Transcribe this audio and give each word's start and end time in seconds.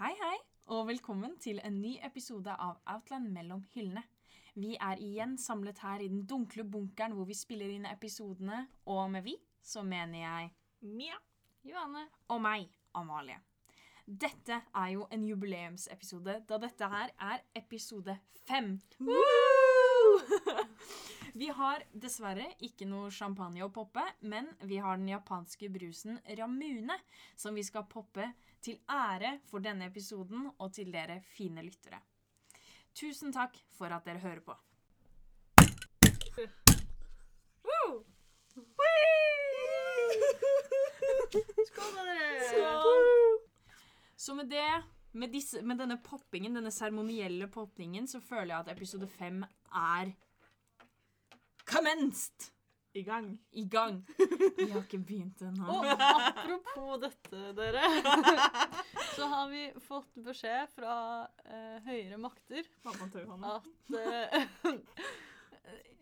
Hei, 0.00 0.14
hei, 0.16 0.36
og 0.72 0.86
velkommen 0.88 1.34
til 1.44 1.58
en 1.60 1.74
ny 1.76 1.90
episode 2.06 2.48
av 2.48 2.78
Outland 2.88 3.26
mellom 3.34 3.66
hyllene. 3.74 4.00
Vi 4.56 4.70
er 4.80 4.96
igjen 5.04 5.34
samlet 5.36 5.82
her 5.84 6.00
i 6.00 6.06
den 6.08 6.22
dunkle 6.24 6.64
bunkeren 6.64 7.12
hvor 7.18 7.28
vi 7.28 7.36
spiller 7.36 7.68
inn 7.68 7.84
episodene, 7.84 8.62
og 8.88 9.10
med 9.12 9.28
vi 9.28 9.36
så 9.60 9.84
mener 9.84 10.22
jeg 10.22 10.48
Mia. 10.88 11.20
Johanne 11.68 12.06
og 12.32 12.40
meg, 12.40 12.72
Amalie. 12.96 13.36
Dette 14.08 14.62
er 14.72 14.88
jo 14.94 15.04
en 15.12 15.28
jubileumsepisode, 15.28 16.40
da 16.48 16.62
dette 16.64 16.92
her 16.96 17.12
er 17.20 17.44
episode 17.60 18.16
fem. 18.48 18.78
Vi 21.40 21.46
har 21.48 21.80
dessverre 21.96 22.50
ikke 22.60 22.84
noe 22.84 23.06
champagne 23.16 23.62
å 23.64 23.70
poppe, 23.72 24.02
men 24.28 24.50
vi 24.68 24.76
har 24.76 24.98
den 24.98 25.08
japanske 25.08 25.70
brusen 25.72 26.18
Ramune, 26.36 26.98
som 27.32 27.56
vi 27.56 27.64
skal 27.64 27.86
poppe 27.88 28.26
til 28.60 28.76
ære 28.84 29.38
for 29.48 29.64
denne 29.64 29.88
episoden 29.88 30.50
og 30.50 30.74
til 30.76 30.92
dere 30.92 31.22
fine 31.32 31.64
lyttere. 31.64 32.02
Tusen 32.92 33.32
takk 33.32 33.56
for 33.72 33.88
at 33.88 34.04
dere 34.04 34.20
hører 34.20 34.44
på. 34.44 34.58
Skål 41.72 42.00
dere! 42.04 42.30
Så 44.12 44.36
med 44.36 44.52
det, 44.52 44.70
med, 45.16 45.32
disse, 45.32 45.64
med 45.64 45.80
denne 45.80 46.02
poppingen, 46.04 46.60
denne 46.60 46.68
seremonielle 46.68 47.48
poppingen, 47.48 48.04
så 48.04 48.20
føler 48.20 48.52
jeg 48.52 48.58
at 48.66 48.74
episode 48.76 49.08
fem 49.08 49.46
er 49.72 50.18
commenced! 51.70 52.50
I 52.92 53.02
gang. 53.02 53.38
I 53.52 53.64
gang. 53.64 54.06
Vi 54.56 54.70
har 54.70 54.82
ikke 54.82 54.98
begynt 54.98 55.42
ennå. 55.46 55.62
Og 55.70 55.84
apropos 55.86 56.96
dette, 57.04 57.42
dere, 57.54 57.82
så 59.16 59.28
har 59.30 59.46
vi 59.52 59.60
fått 59.84 60.16
beskjed 60.26 60.72
fra 60.74 60.94
uh, 61.22 61.76
høyere 61.86 62.18
makter 62.18 62.66
at 62.90 63.14
uh, 63.94 64.40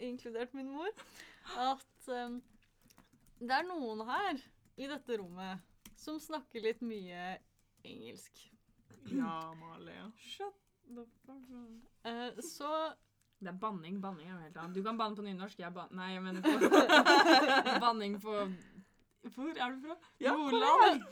Inkludert 0.08 0.54
min 0.56 0.70
mor. 0.72 0.88
At 1.60 2.08
um, 2.08 2.38
det 3.36 3.58
er 3.58 3.68
noen 3.68 4.00
her 4.08 4.40
i 4.80 4.88
dette 4.88 5.18
rommet 5.20 5.60
som 5.98 6.16
snakker 6.22 6.64
litt 6.64 6.80
mye 6.80 7.34
engelsk. 7.84 8.46
Ja, 9.12 9.52
Malia. 9.60 10.08
Shut 10.24 10.56
the 10.88 11.04
fuck 11.26 11.52
up. 11.52 11.84
Uh, 12.08 12.40
så 12.40 12.72
Det 13.40 13.48
er 13.48 13.52
banning. 13.60 14.02
Banning 14.02 14.28
er 14.28 14.32
jo 14.32 14.38
helt 14.42 14.56
annet. 14.56 14.76
Du 14.76 14.82
kan 14.82 14.98
banne 14.98 15.16
på 15.16 15.22
nynorsk, 15.22 15.58
jeg 15.58 15.74
ban... 15.74 15.86
Nei, 15.94 16.12
jeg 16.12 16.22
mener 16.22 16.42
på 16.42 16.48
Banning 17.84 18.22
på 18.22 18.32
Hvor 19.34 19.48
er 19.54 19.70
du 19.70 19.76
fra? 19.86 19.94
Ja, 20.20 20.32
Nordland! 20.32 21.02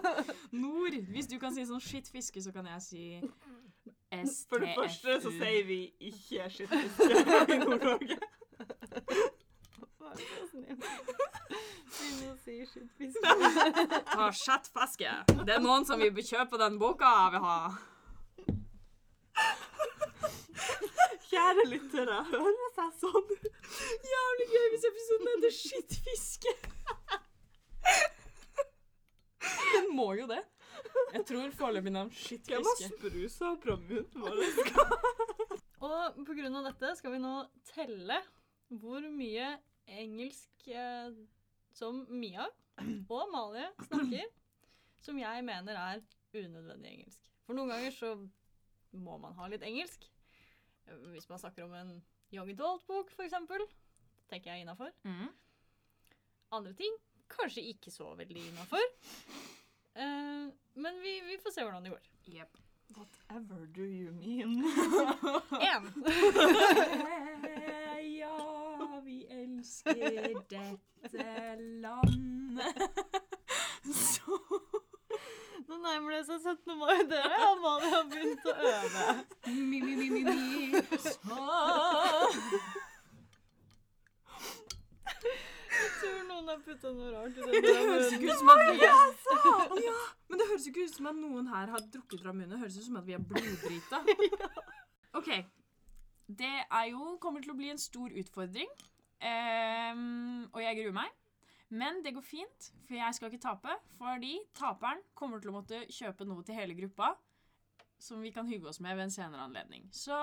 Nord. 0.62 0.92
Hvis 1.10 1.26
du 1.26 1.38
kan 1.42 1.54
si 1.54 1.64
sånn 1.66 1.80
shit 1.82 2.08
fiske, 2.12 2.42
så 2.42 2.52
kan 2.54 2.66
jeg 2.70 2.82
si 2.82 3.20
STFU. 4.14 4.48
For 4.52 4.58
det 4.62 4.68
første 4.78 5.20
så 5.24 5.30
sier 5.34 5.64
vi 5.66 5.80
ikke 6.10 6.50
skittfiske 6.54 7.04
i 7.54 7.56
Nord-Norge. 7.64 8.16
Å 10.04 10.06
si 12.44 12.54
skittfisk. 12.70 13.18
Ta 14.12 14.30
skittfiske. 14.30 15.10
Det 15.42 15.52
er 15.58 15.62
noen 15.64 15.84
som 15.88 15.98
vil 15.98 16.14
kjøpe 16.22 16.54
den 16.62 16.78
boka 16.78 17.08
jeg 17.18 17.30
vil 17.34 17.42
ha. 17.48 17.58
Kjære 21.30 21.64
lyttere, 21.70 22.16
høres 22.30 22.78
jeg 22.80 22.92
sånn? 23.00 23.30
Jævlig 24.14 24.46
gøy 24.52 24.66
hvis 24.74 24.86
episoden 24.90 25.30
heter 25.32 25.54
Skittfiske. 25.58 26.52
Den 29.74 29.88
må 29.96 30.10
jo 30.18 30.26
det. 30.30 30.40
Jeg 31.14 31.24
tror 31.28 31.52
foreløpig 31.58 31.92
navn 31.94 32.10
Hvem 32.12 32.64
har 32.66 32.76
Skittfiske. 32.78 32.98
sprusa 32.98 33.54
munnen? 33.64 34.06
Og 35.84 36.20
på 36.24 36.36
grunn 36.38 36.56
av 36.60 36.68
dette 36.70 36.94
skal 36.98 37.12
vi 37.14 37.20
nå 37.22 37.32
telle 37.74 38.20
hvor 38.80 39.04
mye 39.12 39.50
engelsk 39.90 40.68
eh, 40.72 41.12
som 41.76 42.04
Mia 42.08 42.46
og 43.10 43.18
Amalie 43.26 43.68
snakker, 43.86 44.30
som 45.04 45.18
jeg 45.20 45.44
mener 45.44 45.76
er 45.76 46.00
unødvendig 46.34 46.94
engelsk. 46.94 47.20
For 47.44 47.58
noen 47.58 47.70
ganger 47.74 47.92
så 47.94 48.14
må 48.96 49.18
man 49.20 49.36
ha 49.36 49.50
litt 49.52 49.62
engelsk. 49.66 50.06
Hvis 51.12 51.28
man 51.28 51.38
snakker 51.38 51.64
om 51.64 51.74
en 51.74 51.96
young 52.34 52.50
adult-bok, 52.50 53.12
eksempel, 53.24 53.64
tenker 54.30 54.52
jeg 54.52 54.64
innafor. 54.64 54.90
Mm. 55.04 55.28
Andre 56.52 56.72
ting 56.78 56.98
kanskje 57.30 57.64
ikke 57.72 57.90
så 57.90 58.14
veldig 58.18 58.48
innafor. 58.48 58.84
Uh, 59.94 60.50
men 60.74 61.00
vi, 61.02 61.20
vi 61.28 61.38
får 61.42 61.54
se 61.54 61.64
hvordan 61.64 61.84
det 61.86 61.94
går. 61.94 62.10
Yep. 62.34 62.60
Whatever 62.94 63.66
do 63.66 63.82
you 63.82 64.12
mean? 64.12 64.64
Én. 65.70 65.84
Ja, 68.24 69.00
vi 69.04 69.24
elsker 69.28 70.44
dette 70.48 71.56
landet. 71.80 72.82
Så 73.94 74.38
Nå 75.68 75.78
nærmer 75.80 76.16
det 76.18 76.22
seg 76.28 76.40
17. 76.44 76.74
mai, 76.76 77.04
dere. 77.08 77.38
Amalie 77.48 77.90
har 77.94 78.04
begynt 78.10 78.48
å 78.48 78.54
øve. 78.70 79.04
Mi, 79.48 79.80
mi, 79.80 79.94
mi, 79.96 80.08
mi, 80.12 80.22
mi. 80.26 80.34
Jeg 85.74 85.90
tror 86.00 86.20
noen 86.28 86.50
har 86.52 86.60
putta 86.64 86.92
noe 86.94 87.10
rart 87.14 87.38
i 87.38 87.48
den 87.48 87.64
Det 87.64 87.74
høres 87.80 88.12
ikke 88.14 88.28
ut 88.30 88.38
som 88.42 88.52
at 88.52 88.62
vi 88.62 88.76
er 88.76 89.82
ja, 89.88 89.96
Men 90.28 90.40
det 90.40 90.48
høres 90.52 90.68
ikke 90.70 90.84
ut 90.84 90.96
som 90.98 91.10
at 91.10 91.18
noen 91.18 91.50
her 91.54 91.74
har 91.74 91.88
drukket 91.96 92.22
fra 92.22 92.36
munnen. 92.36 92.52
Det 92.54 92.62
høres 92.62 92.78
ut 92.78 92.88
som 92.90 93.00
at 93.00 93.08
vi 93.08 93.16
er 93.16 93.24
bloddrita. 93.32 94.02
OK. 95.18 95.30
Det 96.24 96.54
er 96.64 96.86
jo 96.92 97.16
kommer 97.20 97.44
til 97.44 97.52
å 97.52 97.58
bli 97.58 97.72
en 97.72 97.80
stor 97.80 98.12
utfordring. 98.12 98.70
Um, 99.24 100.44
og 100.52 100.60
jeg 100.60 100.82
gruer 100.82 100.96
meg. 101.00 101.20
Men 101.74 102.02
det 102.04 102.14
går 102.14 102.22
fint, 102.22 102.70
for 102.86 102.94
jeg 102.94 103.16
skal 103.16 103.32
ikke 103.32 103.42
tape. 103.42 103.76
Fordi 103.98 104.36
taperen 104.54 105.02
kommer 105.18 105.42
til 105.42 105.50
å 105.50 105.56
måtte 105.58 105.84
kjøpe 105.90 106.26
noe 106.28 106.44
til 106.46 106.58
hele 106.58 106.76
gruppa 106.78 107.14
som 107.98 108.20
vi 108.22 108.30
kan 108.34 108.46
hygge 108.46 108.68
oss 108.68 108.80
med 108.84 108.96
ved 108.96 109.08
en 109.08 109.14
senere 109.14 109.46
anledning. 109.46 109.88
Så 109.92 110.14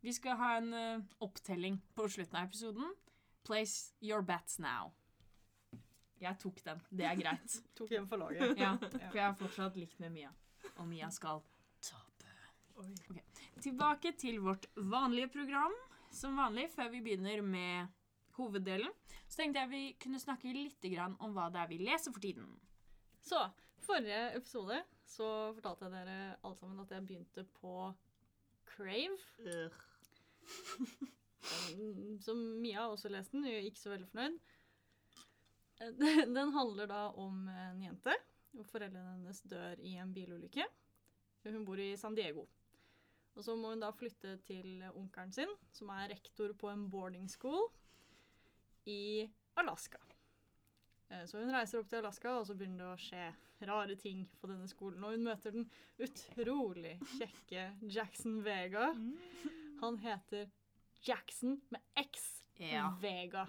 vi 0.00 0.12
skal 0.16 0.38
ha 0.40 0.54
en 0.60 0.72
uh, 0.72 1.02
opptelling 1.24 1.80
på 1.96 2.08
slutten 2.08 2.38
av 2.38 2.48
episoden. 2.48 2.94
Place 3.44 3.92
your 4.04 4.24
bets 4.24 4.60
now. 4.62 4.92
Jeg 6.20 6.36
tok 6.40 6.60
den. 6.64 6.80
Det 6.92 7.06
er 7.08 7.16
greit. 7.18 7.60
Tok 7.76 7.92
den 7.92 8.08
for 8.08 8.20
laget. 8.20 8.56
Ja, 8.60 8.74
for 8.80 9.16
jeg 9.18 9.24
har 9.24 9.36
fortsatt 9.40 9.76
likt 9.80 10.00
med 10.00 10.12
Mia. 10.16 10.32
Og 10.76 10.86
Mia 10.88 11.08
skal 11.12 11.42
tape. 11.84 12.34
Oi. 12.80 12.92
Tilbake 13.60 14.12
til 14.20 14.40
vårt 14.44 14.68
vanlige 14.76 15.28
program. 15.32 15.76
Som 16.12 16.36
vanlig, 16.40 16.68
før 16.72 16.88
vi 16.92 17.02
begynner 17.04 17.42
med 17.44 17.88
hoveddelen, 18.40 18.92
så 19.28 19.42
tenkte 19.42 19.62
jeg 19.62 19.70
vi 19.70 19.82
kunne 20.02 20.20
snakke 20.22 20.52
litt 20.54 20.82
grann 20.92 21.16
om 21.22 21.34
hva 21.36 21.46
det 21.52 21.60
er 21.62 21.70
vi 21.70 21.78
leser 21.82 22.14
for 22.14 22.22
tiden. 22.24 22.48
Så, 23.20 23.38
forrige 23.84 24.22
episode 24.38 24.78
så 25.08 25.28
fortalte 25.56 25.86
jeg 25.86 25.94
dere 25.94 26.18
alle 26.40 26.58
sammen 26.58 26.82
at 26.82 26.92
jeg 26.94 27.06
begynte 27.06 27.42
på 27.60 27.74
Crave. 28.70 29.18
Som 32.24 32.38
Mia 32.60 32.82
også 32.88 33.08
leste 33.12 33.32
den, 33.36 33.46
hun 33.46 33.52
er 33.52 33.66
ikke 33.66 33.82
så 33.82 33.94
veldig 33.94 34.10
fornøyd. 34.10 34.36
Den 36.00 36.34
den 36.36 36.50
handler 36.52 36.86
da 36.90 37.02
om 37.16 37.48
en 37.48 37.82
jente. 37.82 38.14
og 38.58 38.66
Foreldrene 38.66 39.14
hennes 39.14 39.40
dør 39.48 39.74
i 39.80 39.94
en 40.02 40.14
bilulykke. 40.14 40.64
Hun 41.46 41.64
bor 41.64 41.78
i 41.80 41.96
San 41.96 42.14
Diego. 42.14 42.44
Og 43.38 43.44
så 43.46 43.54
må 43.56 43.70
hun 43.72 43.80
da 43.80 43.90
flytte 43.94 44.34
til 44.44 44.82
onkelen 44.90 45.32
sin, 45.32 45.48
som 45.72 45.88
er 45.94 46.10
rektor 46.12 46.52
på 46.58 46.68
en 46.68 46.90
boarding 46.90 47.30
school 47.30 47.70
i 48.86 49.28
Alaska. 49.60 49.98
Eh, 51.10 51.24
Så 51.26 51.38
hun 51.40 51.50
reiser 51.52 51.80
opp 51.82 51.88
til 51.90 51.98
Alaska, 51.98 52.36
og 52.38 52.46
så 52.46 52.54
begynner 52.54 52.84
det 52.84 52.92
å 52.94 53.00
skje 53.02 53.24
rare 53.68 53.96
ting 54.00 54.22
på 54.40 54.48
denne 54.48 54.68
skolen. 54.70 55.02
Og 55.04 55.12
hun 55.16 55.24
møter 55.26 55.52
den 55.52 55.66
utrolig 56.00 56.94
kjekke 57.18 57.66
Jackson 57.92 58.38
Vega. 58.44 58.90
Han 59.82 59.98
heter 59.98 60.48
Jackson 61.06 61.60
med 61.70 61.80
X. 61.96 62.42
Ja. 62.60 62.90
Vega. 63.00 63.46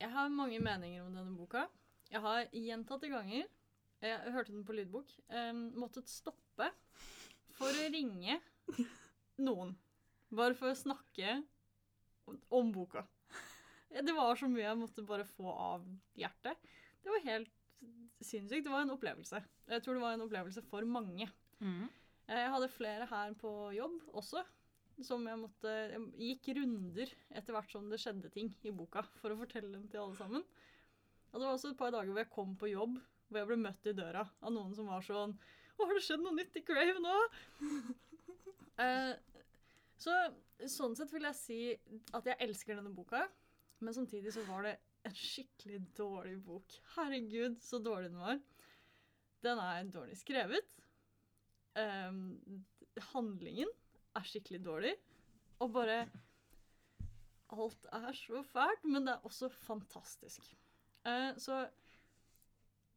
Jeg 0.00 0.10
har 0.12 0.28
mange 0.28 0.58
meninger 0.60 1.02
om 1.06 1.14
denne 1.16 1.34
boka. 1.36 1.66
Jeg 2.12 2.20
har 2.22 2.44
gjentatte 2.54 3.08
ganger 3.10 3.46
Jeg 4.04 4.32
hørte 4.34 4.52
den 4.52 4.64
på 4.68 4.74
lydbok. 4.76 5.08
Um, 5.32 5.70
måttet 5.80 6.06
stoppe 6.12 6.68
for 7.56 7.72
å 7.72 7.86
ringe 7.90 8.36
noen. 9.46 9.72
Bare 10.30 10.54
for 10.54 10.70
å 10.70 10.76
snakke 10.76 11.38
om 12.52 12.70
boka. 12.74 13.06
Det 13.90 14.14
var 14.16 14.36
så 14.38 14.48
mye 14.50 14.64
jeg 14.64 14.80
måtte 14.80 15.04
bare 15.06 15.26
få 15.28 15.50
av 15.52 15.84
hjertet. 16.18 16.58
Det 17.02 17.12
var 17.12 17.22
helt 17.28 17.52
sinnssykt. 18.20 18.64
Det 18.66 18.72
var 18.72 18.84
en 18.84 18.94
opplevelse. 18.96 19.40
Jeg 19.70 19.84
tror 19.84 19.96
det 19.96 20.02
var 20.02 20.16
en 20.16 20.24
opplevelse 20.26 20.62
for 20.66 20.86
mange. 20.88 21.28
Mm. 21.60 21.86
Jeg 22.26 22.52
hadde 22.52 22.72
flere 22.74 23.06
her 23.06 23.34
på 23.38 23.50
jobb 23.76 24.00
også, 24.18 24.42
som 25.06 25.26
jeg 25.28 25.38
måtte 25.38 25.72
Jeg 25.92 26.00
gikk 26.18 26.48
runder 26.58 27.12
etter 27.38 27.54
hvert 27.54 27.70
som 27.70 27.86
det 27.92 28.00
skjedde 28.02 28.32
ting 28.34 28.50
i 28.66 28.72
boka, 28.74 29.04
for 29.20 29.32
å 29.32 29.38
fortelle 29.38 29.70
dem 29.70 29.86
til 29.92 30.02
alle 30.02 30.18
sammen. 30.18 30.42
Og 31.30 31.38
det 31.38 31.46
var 31.46 31.54
også 31.54 31.70
et 31.72 31.78
par 31.78 31.94
dager 31.94 32.10
hvor 32.10 32.22
jeg 32.22 32.32
kom 32.32 32.56
på 32.58 32.72
jobb, 32.72 32.98
hvor 33.28 33.42
jeg 33.42 33.50
ble 33.50 33.60
møtt 33.60 33.86
i 33.90 33.94
døra 33.96 34.24
av 34.26 34.54
noen 34.54 34.74
som 34.74 34.90
var 34.90 35.04
sånn 35.04 35.34
Å, 35.76 35.84
har 35.84 35.92
det 35.92 36.04
skjedd 36.06 36.22
noe 36.24 36.36
nytt 36.38 36.58
i 36.58 36.64
Crave 36.66 36.98
nå? 37.02 37.16
Eh, 38.76 39.14
så 39.96 40.12
sånn 40.68 40.92
sett 40.98 41.08
vil 41.08 41.24
jeg 41.24 41.36
si 41.38 41.60
at 42.12 42.26
jeg 42.28 42.36
elsker 42.44 42.76
denne 42.76 42.90
boka, 42.92 43.22
men 43.80 43.94
samtidig 43.94 44.32
så 44.34 44.44
var 44.48 44.66
det 44.66 44.76
en 45.06 45.16
skikkelig 45.16 45.80
dårlig 45.96 46.36
bok. 46.44 46.76
Herregud, 46.96 47.58
så 47.62 47.80
dårlig 47.82 48.10
den 48.10 48.20
var. 48.22 48.40
Den 49.44 49.60
er 49.62 49.90
dårlig 49.92 50.16
skrevet. 50.18 50.70
Um, 51.76 52.64
handlingen 53.12 53.70
er 54.16 54.26
skikkelig 54.26 54.62
dårlig. 54.64 54.94
Og 55.60 55.72
bare 55.72 56.06
Alt 57.54 57.84
er 57.94 58.10
så 58.18 58.40
fælt, 58.42 58.82
men 58.90 59.04
det 59.06 59.12
er 59.12 59.26
også 59.28 59.46
fantastisk. 59.48 60.48
Uh, 61.06 61.30
så 61.38 61.60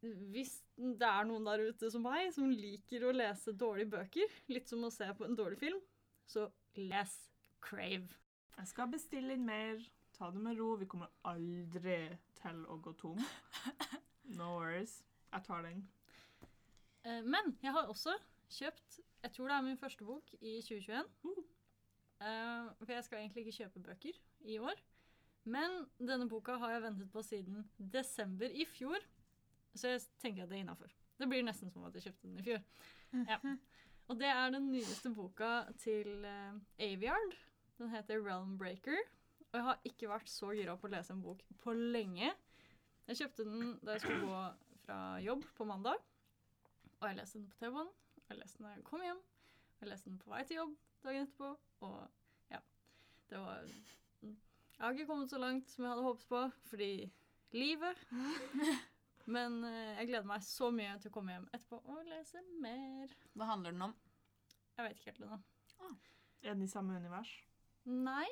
hvis 0.00 0.56
det 0.74 1.06
er 1.06 1.26
noen 1.28 1.44
der 1.46 1.62
ute 1.70 1.90
som 1.92 2.02
meg, 2.02 2.32
som 2.34 2.48
liker 2.50 3.04
å 3.04 3.12
lese 3.14 3.54
dårlige 3.54 3.92
bøker, 3.92 4.34
litt 4.50 4.70
som 4.70 4.82
å 4.86 4.90
se 4.90 5.06
på 5.16 5.26
en 5.26 5.36
dårlig 5.38 5.60
film, 5.60 5.78
så 6.26 6.48
les 6.80 7.14
Crave. 7.60 8.08
Jeg 8.56 8.70
skal 8.72 8.90
bestille 8.92 9.36
inn 9.36 9.44
mer. 9.44 9.82
Ta 10.20 10.30
det 10.30 10.40
med 10.40 10.58
ro. 10.58 10.74
Vi 10.76 10.84
kommer 10.84 11.08
aldri 11.24 11.94
til 12.36 12.58
å 12.68 12.74
gå 12.84 12.92
tom. 13.00 13.20
No 14.36 14.50
worries. 14.52 14.98
Jeg 15.32 15.42
tar 15.46 15.62
den. 15.64 15.78
Eh, 17.08 17.22
men 17.24 17.54
jeg 17.64 17.72
har 17.72 17.88
også 17.88 18.12
kjøpt 18.52 18.98
Jeg 19.24 19.32
tror 19.32 19.48
det 19.48 19.54
er 19.56 19.64
min 19.64 19.78
første 19.80 20.04
bok 20.04 20.28
i 20.38 20.58
2021. 20.60 21.08
Uh. 22.20 22.68
for 22.82 22.92
jeg 22.92 23.04
skal 23.04 23.18
egentlig 23.18 23.46
ikke 23.46 23.56
kjøpe 23.62 23.80
bøker 23.80 24.18
i 24.52 24.58
år. 24.60 24.82
Men 25.48 25.86
denne 25.96 26.28
boka 26.28 26.58
har 26.60 26.74
jeg 26.74 26.82
ventet 26.82 27.12
på 27.12 27.22
siden 27.24 27.64
desember 27.78 28.52
i 28.52 28.66
fjor, 28.68 29.00
så 29.74 29.94
jeg 29.94 30.02
tenker 30.20 30.44
at 30.44 30.50
det 30.50 30.58
er 30.58 30.66
innafor. 30.66 30.92
Det 31.16 31.28
blir 31.28 31.46
nesten 31.46 31.72
som 31.72 31.86
at 31.88 31.96
jeg 31.96 32.10
kjøpte 32.10 32.28
den 32.28 32.42
i 32.42 32.44
fjor. 32.44 32.60
Ja. 33.24 33.40
Og 34.12 34.20
det 34.20 34.28
er 34.28 34.52
den 34.52 34.68
nyeste 34.68 35.14
boka 35.16 35.62
til 35.80 36.28
uh, 36.28 36.60
Aviard. 36.76 37.38
Den 37.80 37.88
heter 37.94 38.20
Realm 38.20 38.58
Breaker. 38.58 39.00
Og 39.50 39.58
jeg 39.58 39.66
har 39.66 39.88
ikke 39.88 40.10
vært 40.12 40.30
så 40.30 40.52
gira 40.54 40.76
på 40.78 40.86
å 40.86 40.92
lese 40.92 41.14
en 41.14 41.22
bok 41.24 41.40
på 41.62 41.74
lenge. 41.74 42.30
Jeg 43.10 43.18
kjøpte 43.18 43.46
den 43.48 43.72
da 43.82 43.96
jeg 43.96 44.04
skulle 44.04 44.28
gå 44.28 44.42
fra 44.84 44.98
jobb 45.24 45.42
på 45.56 45.66
mandag. 45.66 45.98
Og 47.00 47.08
jeg 47.08 47.18
leste 47.18 47.40
den 47.40 47.48
på 47.50 47.58
T-banen. 47.58 47.90
Jeg 48.28 48.38
leste 48.38 48.60
den 48.60 48.68
da 48.68 48.76
jeg 48.76 48.86
kom 48.86 49.02
hjem. 49.02 49.24
Jeg 49.80 49.90
leste 49.90 50.10
den 50.12 50.20
på 50.22 50.30
vei 50.30 50.44
til 50.46 50.60
jobb 50.60 50.76
dagen 51.02 51.26
etterpå. 51.26 51.50
Og 51.88 52.52
ja, 52.52 52.60
det 53.32 53.42
var 53.42 53.66
Jeg 54.22 54.84
har 54.84 54.94
ikke 54.94 55.08
kommet 55.10 55.34
så 55.34 55.42
langt 55.42 55.68
som 55.72 55.84
jeg 55.84 55.92
hadde 55.92 56.06
håpet 56.06 56.30
på, 56.30 56.44
fordi 56.70 56.92
livet. 57.56 58.06
Men 59.34 59.60
eh, 59.66 59.96
jeg 59.98 60.12
gleder 60.12 60.30
meg 60.30 60.46
så 60.46 60.70
mye 60.74 60.94
til 61.02 61.10
å 61.10 61.14
komme 61.18 61.34
hjem 61.34 61.50
etterpå 61.50 61.82
og 61.90 62.06
lese 62.08 62.42
mer. 62.62 63.12
Hva 63.34 63.50
handler 63.50 63.74
den 63.74 63.88
om? 63.90 63.98
Jeg 64.76 64.86
vet 64.86 65.00
ikke 65.00 65.10
helt 65.10 65.24
ennå. 65.26 65.42
Er 66.40 66.54
den 66.54 66.64
i 66.64 66.70
samme 66.70 66.96
univers? 66.96 67.34
Nei, 67.86 68.26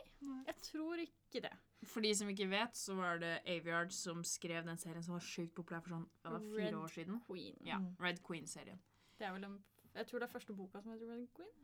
jeg 0.47 0.55
tror 0.63 1.01
ikke 1.03 1.41
det. 1.43 1.53
For 1.89 2.01
de 2.05 2.11
som 2.15 2.29
ikke 2.29 2.49
vet, 2.51 2.77
så 2.77 2.95
var 2.99 3.19
det 3.23 3.39
Aviard 3.49 3.93
som 3.95 4.21
skrev 4.27 4.65
den 4.67 4.77
serien 4.79 5.03
som 5.03 5.15
var 5.15 5.21
sjukt 5.25 5.55
populær 5.55 5.81
for 5.81 5.95
sånn 5.95 6.07
var 6.27 6.41
fire 6.43 6.67
Red 6.67 6.75
år 6.75 6.89
siden. 6.93 7.21
Queen. 7.27 7.57
Ja, 7.65 7.79
Mm. 7.79 7.97
Red 8.01 8.21
Queen-serien. 8.27 8.79
Det 9.19 9.27
er 9.27 9.33
vel 9.33 9.45
en, 9.45 9.65
jeg 9.95 10.07
tror 10.07 10.19
det 10.21 10.29
er 10.29 10.33
første 10.33 10.55
boka 10.55 10.81
som 10.83 10.93
heter 10.93 11.09
Red 11.11 11.27
Queen. 11.35 11.55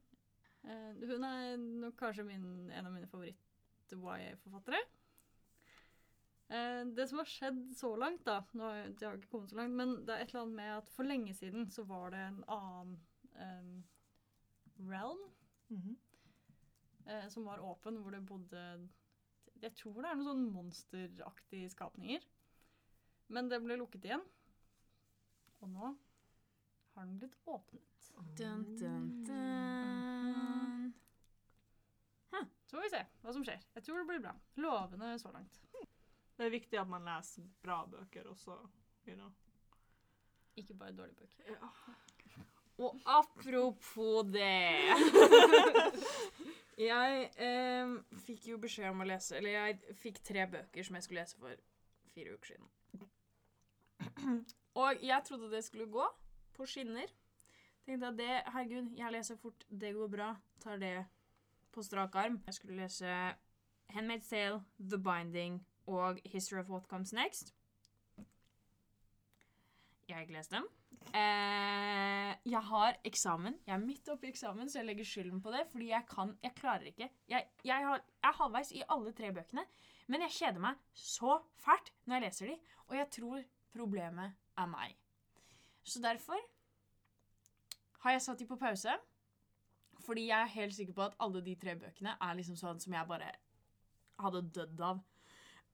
Uh, 0.65 1.07
hun 1.11 1.25
er 1.25 1.57
nok 1.59 1.97
kanskje 2.01 2.25
min, 2.25 2.71
en 2.71 2.87
av 2.87 2.93
mine 2.93 3.07
favoritt-YA-forfattere. 3.11 4.81
Uh, 6.51 6.85
det 6.95 7.09
som 7.09 7.19
har 7.19 7.29
skjedd 7.29 7.61
så 7.77 7.91
langt, 7.99 8.25
da 8.27 8.39
nå 8.53 8.65
har 8.69 8.77
jeg, 8.77 8.95
Det 8.99 9.07
har 9.09 9.17
ikke 9.19 9.31
kommet 9.33 9.51
så 9.51 9.57
langt, 9.57 9.75
men 9.77 9.95
det 10.07 10.15
er 10.15 10.23
et 10.25 10.29
eller 10.33 10.43
annet 10.47 10.57
med 10.57 10.73
at 10.79 10.89
for 10.89 11.05
lenge 11.05 11.35
siden 11.35 11.71
så 11.71 11.85
var 11.89 12.11
det 12.15 12.21
en 12.31 12.45
annen 12.49 12.99
um, 13.35 13.85
realm 14.91 15.23
Mhm. 15.71 15.97
Eh, 17.07 17.27
som 17.33 17.47
var 17.49 17.63
åpen, 17.65 18.01
hvor 18.03 18.15
det 18.15 18.25
bodde 18.27 18.65
Jeg 19.63 19.75
tror 19.79 20.01
det 20.03 20.11
er 20.11 20.19
noen 20.19 20.31
sånn 20.31 20.49
monsteraktige 20.53 21.71
skapninger. 21.73 22.25
Men 23.33 23.49
det 23.49 23.63
ble 23.65 23.79
lukket 23.81 24.05
igjen. 24.11 24.25
Og 25.63 25.71
nå 25.73 25.95
har 26.95 27.07
den 27.07 27.19
blitt 27.19 27.39
åpnet. 27.49 28.11
Dun, 28.37 28.67
dun, 28.79 29.09
dun. 29.25 30.93
Så 32.75 32.77
får 32.77 32.83
vi 32.83 32.91
se 32.91 33.01
hva 33.23 33.33
som 33.33 33.45
skjer. 33.47 33.61
Jeg 33.77 33.87
tror 33.87 34.01
det 34.01 34.07
blir 34.09 34.23
bra. 34.25 34.35
Lovende 34.59 35.13
så 35.23 35.31
langt. 35.31 35.61
Det 36.35 36.47
er 36.49 36.51
viktig 36.51 36.79
at 36.81 36.91
man 36.91 37.07
leser 37.07 37.47
bra 37.63 37.85
bøker 37.87 38.27
også. 38.27 38.57
You 39.07 39.15
know. 39.15 39.31
Ikke 40.59 40.75
bare 40.75 40.97
dårlige 40.97 41.21
bøker. 41.21 41.61
Og 42.79 43.01
apropos 43.07 44.27
det 44.35 44.91
Jeg 46.89 47.31
eh, 47.39 47.93
fikk 48.27 48.49
jo 48.51 48.59
beskjed 48.59 48.89
om 48.91 49.05
å 49.05 49.07
lese 49.07 49.37
Eller 49.39 49.55
jeg 49.55 49.99
fikk 50.01 50.19
tre 50.27 50.47
bøker 50.51 50.87
som 50.87 50.99
jeg 50.99 51.07
skulle 51.07 51.23
lese 51.23 51.39
for 51.39 51.61
fire 52.15 52.35
uker 52.35 52.55
siden. 52.55 52.67
Og 54.83 55.03
jeg 55.03 55.23
trodde 55.27 55.51
det 55.51 55.65
skulle 55.67 55.87
gå 55.91 56.07
på 56.55 56.67
skinner. 56.67 57.11
Tenkte 57.87 58.09
at 58.09 58.19
det, 58.19 58.31
herregud, 58.55 58.91
jeg 58.97 59.13
leser 59.13 59.39
fort, 59.39 59.67
det 59.69 59.95
går 59.95 60.09
bra. 60.09 60.29
Tar 60.63 60.79
det 60.79 60.95
på 61.75 61.83
strak 61.83 62.15
arm. 62.15 62.41
Jeg 62.47 62.55
skulle 62.55 62.77
lese 62.79 63.35
Handmaid's 63.95 64.31
Tale, 64.31 64.63
The 64.79 64.99
Binding 64.99 65.67
og 65.87 66.21
History 66.25 66.61
of 66.61 66.71
What 66.71 66.87
Comes 66.91 67.13
Next. 67.13 67.55
Jeg 70.09 70.17
har 70.17 70.21
ikke 70.21 70.33
lest 70.33 70.51
dem. 70.51 70.67
Eh, 71.15 72.31
jeg 72.45 72.63
har 72.71 72.97
eksamen. 73.05 73.59
Jeg 73.67 73.75
er 73.75 73.83
midt 73.83 74.09
oppi 74.13 74.31
eksamen, 74.31 74.71
så 74.71 74.81
jeg 74.81 74.89
legger 74.89 75.09
skylden 75.09 75.43
på 75.43 75.53
det. 75.55 75.65
Fordi 75.71 75.89
jeg 75.91 76.07
kan 76.11 76.37
Jeg 76.43 76.55
klarer 76.55 76.89
ikke. 76.91 77.09
Jeg, 77.29 77.47
jeg, 77.65 77.87
har, 77.87 78.03
jeg 78.23 78.31
er 78.31 78.39
halvveis 78.43 78.73
i 78.73 78.83
alle 78.89 79.13
tre 79.13 79.33
bøkene, 79.33 79.65
men 80.07 80.21
jeg 80.27 80.37
kjeder 80.39 80.61
meg 80.61 80.75
så 80.95 81.39
fælt 81.65 81.93
når 82.05 82.17
jeg 82.17 82.25
leser 82.27 82.47
de. 82.47 82.59
Og 82.89 82.97
jeg 82.97 83.11
tror 83.11 83.45
problemet 83.73 84.33
er 84.59 84.67
meg. 84.67 84.97
Så 85.85 86.03
derfor 86.03 86.39
har 88.05 88.11
jeg 88.11 88.23
satt 88.23 88.39
de 88.39 88.47
på 88.47 88.57
pause. 88.57 88.97
Fordi 90.05 90.27
jeg 90.29 90.41
er 90.41 90.57
helt 90.59 90.75
sikker 90.75 90.93
på 90.93 91.03
at 91.03 91.17
alle 91.21 91.41
de 91.45 91.55
tre 91.57 91.77
bøkene 91.81 92.17
er 92.21 92.35
liksom 92.37 92.57
sånn 92.61 92.81
som 92.81 92.93
jeg 92.93 93.09
bare 93.09 93.31
hadde 94.21 94.43
dødd 94.55 94.81
av. 94.85 95.03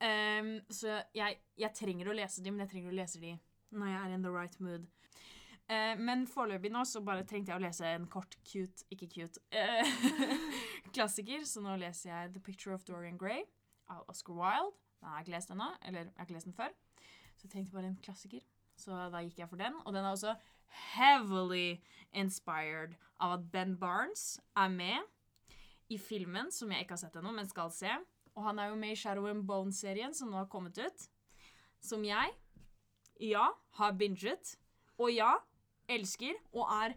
Um, 0.01 0.55
så 0.73 1.01
jeg, 1.13 1.41
jeg 1.61 1.77
trenger 1.77 2.09
å 2.09 2.15
lese 2.17 2.45
de, 2.45 2.53
men 2.53 2.65
jeg 2.65 2.71
trenger 2.73 2.93
å 2.93 2.97
lese 2.97 3.21
de 3.21 3.35
når 3.71 3.93
jeg 3.93 4.01
er 4.01 4.15
in 4.15 4.25
the 4.27 4.33
right 4.33 4.61
mood. 4.61 4.87
Eh, 5.71 5.95
men 5.99 6.27
foreløpig 6.27 6.73
nå 6.75 6.83
så 6.89 7.03
bare 7.07 7.25
trengte 7.29 7.53
jeg 7.53 7.61
å 7.61 7.63
lese 7.63 7.87
en 7.87 8.09
kort, 8.11 8.35
cute, 8.43 8.87
ikke 8.91 9.09
cute, 9.15 9.43
eh, 9.55 9.91
klassiker. 10.95 11.45
Så 11.47 11.63
nå 11.63 11.77
leser 11.79 12.11
jeg 12.11 12.33
The 12.35 12.43
Picture 12.43 12.75
of 12.75 12.87
Dorian 12.89 13.19
Gray 13.19 13.45
av 13.91 14.03
Oscar 14.11 14.35
Wilde. 14.39 14.79
Den 15.01 15.09
har 15.09 15.21
jeg 15.21 15.29
ikke 15.29 15.37
lest 15.37 15.53
ennå, 15.55 15.69
eller 15.87 16.09
jeg 16.09 16.17
har 16.17 16.27
ikke 16.27 16.39
lest 16.39 16.51
den 16.51 16.59
før. 16.59 16.75
Så 17.37 17.47
jeg 17.47 17.53
tenkte 17.55 17.77
bare 17.77 17.93
en 17.93 18.01
klassiker. 18.03 18.43
Så 18.81 18.97
da 19.13 19.23
gikk 19.25 19.39
jeg 19.41 19.49
for 19.49 19.61
den. 19.61 19.79
Og 19.85 19.95
den 19.95 20.05
er 20.05 20.11
også 20.11 20.35
heavily 20.95 21.81
inspired 22.17 22.97
av 23.21 23.39
at 23.39 23.47
Ben 23.53 23.77
Barnes 23.79 24.41
er 24.57 24.69
med 24.73 25.07
i 25.91 25.99
filmen, 25.99 26.51
som 26.55 26.71
jeg 26.71 26.85
ikke 26.85 26.97
har 26.97 27.05
sett 27.05 27.17
ennå, 27.19 27.33
men 27.35 27.49
skal 27.49 27.73
se. 27.75 27.95
Og 28.37 28.45
han 28.47 28.61
er 28.63 28.71
jo 28.71 28.79
med 28.79 28.95
i 28.95 28.99
Shadow 28.99 29.27
and 29.31 29.47
Bone-serien, 29.47 30.15
som 30.15 30.31
nå 30.31 30.39
har 30.39 30.51
kommet 30.51 30.79
ut. 30.79 31.07
Som 31.83 32.05
jeg, 32.07 32.35
ja, 33.21 33.47
har 33.79 33.97
binget. 34.01 34.57
Og 35.01 35.13
ja, 35.15 35.35
elsker 35.89 36.37
og 36.53 36.69
er 36.85 36.97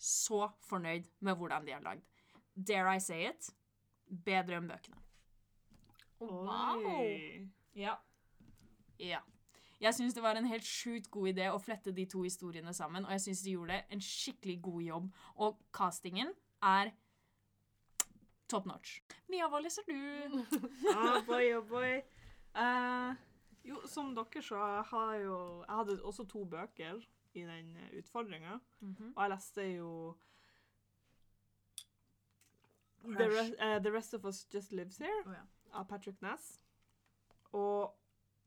så 0.00 0.48
fornøyd 0.68 1.08
med 1.20 1.36
hvordan 1.36 1.66
de 1.66 1.72
har 1.72 1.84
lagd. 1.84 2.04
Dare 2.56 2.96
I 2.96 3.00
say 3.00 3.28
it? 3.28 3.50
Bedre 4.24 4.58
enn 4.58 4.68
bøkene. 4.68 4.96
Wow! 6.20 6.84
Oi. 7.00 7.48
Ja. 7.76 7.94
Ja. 8.98 9.20
Jeg 9.80 9.94
syns 9.96 10.14
det 10.14 10.22
var 10.22 10.36
en 10.36 10.48
helt 10.48 10.66
sjukt 10.66 11.08
god 11.10 11.30
idé 11.30 11.46
å 11.48 11.60
flette 11.62 11.92
de 11.96 12.04
to 12.10 12.20
historiene 12.26 12.72
sammen, 12.76 13.06
og 13.06 13.14
jeg 13.16 13.22
syns 13.24 13.44
de 13.46 13.54
gjorde 13.54 13.78
en 13.88 14.02
skikkelig 14.04 14.58
god 14.66 14.82
jobb. 14.84 15.06
Og 15.40 15.62
castingen 15.72 16.34
er 16.60 16.92
top 18.50 18.66
notch. 18.68 18.98
Mia, 19.32 19.48
hva 19.48 19.62
leser 19.64 19.86
du? 19.88 19.96
Ah, 20.92 21.20
boy, 21.24 21.54
oh 21.56 21.64
boy. 21.64 22.00
Eh, 22.52 23.24
jo, 23.70 23.80
som 23.88 24.10
dere 24.16 24.42
så 24.42 24.60
har 24.90 25.14
jo 25.22 25.36
Jeg 25.66 25.76
hadde 25.76 25.98
også 26.02 26.26
to 26.28 26.44
bøker 26.44 27.00
i 27.34 27.44
den 27.46 27.76
utfordringa, 27.98 28.58
Mhm. 28.80 29.12
og 29.16 29.22
jeg 29.22 29.30
leste 29.30 29.62
jo 29.76 29.90
The, 33.04 33.28
Re 33.28 33.44
uh, 33.58 33.78
The 33.82 33.90
Rest 33.90 34.14
of 34.14 34.24
Us 34.24 34.46
Just 34.54 34.72
Lives 34.72 34.98
Here 34.98 35.22
oh, 35.26 35.32
ja. 35.32 35.44
av 35.72 35.84
Patrick 35.88 36.20
Ness. 36.20 36.60
Og 37.52 37.94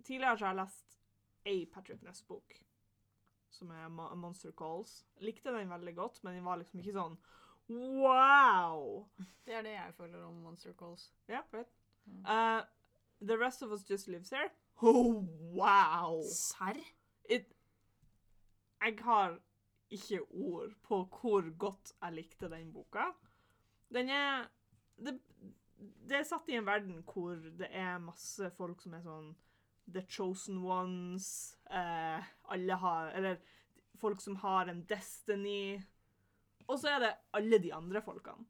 tidligere 0.03 0.37
så 0.37 0.45
har 0.45 0.53
jeg 0.53 0.59
lest 0.61 0.97
ei 1.49 1.65
Patrick 1.65 2.03
Ness-bok, 2.05 2.53
som 3.51 3.71
er 3.71 3.89
Mo 3.91 4.05
Monster 4.15 4.51
Calls. 4.51 5.01
Likte 5.19 5.51
den 5.55 5.69
veldig 5.73 5.95
godt, 5.97 6.21
men 6.23 6.35
den 6.37 6.45
var 6.45 6.59
liksom 6.61 6.79
ikke 6.83 6.93
sånn 6.99 7.17
wow! 7.73 9.07
Det 9.45 9.55
er 9.57 9.65
det 9.65 9.73
jeg 9.75 9.95
føler 9.97 10.21
om 10.23 10.37
Monster 10.45 10.73
Calls. 10.79 11.09
Ja, 11.27 11.41
right. 11.53 11.71
Mm. 12.05 12.21
Uh, 12.27 12.61
the 13.25 13.37
Rest 13.39 13.63
of 13.63 13.71
Us 13.71 13.83
Just 13.89 14.07
Lives 14.07 14.29
Here. 14.29 14.51
Oh, 14.83 15.23
wow! 15.55 16.19
Serr? 16.27 16.81
Jeg 18.83 18.97
har 18.99 19.37
ikke 19.93 20.19
ord 20.21 20.73
på 20.83 20.97
hvor 21.07 21.45
godt 21.57 21.93
jeg 22.01 22.13
likte 22.17 22.49
den 22.51 22.73
boka. 22.73 23.05
Den 23.93 24.09
er 24.09 24.49
det, 24.99 25.13
det 25.79 26.17
er 26.17 26.27
satt 26.27 26.49
i 26.51 26.57
en 26.57 26.67
verden 26.67 26.99
hvor 27.07 27.39
det 27.59 27.69
er 27.71 28.01
masse 28.03 28.49
folk 28.57 28.81
som 28.83 28.97
er 28.97 29.05
sånn 29.05 29.31
The 29.93 30.03
chosen 30.07 30.61
ones. 30.63 31.55
Eh, 31.67 32.29
alle 32.55 32.77
har 32.79 33.11
Eller 33.17 33.39
folk 33.99 34.21
som 34.21 34.35
har 34.39 34.71
en 34.71 34.83
destiny. 34.87 35.79
Og 36.67 36.79
så 36.79 36.95
er 36.95 36.99
det 37.03 37.13
alle 37.35 37.59
de 37.59 37.73
andre 37.75 38.01
folkene. 38.01 38.47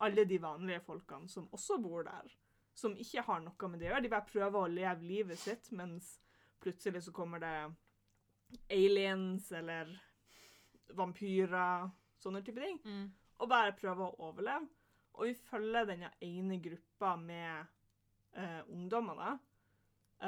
Alle 0.00 0.24
de 0.28 0.40
vanlige 0.40 0.80
folkene 0.84 1.28
som 1.28 1.48
også 1.52 1.78
bor 1.80 2.04
der. 2.04 2.32
Som 2.76 2.96
ikke 3.00 3.24
har 3.24 3.40
noe 3.40 3.68
med 3.72 3.80
det 3.80 3.88
å 3.88 3.90
gjøre. 3.94 4.04
De 4.04 4.12
bare 4.12 4.28
prøver 4.28 4.58
å 4.60 4.72
leve 4.72 5.08
livet 5.08 5.40
sitt, 5.40 5.70
mens 5.72 6.18
plutselig 6.60 7.06
så 7.06 7.14
kommer 7.16 7.40
det 7.40 7.54
aliens 8.72 9.48
eller 9.56 9.94
vampyrer, 10.96 11.88
sånne 12.20 12.42
type 12.44 12.60
ting. 12.62 12.80
Mm. 12.84 13.06
Og 13.40 13.50
bare 13.50 13.76
prøver 13.76 14.06
å 14.06 14.28
overleve. 14.28 14.68
Og 15.16 15.30
vi 15.30 15.36
følger 15.48 15.88
denne 15.88 16.10
ene 16.24 16.58
gruppa 16.60 17.14
med 17.16 17.64
eh, 18.36 18.60
ungdommer, 18.68 19.16
da. 19.16 19.32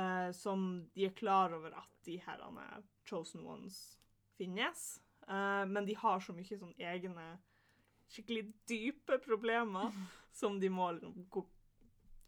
Eh, 0.00 0.30
som 0.36 0.88
de 0.94 1.06
er 1.06 1.16
klar 1.16 1.52
over 1.56 1.76
at 1.76 1.92
de 2.04 2.18
herrene 2.24 2.64
chosen 3.08 3.44
ones 3.44 3.98
finnes. 4.36 5.00
Eh, 5.28 5.64
men 5.68 5.86
de 5.88 5.96
har 5.96 6.20
så 6.24 6.32
mye 6.36 6.60
sånn 6.60 6.74
egne 6.80 7.34
skikkelig 8.08 8.46
dype 8.68 9.20
problemer 9.24 9.92
som 10.40 10.56
de 10.60 10.70
må 10.72 10.90
liksom 10.96 11.28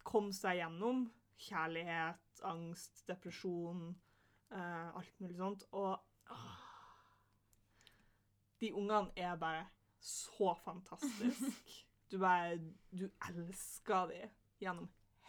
ko- 0.02 0.10
komme 0.10 0.32
seg 0.36 0.60
gjennom. 0.60 1.06
Kjærlighet, 1.40 2.40
angst, 2.44 3.06
depresjon, 3.08 3.94
uh, 4.52 4.96
alt 4.96 5.20
mulig 5.20 5.38
sånt. 5.38 5.64
Og 5.72 5.94
uh, 6.30 6.56
de 8.60 8.72
ungene 8.76 9.12
er 9.16 9.36
bare 9.40 9.68
så 10.00 10.54
fantastiske. 10.64 11.54
Du 12.10 12.16
bare 12.18 12.56
Du 12.90 13.04
elsker 13.28 14.08
dem 14.10 14.30
gjennom 14.58 14.88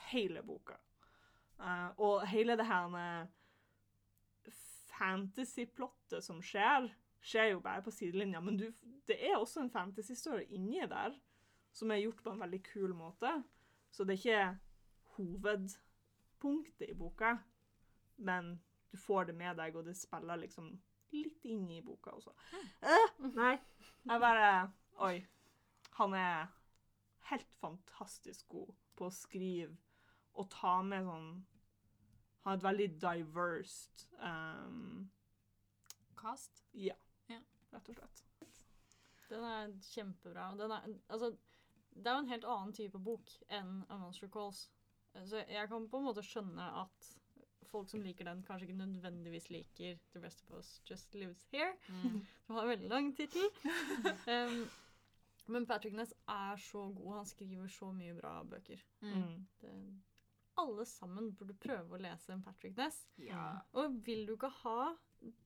hele 0.10 0.42
boka. 0.42 0.80
Uh, 1.60 1.92
og 2.02 2.28
hele 2.28 2.56
det 2.58 2.66
her 2.66 3.28
fantasy-plottet 5.02 6.24
som 6.26 6.42
skjer, 6.42 6.90
skjer 7.22 7.52
jo 7.54 7.62
bare 7.64 7.84
på 7.86 7.94
sidelinja, 7.94 8.42
men 8.42 8.58
du, 8.58 8.68
det 9.10 9.18
er 9.30 9.38
også 9.38 9.64
en 9.64 9.74
fantasy-story 9.74 10.48
inni 10.50 10.82
der 10.90 11.16
som 11.72 11.92
er 11.94 12.02
gjort 12.04 12.24
på 12.24 12.34
en 12.34 12.42
veldig 12.42 12.62
kul 12.68 12.94
måte. 12.98 13.32
Så 13.92 14.04
det 14.08 14.16
er 14.16 14.22
ikke 14.22 14.60
hovedpunktet 15.18 16.90
i 16.90 16.98
boka, 16.98 17.36
men 18.18 18.56
du 18.92 18.98
får 18.98 19.30
det 19.30 19.36
med 19.36 19.60
deg, 19.60 19.76
og 19.76 19.86
det 19.86 19.98
spiller 20.00 20.40
liksom 20.40 20.72
litt 21.12 21.46
inn 21.48 21.68
i 21.72 21.82
boka 21.84 22.14
også. 22.16 22.34
Eh, 22.82 23.16
nei, 23.36 23.56
jeg 24.08 24.24
bare 24.24 24.50
Oi. 25.02 25.16
Han 25.98 26.14
er 26.16 26.52
helt 27.32 27.54
fantastisk 27.60 28.48
god 28.52 28.72
på 28.96 29.08
å 29.08 29.16
skrive 29.16 29.76
og 30.40 30.48
ta 30.54 30.78
med 30.86 31.04
sånn 31.08 31.32
Han 32.42 32.50
har 32.50 32.58
et 32.58 32.66
veldig 32.66 32.88
diverse 33.02 34.08
um, 34.18 35.10
Cast? 36.18 36.64
Ja. 36.74 36.96
Ja. 37.30 37.40
Rett 37.72 37.90
og 37.92 37.98
slett. 37.98 38.24
Den 39.32 39.46
er 39.48 39.70
kjempebra. 39.86 40.50
Den 40.60 40.74
er, 40.76 40.88
altså, 41.08 41.32
det 41.96 42.08
er 42.08 42.18
jo 42.18 42.26
en 42.26 42.32
helt 42.32 42.48
annen 42.48 42.76
type 42.76 43.02
bok 43.04 43.34
enn 43.52 43.82
A 43.90 43.98
Monster 44.02 44.30
Calls. 44.32 44.66
Så 45.28 45.42
jeg 45.44 45.68
kan 45.68 45.90
på 45.92 46.00
en 46.00 46.08
måte 46.08 46.24
skjønne 46.24 46.68
at 46.82 47.10
folk 47.72 47.90
som 47.90 48.04
liker 48.04 48.28
den, 48.28 48.44
kanskje 48.48 48.68
ikke 48.68 48.80
nødvendigvis 48.80 49.50
liker 49.52 50.00
The 50.14 50.22
Rest 50.24 50.44
of 50.48 50.60
Us 50.60 50.82
Just 50.88 51.16
Lives 51.16 51.48
Here. 51.52 51.74
Mm. 51.88 52.22
Som 52.46 52.56
har 52.56 52.64
en 52.64 52.74
veldig 52.74 52.90
lang 52.92 53.12
tittel. 53.16 53.48
um, 54.34 54.64
men 55.52 55.66
Patrick 55.68 55.96
Ness 55.96 56.14
er 56.28 56.56
så 56.60 56.88
god. 56.96 57.16
Han 57.16 57.30
skriver 57.30 57.68
så 57.72 57.92
mye 57.96 58.16
bra 58.18 58.42
bøker. 58.44 58.84
Mm. 59.02 59.14
Mm. 59.14 59.48
Det, 59.62 59.76
alle 60.62 60.86
sammen 60.86 61.32
burde 61.36 61.56
prøve 61.60 61.96
å 61.96 62.02
lese 62.02 62.34
en 62.34 62.44
Patrick 62.44 62.76
Ness. 62.78 63.06
Ja. 63.20 63.62
Og 63.78 64.02
vil 64.06 64.26
du 64.28 64.36
ikke 64.36 64.52
ha 64.62 64.92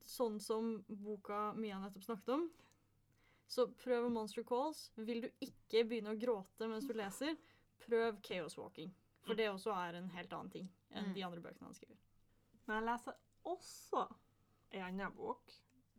sånn 0.06 0.40
som 0.42 0.78
boka 0.88 1.52
Mia 1.58 1.80
nettopp 1.82 2.06
snakket 2.08 2.34
om, 2.38 2.46
så 3.48 3.68
prøv 3.78 4.10
Monster 4.12 4.44
Calls. 4.44 4.92
Vil 4.98 5.22
du 5.22 5.30
ikke 5.42 5.84
begynne 5.88 6.14
å 6.16 6.20
gråte 6.20 6.68
mens 6.68 6.88
du 6.88 6.94
leser, 6.94 7.36
prøv 7.86 8.22
Chaos 8.26 8.58
Walking. 8.58 8.92
For 9.26 9.34
det 9.38 9.50
også 9.50 9.74
er 9.74 9.98
en 10.00 10.10
helt 10.14 10.34
annen 10.34 10.52
ting 10.52 10.68
enn 10.92 11.06
Mm. 11.10 11.14
de 11.14 11.24
andre 11.24 11.42
bøkene 11.42 11.66
han 11.68 11.74
skriver. 11.74 11.98
Men 12.68 12.76
jeg 12.84 12.86
leser 12.92 13.14
også 13.46 14.06
en 14.72 14.82
annen 14.84 15.16
bok 15.16 15.52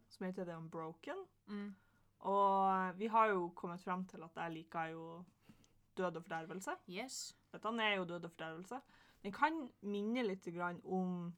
som 0.08 0.26
heter 0.26 0.44
The 0.44 0.56
Unbroken. 0.56 1.24
Mm. 1.48 1.74
Og 2.20 2.98
vi 2.98 3.06
har 3.06 3.28
jo 3.28 3.48
kommet 3.54 3.80
frem 3.80 4.04
til 4.06 4.22
at 4.22 4.34
jeg 4.34 4.52
liker 4.52 4.90
jo 4.92 5.24
død 5.96 6.16
og 6.16 6.22
fordervelse. 6.24 6.76
Yes. 6.88 7.34
Dette 7.52 7.68
er 7.80 7.96
jo 7.96 8.04
død 8.04 8.24
og 8.24 8.30
fordervelse. 8.30 8.80
Den 9.22 9.32
kan 9.32 9.70
minne 9.82 10.22
litt 10.26 10.46
om 10.84 11.34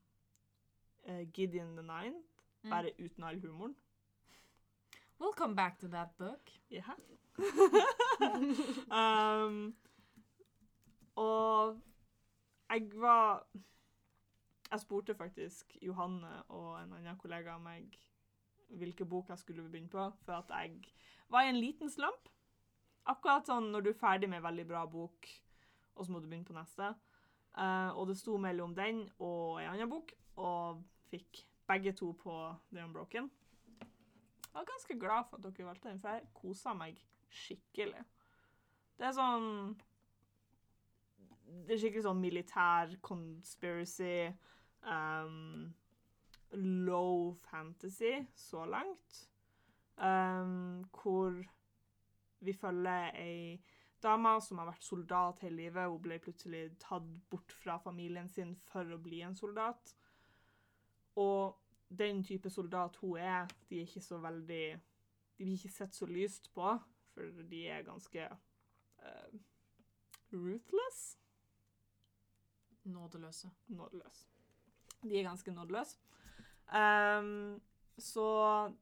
eh, 1.04 1.24
Gideon 1.32 1.74
the 1.76 1.82
Nine, 1.82 2.22
Mm. 2.64 2.70
bare 2.70 2.90
uten 2.98 3.24
all 3.24 3.38
humoren. 3.40 3.74
We'll 5.18 5.32
come 5.32 5.54
back 5.54 5.78
to 5.80 5.88
that 5.88 6.16
book. 6.18 6.50
Yeah. 6.70 6.94
um, 8.90 9.74
og 11.16 11.80
jeg 12.70 12.90
var 12.94 13.46
Jeg 14.70 14.80
spurte 14.80 15.14
faktisk 15.14 15.76
Johanne 15.82 16.42
og 16.48 16.82
en 16.82 16.92
annen 16.92 17.16
kollega 17.16 17.54
av 17.54 17.62
meg 17.64 17.94
hvilke 18.68 19.06
bok 19.08 19.30
jeg 19.32 19.40
skulle 19.40 19.64
begynne 19.64 19.88
på, 19.88 20.02
for 20.26 20.32
at 20.42 20.50
jeg 20.52 20.90
var 21.32 21.46
i 21.46 21.48
en 21.48 21.60
liten 21.60 21.88
slump. 21.90 22.28
Akkurat 23.08 23.48
sånn 23.48 23.70
når 23.72 23.86
du 23.86 23.90
er 23.94 23.96
ferdig 23.96 24.28
med 24.28 24.42
en 24.42 24.44
veldig 24.44 24.66
bra 24.68 24.82
bok, 24.84 25.28
og 25.96 26.04
så 26.04 26.12
må 26.12 26.20
du 26.20 26.28
begynne 26.28 26.44
på 26.44 26.56
neste. 26.56 26.90
Uh, 27.56 27.96
og 27.96 28.10
det 28.10 28.18
sto 28.20 28.36
mellom 28.36 28.74
den 28.76 29.06
og 29.16 29.62
en 29.62 29.70
annen 29.72 29.88
bok, 29.88 30.12
og 30.36 30.82
fikk 31.08 31.40
begge 31.68 31.94
to 31.96 32.12
på 32.20 32.36
The 32.68 32.84
Unbroken. 32.84 33.30
Jeg 34.58 34.64
var 34.66 34.72
ganske 34.72 34.98
glad 34.98 35.26
for 35.30 35.36
at 35.36 35.44
dere 35.44 35.66
valgte 35.68 35.88
den, 35.88 35.98
for 36.02 36.16
jeg 36.16 36.30
kosa 36.34 36.72
meg 36.74 36.96
skikkelig. 37.30 38.00
Det 38.98 39.06
er 39.06 39.12
sånn 39.14 39.44
Det 41.68 41.76
er 41.76 41.78
skikkelig 41.78 42.02
sånn 42.08 42.18
militær 42.18 42.96
conspiracy. 43.06 44.32
Um, 44.82 45.68
low 46.88 47.36
fantasy 47.46 48.16
så 48.34 48.64
langt. 48.66 49.20
Um, 49.94 50.82
hvor 50.90 51.38
vi 52.42 52.56
følger 52.58 53.14
ei 53.14 53.62
dame 54.02 54.34
som 54.42 54.58
har 54.58 54.72
vært 54.72 54.90
soldat 54.90 55.44
hele 55.46 55.68
livet. 55.68 55.86
Hun 55.86 56.02
ble 56.02 56.18
plutselig 56.26 56.64
tatt 56.82 57.06
bort 57.30 57.54
fra 57.62 57.78
familien 57.86 58.26
sin 58.26 58.56
for 58.66 58.90
å 58.90 58.98
bli 59.06 59.22
en 59.22 59.38
soldat. 59.38 59.94
Og 61.14 61.54
den 61.88 62.24
type 62.24 62.50
soldat 62.50 62.96
hun 62.96 63.18
er, 63.18 63.48
de 63.68 63.76
er 63.76 63.86
ikke 63.86 64.00
så 64.04 64.18
veldig 64.18 64.80
De 65.38 65.44
blir 65.44 65.54
ikke 65.54 65.70
sett 65.70 65.94
så 65.94 66.06
lyst 66.06 66.50
på, 66.54 66.72
for 67.14 67.42
de 67.50 67.60
er 67.70 67.84
ganske 67.86 68.24
uh, 68.98 69.38
ruthless. 70.32 71.18
Nådeløse. 72.84 73.50
Nådeløse. 73.66 74.26
De 75.02 75.18
er 75.18 75.22
ganske 75.22 75.52
nådeløse. 75.52 75.98
Um, 76.74 77.60
så 77.98 78.72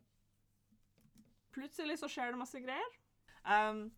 plutselig 1.52 1.98
så 1.98 2.08
skjer 2.08 2.32
det 2.32 2.40
masse 2.40 2.60
greier. 2.60 2.96
Um, 3.44 3.90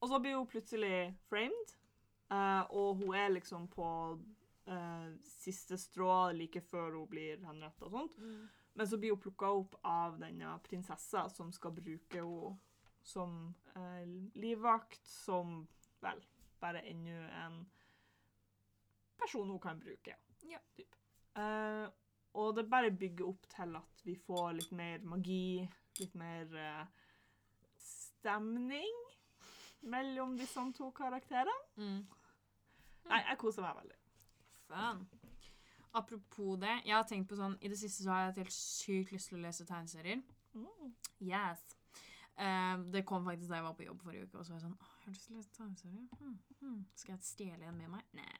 og 0.00 0.08
så 0.08 0.18
blir 0.18 0.36
hun 0.36 0.46
plutselig 0.46 1.14
framed, 1.30 1.74
uh, 2.32 2.66
og 2.70 2.94
hun 2.94 3.14
er 3.14 3.28
liksom 3.28 3.68
på 3.68 3.86
eh, 4.66 5.08
siste 5.24 5.78
strå 5.78 6.32
like 6.36 6.60
før 6.66 6.98
hun 7.00 7.08
blir 7.10 7.42
henrettet 7.46 7.86
og 7.88 7.96
sånt. 7.96 8.18
Men 8.72 8.88
så 8.88 8.98
blir 8.98 9.14
hun 9.14 9.20
plukka 9.20 9.50
opp 9.52 9.74
av 9.84 10.18
denne 10.20 10.54
prinsessa 10.64 11.26
som 11.32 11.52
skal 11.52 11.74
bruke 11.76 12.22
henne 12.22 12.58
som 13.02 13.54
eh, 13.74 14.06
livvakt, 14.38 15.06
som 15.06 15.66
vel 16.00 16.20
bare 16.62 16.84
ennå 16.86 17.24
en 17.42 17.64
person 19.18 19.48
hun 19.50 19.60
kan 19.60 19.80
bruke. 19.80 20.16
Ja. 20.46 20.58
Typ. 20.76 20.94
Eh, 21.34 21.86
og 22.32 22.56
det 22.56 22.68
bare 22.70 22.90
bygger 22.90 23.28
opp 23.28 23.48
til 23.50 23.76
at 23.76 24.04
vi 24.06 24.14
får 24.16 24.52
litt 24.56 24.72
mer 24.72 25.02
magi, 25.04 25.66
litt 26.00 26.14
mer 26.14 26.54
eh, 26.56 26.84
stemning 27.82 29.00
mellom 29.80 30.36
disse 30.38 30.64
to 30.78 30.90
karakterene. 30.94 31.58
Mm. 31.76 32.00
Nei, 33.10 33.20
jeg 33.26 33.38
koser 33.42 33.66
meg 33.66 33.82
veldig. 33.82 34.01
Fun. 34.72 35.04
Apropos 35.92 36.56
det, 36.56 36.72
jeg 36.86 36.96
har 36.96 37.04
tenkt 37.04 37.28
på 37.28 37.36
sånn 37.36 37.58
I 37.60 37.68
det 37.68 37.76
siste 37.76 38.00
så 38.00 38.14
har 38.14 38.22
jeg 38.22 38.30
hatt 38.30 38.40
helt 38.40 38.54
sykt 38.56 39.12
lyst 39.12 39.28
til 39.28 39.38
å 39.38 39.42
lese 39.42 39.66
tegneserier. 39.68 40.22
Mm. 40.56 40.92
Yes. 41.26 41.64
Eh, 42.40 42.76
det 42.94 43.04
kom 43.08 43.26
faktisk 43.28 43.52
da 43.52 43.58
jeg 43.58 43.66
var 43.66 43.76
på 43.76 43.84
jobb 43.84 44.00
forrige 44.06 44.28
uke, 44.28 44.38
og 44.40 44.46
så 44.46 44.54
var 44.54 44.60
jeg 44.60 44.64
sånn 44.64 44.78
Å, 44.78 44.86
jeg 45.02 45.04
har 45.04 45.16
lyst 45.16 45.26
til 45.26 45.34
å 45.34 45.40
lese 45.40 45.56
tegneserier. 45.58 46.06
Hmm, 46.22 46.38
hmm. 46.62 46.78
Skal 46.96 47.14
jeg 47.14 47.28
stjele 47.28 47.68
en 47.68 47.76
med 47.82 47.92
meg? 47.92 48.08
Nei, 48.16 48.30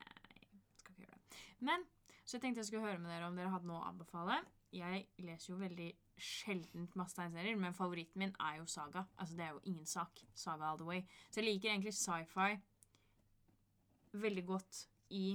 skal 0.80 0.94
ikke 0.94 1.04
gjøre 1.04 1.18
det. 1.18 1.42
Men 1.68 1.84
Så 2.22 2.36
jeg 2.36 2.44
tenkte 2.44 2.62
jeg 2.62 2.68
skulle 2.70 2.86
høre 2.86 3.00
med 3.02 3.10
dere 3.10 3.26
om 3.28 3.36
dere 3.36 3.50
hadde 3.50 3.66
noe 3.66 3.80
å 3.82 3.88
anbefale. 3.90 4.36
Jeg 4.72 5.04
leser 5.20 5.52
jo 5.52 5.60
veldig 5.60 5.88
sjeldent 6.22 6.94
masse 6.96 7.18
tegneserier, 7.18 7.58
men 7.58 7.74
favoritten 7.76 8.22
min 8.22 8.32
er 8.40 8.60
jo 8.60 8.66
Saga. 8.70 9.02
Altså 9.18 9.36
Det 9.36 9.44
er 9.44 9.56
jo 9.56 9.64
ingen 9.68 9.88
sak. 9.90 10.22
Saga 10.32 10.70
all 10.70 10.78
the 10.78 10.86
way. 10.86 11.02
Så 11.28 11.42
jeg 11.42 11.48
liker 11.50 11.72
egentlig 11.72 11.92
sci-fi 11.98 12.54
veldig 14.22 14.44
godt 14.46 14.84
i 15.10 15.26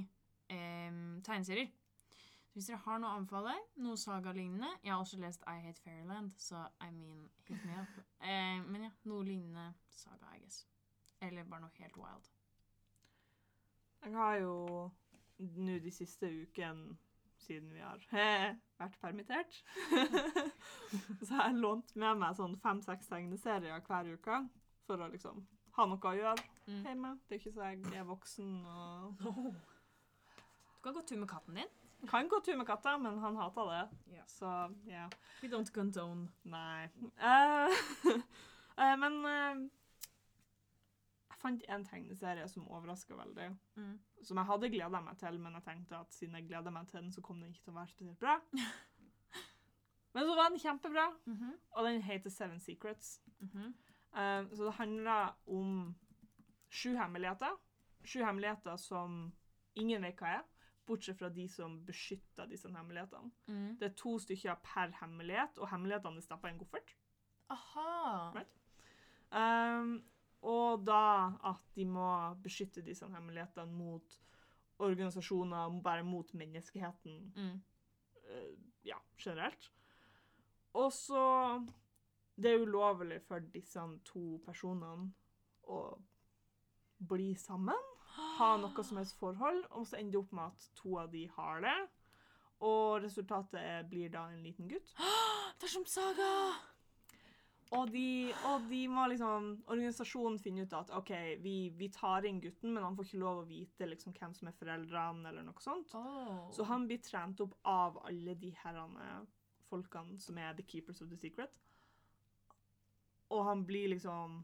em, 0.50 1.22
tegneserier. 1.26 1.70
Så 2.48 2.54
hvis 2.58 2.68
dere 2.72 2.80
har 2.86 3.00
noe 3.00 3.10
å 3.12 3.18
anbefale, 3.20 3.54
noe 3.84 3.98
Saga-lignende 4.02 4.70
Jeg 4.84 4.92
har 4.94 5.00
også 5.04 5.20
lest 5.22 5.44
I 5.46 5.60
Hate 5.62 5.82
Fairyland, 5.84 6.32
så 6.42 6.64
I 6.82 6.90
mean, 6.92 7.30
hit 7.48 7.64
me 7.66 7.76
up. 7.82 7.98
Eh, 8.28 8.62
men 8.66 8.88
ja, 8.88 8.90
noe 9.06 9.24
lignende 9.28 9.74
Saga, 9.94 10.32
I 10.36 10.40
guess. 10.42 10.64
Eller 11.22 11.44
bare 11.46 11.62
noe 11.68 11.78
helt 11.78 11.98
wild. 11.98 12.32
Jeg 14.06 14.14
har 14.16 14.36
jo 14.42 14.56
nå 15.38 15.78
de 15.84 15.92
siste 15.94 16.30
ukene, 16.44 16.96
siden 17.38 17.70
vi 17.74 17.80
har 17.80 18.02
vært 18.80 18.98
permittert, 19.02 19.60
så 21.28 21.34
har 21.38 21.52
jeg 21.52 21.60
lånt 21.62 21.94
med 21.96 22.18
meg 22.24 22.36
sånn 22.40 22.58
fem-seks 22.64 23.08
tegneserier 23.12 23.84
hver 23.86 24.10
uke 24.18 24.40
for 24.88 25.02
å 25.06 25.10
liksom 25.14 25.44
ha 25.78 25.86
noe 25.86 26.10
å 26.12 26.16
gjøre 26.18 26.54
Mm. 26.68 26.82
hjemme. 26.84 27.10
Det 27.30 27.36
er 27.38 27.40
ikke 27.40 27.52
så 27.56 27.64
jeg 27.70 27.94
er 27.96 28.04
voksen 28.04 28.48
og 28.68 29.22
Kan 30.88 30.94
gå 30.96 31.02
tur 31.04 31.18
med 31.20 31.28
katten 31.30 31.56
din. 31.60 31.72
Kan 32.08 32.30
gå 32.32 32.40
tur 32.46 32.56
med 32.58 32.68
katta, 32.68 32.94
men 32.98 33.18
han 33.20 33.36
hater 33.36 33.66
det. 33.72 34.14
Yeah. 34.14 34.28
Så 34.28 34.52
ja. 34.88 35.10
We 35.42 35.50
don't 35.52 35.72
condone. 35.76 36.30
Nei. 36.44 36.88
Uh, 37.20 37.74
uh, 38.78 38.94
men 39.02 39.18
uh, 39.26 39.66
jeg 41.28 41.42
fant 41.42 41.66
en 41.70 41.84
tegneserie 41.86 42.48
som 42.48 42.68
overraska 42.72 43.18
veldig. 43.20 43.50
Mm. 43.76 43.98
Som 44.24 44.40
jeg 44.40 44.50
hadde 44.50 44.70
gleda 44.74 45.02
meg 45.04 45.18
til, 45.20 45.40
men 45.44 45.54
jeg 45.60 45.66
tenkte 45.68 46.00
at 46.00 46.14
siden 46.16 46.40
jeg 46.40 46.48
gleda 46.48 46.72
meg 46.72 46.88
til 46.88 47.02
den, 47.02 47.12
så 47.12 47.22
kom 47.22 47.42
den 47.44 47.52
ikke 47.52 47.66
til 47.68 47.76
å 47.76 47.80
være 47.82 47.92
spesielt 47.92 48.20
bra. 48.24 48.38
Men 50.16 50.26
så 50.26 50.36
var 50.40 50.50
den 50.50 50.60
kjempebra, 50.60 51.04
Mhm, 51.30 51.50
og 51.72 51.86
den 51.86 52.02
heter 52.02 52.30
Seven 52.30 52.60
Secrets. 52.60 53.20
mhm. 53.40 53.74
Eh, 54.18 54.46
så 54.56 54.64
det 54.66 54.74
handler 54.74 55.36
om 55.46 55.96
sju 56.70 56.96
hemmeligheter. 56.98 57.52
Sju 58.06 58.24
hemmeligheter 58.24 58.76
som 58.82 59.34
ingen 59.76 60.02
vet 60.02 60.18
hva 60.18 60.28
er, 60.40 60.44
bortsett 60.88 61.20
fra 61.20 61.30
de 61.30 61.48
som 61.52 61.80
beskytter 61.86 62.48
disse 62.50 62.70
hemmelighetene. 62.72 63.32
Mm. 63.48 63.78
Det 63.80 63.90
er 63.90 63.98
to 64.00 64.18
stykker 64.24 64.60
per 64.64 64.94
hemmelighet, 65.02 65.60
og 65.60 65.70
hemmelighetene 65.72 66.22
er 66.22 66.26
stappa 66.26 66.50
i 66.50 66.56
en 66.56 66.62
koffert. 66.62 66.94
Aha. 67.54 68.32
Right. 68.36 68.54
Um, 69.32 69.98
og 70.48 70.86
da 70.88 71.34
at 71.50 71.64
de 71.76 71.86
må 71.90 72.08
beskytte 72.44 72.84
disse 72.86 73.08
hemmelighetene 73.12 73.72
mot 73.74 74.20
organisasjoner, 74.78 75.82
bare 75.84 76.04
mot 76.06 76.34
menneskeheten 76.34 77.34
Mm. 77.36 77.58
Uh, 78.28 78.54
ja, 78.84 78.98
generelt. 79.18 79.72
Og 80.74 80.92
så 80.94 81.66
Det 82.38 82.52
er 82.52 82.62
ulovlig 82.62 83.22
for 83.22 83.40
disse 83.40 83.82
to 84.06 84.38
personene 84.46 85.12
å 85.64 85.98
bli 87.10 87.32
sammen, 87.36 87.88
ha 88.18 88.54
noe 88.62 88.84
som 88.86 89.00
helst 89.00 89.18
forhold, 89.20 89.64
og 89.72 89.88
så 89.88 90.00
ender 90.00 90.18
det 90.18 90.24
opp 90.24 90.34
med 90.38 90.54
at 90.54 90.70
to 90.78 90.98
av 91.02 91.12
de 91.14 91.26
har 91.36 91.62
det. 91.66 91.78
Og 92.66 93.04
resultatet 93.04 93.86
blir 93.90 94.10
da 94.14 94.26
en 94.32 94.42
liten 94.42 94.70
gutt. 94.72 94.96
Det 95.58 95.70
er 95.70 95.74
som 95.74 95.86
Saga! 95.90 96.32
Og 97.76 97.90
de, 97.92 98.32
og 98.48 98.64
de 98.70 98.80
må 98.88 99.04
liksom 99.12 99.50
Organisasjonen 99.68 100.38
finner 100.40 100.64
ut 100.64 100.76
at 100.78 100.92
OK, 100.96 101.12
vi, 101.44 101.56
vi 101.76 101.90
tar 101.92 102.24
inn 102.28 102.40
gutten, 102.40 102.72
men 102.72 102.86
han 102.86 102.96
får 102.96 103.10
ikke 103.10 103.20
lov 103.20 103.42
å 103.42 103.48
vite 103.50 103.90
liksom 103.90 104.16
hvem 104.16 104.36
som 104.38 104.48
er 104.48 104.56
foreldrene, 104.56 105.28
eller 105.28 105.44
noe 105.44 105.64
sånt. 105.64 105.92
Oh. 106.00 106.46
Så 106.56 106.68
han 106.70 106.88
blir 106.88 107.02
trent 107.04 107.44
opp 107.44 107.58
av 107.68 108.00
alle 108.08 108.38
de 108.40 108.54
herrene 108.64 109.26
folkene 109.68 110.16
som 110.22 110.40
er 110.40 110.56
the 110.56 110.64
keepers 110.64 111.04
of 111.04 111.12
the 111.12 111.20
secret. 111.20 111.52
Og 113.36 113.44
han 113.44 113.66
blir 113.68 113.92
liksom 113.92 114.44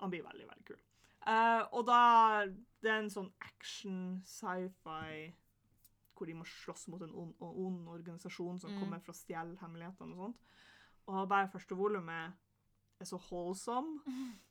Han 0.00 0.10
blir 0.12 0.24
veldig, 0.24 0.46
veldig 0.48 0.64
kul. 0.68 0.80
Eh, 1.26 1.62
og 1.72 1.86
da 1.88 2.46
Det 2.82 2.90
er 2.92 2.98
en 3.02 3.10
sånn 3.10 3.32
action, 3.42 4.22
sci-fi 4.24 5.32
hvor 6.16 6.26
de 6.26 6.34
må 6.38 6.44
slåss 6.46 6.86
mot 6.88 7.02
en 7.02 7.10
ond, 7.12 7.34
ond 7.40 7.88
organisasjon 7.88 8.58
som 8.60 8.70
Mm. 8.70 8.78
kommer 8.80 9.00
for 9.00 9.12
å 9.12 9.16
stjele 9.16 9.56
hemmelighetene 9.60 10.14
og 10.14 10.20
sånt. 10.20 10.36
Og 11.08 11.28
bare 11.28 11.48
første 11.48 11.74
volumet 11.76 12.32
er 13.00 13.04
så 13.04 13.18
holdsom. 13.18 14.02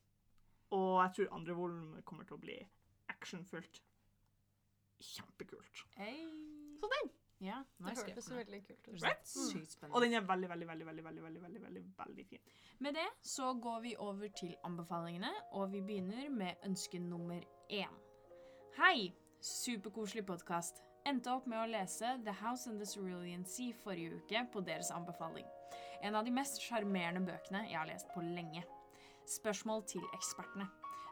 Og 0.72 1.02
jeg 1.02 1.14
tror 1.14 1.34
andre 1.34 1.54
volumet 1.54 2.04
kommer 2.04 2.24
til 2.24 2.36
å 2.36 2.40
bli 2.40 2.58
actionfullt. 3.08 3.80
Kjempekult. 5.00 5.84
Hey. 5.96 6.26
Så 6.80 6.88
den! 6.92 7.10
Ja, 7.40 7.58
nå 7.78 7.90
Det 7.90 7.98
høres 7.98 7.98
jeg 8.08 8.22
skrevet 8.24 8.28
den. 8.28 8.36
veldig 8.38 8.60
kult 8.66 8.88
ut. 8.88 9.02
Right? 9.02 9.26
sykt 9.28 9.70
spennende 9.70 9.96
Og 9.96 10.02
den 10.02 10.14
er 10.14 10.20
veldig, 10.24 10.48
veldig, 10.48 10.66
veldig, 10.68 10.86
veldig, 10.86 11.04
veldig, 11.04 11.22
veldig, 11.22 11.42
veldig, 11.42 11.62
veldig, 11.62 11.82
veldig 11.98 12.26
fin. 12.26 12.40
Med 12.80 12.94
det 12.94 13.06
så 13.22 13.52
går 13.60 13.80
vi 13.80 13.96
over 13.96 14.28
til 14.28 14.54
anbefalingene, 14.64 15.32
og 15.52 15.72
vi 15.72 15.82
begynner 15.82 16.30
med 16.30 16.54
ønske 16.64 16.98
nummer 16.98 17.40
én. 17.70 17.98
Hei! 18.78 19.12
Superkoselig 19.40 20.24
podkast. 20.26 20.80
Endte 21.06 21.30
opp 21.30 21.46
med 21.46 21.60
å 21.60 21.66
lese 21.70 22.16
The 22.24 22.32
House 22.40 22.70
and 22.70 22.80
the 22.80 22.86
Cerulean 22.86 23.44
Sea 23.44 23.72
forrige 23.84 24.16
uke 24.16 24.46
på 24.52 24.64
deres 24.64 24.90
anbefaling. 24.90 25.46
En 26.02 26.14
av 26.14 26.24
de 26.24 26.32
mest 26.32 26.58
sjarmerende 26.62 27.20
bøkene 27.20 27.66
jeg 27.68 27.78
har 27.78 27.86
lest 27.86 28.08
på 28.14 28.24
lenge. 28.24 28.64
Spørsmål 29.26 29.84
til 29.86 30.02
ekspertene. 30.14 30.66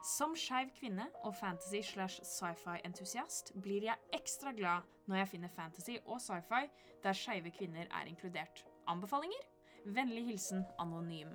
Som 0.05 0.35
skeiv 0.37 0.69
kvinne 0.77 1.07
og 1.25 1.33
fantasy 1.33 1.81
slash 1.81 2.21
sci-fi-entusiast 2.29 3.55
blir 3.65 3.87
jeg 3.87 3.97
ekstra 4.13 4.51
glad 4.53 4.85
når 5.09 5.17
jeg 5.17 5.29
finner 5.29 5.49
fantasy 5.49 5.95
og 6.05 6.21
sci-fi 6.21 6.67
der 7.03 7.17
skeive 7.17 7.51
kvinner 7.51 7.89
er 7.89 8.11
inkludert. 8.11 8.67
Anbefalinger? 8.87 9.47
Vennlig 9.85 10.27
hilsen 10.27 10.67
anonym. 10.79 11.33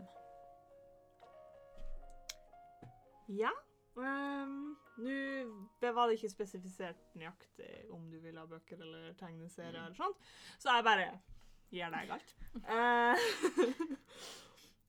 Ja. 3.30 3.50
Um, 3.96 4.78
Nå 5.02 5.92
var 5.96 6.08
det 6.08 6.20
ikke 6.20 6.30
spesifisert 6.30 7.02
nøyaktig 7.18 7.72
om 7.90 8.06
du 8.12 8.20
vil 8.22 8.38
ha 8.38 8.46
bøker 8.46 8.78
eller 8.78 9.18
tegneserier 9.18 9.82
eller 9.82 9.98
sånt, 9.98 10.22
så 10.62 10.78
jeg 10.78 10.86
bare 10.86 11.10
gir 11.74 11.90
deg 11.94 12.14
alt. 12.14 12.38
Uh, 12.70 13.18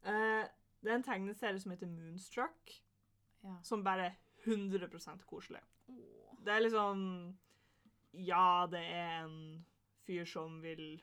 det 0.84 0.92
er 0.92 0.94
en 0.98 1.08
tegneserie 1.08 1.60
som 1.60 1.72
heter 1.72 1.88
Moonstruck, 1.88 2.76
Ja. 3.42 3.54
som 3.62 3.84
bare 3.84 4.10
er 4.10 4.16
100 4.44 5.24
koselig. 5.26 5.60
Det 6.44 6.52
er 6.52 6.60
liksom 6.60 7.36
Ja, 8.12 8.66
det 8.70 8.80
er 8.80 9.24
en 9.24 9.64
fyr 10.06 10.24
som 10.24 10.62
vil 10.62 11.02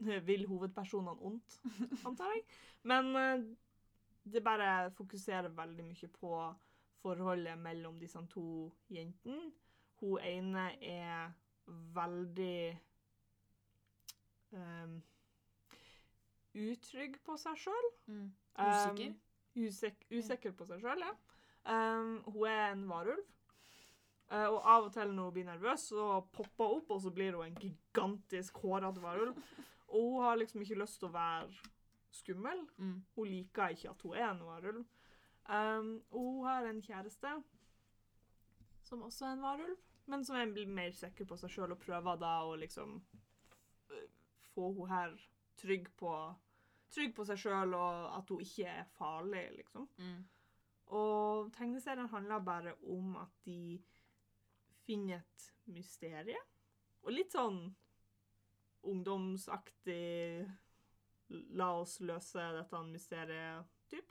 vil 0.28 0.46
hovedpersonene 0.46 1.22
ondt, 1.22 1.60
antar 2.06 2.32
jeg. 2.34 2.42
Men 2.82 3.16
eh, 3.16 3.44
det 4.32 4.44
bare 4.44 4.90
fokuserer 4.90 5.48
veldig 5.48 5.84
mye 5.84 6.08
på 6.20 6.54
forholdet 7.00 7.58
mellom 7.58 7.98
disse 8.00 8.20
to 8.30 8.72
jentene. 8.90 9.52
Hun 10.00 10.20
ene 10.24 10.66
er 10.84 11.32
veldig 11.94 12.78
um, 14.52 15.02
utrygg 16.54 17.18
på 17.24 17.36
seg 17.40 17.58
sjøl. 17.60 17.90
Mm. 18.06 18.30
Usikker? 18.60 19.10
Um, 19.10 19.20
usik 19.60 20.06
usikker 20.10 20.56
på 20.56 20.68
seg 20.68 20.80
sjøl, 20.84 21.04
ja. 21.04 21.12
Um, 21.64 22.20
hun 22.26 22.46
er 22.48 22.70
en 22.70 22.86
varulv. 22.88 23.26
Uh, 24.30 24.46
og 24.46 24.60
av 24.62 24.86
og 24.86 24.92
til 24.94 25.10
når 25.10 25.28
hun 25.28 25.34
blir 25.34 25.48
nervøs, 25.48 25.88
så 25.90 26.20
popper 26.32 26.70
hun 26.70 26.78
opp, 26.78 26.94
og 26.94 27.02
så 27.02 27.10
blir 27.10 27.36
hun 27.36 27.50
en 27.50 27.60
gigantisk 27.60 28.62
hårete 28.62 29.02
varulv. 29.02 29.38
Og 29.90 30.10
hun 30.12 30.24
har 30.24 30.38
liksom 30.38 30.62
ikke 30.62 30.78
lyst 30.78 31.00
til 31.00 31.10
å 31.10 31.14
være 31.16 31.70
skummel. 32.14 32.62
Mm. 32.78 32.98
Hun 33.16 33.30
liker 33.30 33.74
ikke 33.74 33.90
at 33.90 34.02
hun 34.06 34.16
er 34.16 34.28
en 34.28 34.44
varulv. 34.46 34.84
Um, 35.50 35.96
og 36.10 36.26
hun 36.26 36.44
har 36.46 36.68
en 36.68 36.82
kjæreste 36.82 37.32
som 38.86 39.02
også 39.02 39.26
er 39.26 39.32
en 39.32 39.42
varulv, 39.42 39.78
men 40.10 40.24
som 40.24 40.36
er 40.36 40.50
blir 40.50 40.70
mer 40.70 40.94
sikker 40.94 41.26
på 41.26 41.36
seg 41.38 41.50
sjøl 41.50 41.74
og 41.74 41.82
prøver 41.82 42.18
da 42.18 42.36
å 42.46 42.54
liksom 42.58 42.96
uh, 43.90 44.06
få 44.54 44.70
hun 44.78 44.90
her 44.90 45.18
trygg 45.60 45.90
på 45.98 46.14
Trygg 46.90 47.12
på 47.14 47.22
seg 47.22 47.38
sjøl 47.38 47.74
og 47.78 48.06
at 48.16 48.30
hun 48.32 48.40
ikke 48.42 48.66
er 48.66 48.86
farlig, 48.96 49.44
liksom. 49.60 49.84
Mm. 50.02 50.24
Og 50.96 51.52
tegneserien 51.54 52.08
handler 52.10 52.42
bare 52.44 52.74
om 52.82 53.16
at 53.20 53.34
de 53.46 53.78
finner 54.86 55.20
et 55.20 55.46
mysterie. 55.70 56.40
Og 57.06 57.14
litt 57.14 57.32
sånn 57.32 57.62
ungdomsaktig 58.90 60.48
La 61.54 61.68
oss 61.78 62.00
løse 62.02 62.42
dette 62.56 62.78
mysteriet-typ. 62.88 64.06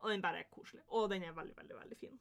Og 0.00 0.08
den 0.08 0.22
bare 0.24 0.40
er 0.40 0.48
koselig. 0.48 0.80
Og 0.88 1.10
den 1.12 1.26
er 1.26 1.36
veldig, 1.36 1.56
veldig, 1.58 1.76
veldig 1.82 1.98
fin. 2.00 2.16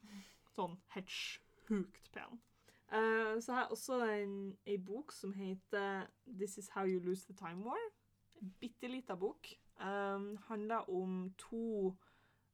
Sånn 0.52 0.76
helt 0.92 1.14
sjukt 1.14 2.10
pen. 2.12 2.42
Uh, 2.90 3.38
så 3.40 3.54
har 3.54 3.62
jeg 3.62 3.78
også 3.78 4.00
en, 4.10 4.36
ei 4.68 4.76
bok 4.82 5.14
som 5.14 5.32
heter 5.38 6.10
This 6.26 6.58
Is 6.60 6.72
How 6.74 6.90
You 6.90 7.00
Lose 7.06 7.24
the 7.30 7.38
Time 7.38 7.64
War. 7.64 7.80
En 8.42 8.52
bitte 8.60 8.92
lita 8.92 9.16
bok. 9.16 9.54
Um, 9.80 10.34
handler 10.50 10.90
om 10.92 11.30
to 11.40 11.94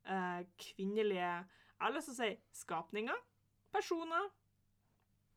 eh, 0.05 0.45
kvinnelige 0.57 1.19
Jeg 1.19 1.83
har 1.83 1.93
lyst 1.93 2.11
til 2.11 2.15
å 2.15 2.19
si 2.21 2.61
skapninger. 2.61 3.17
Personer. 3.73 4.29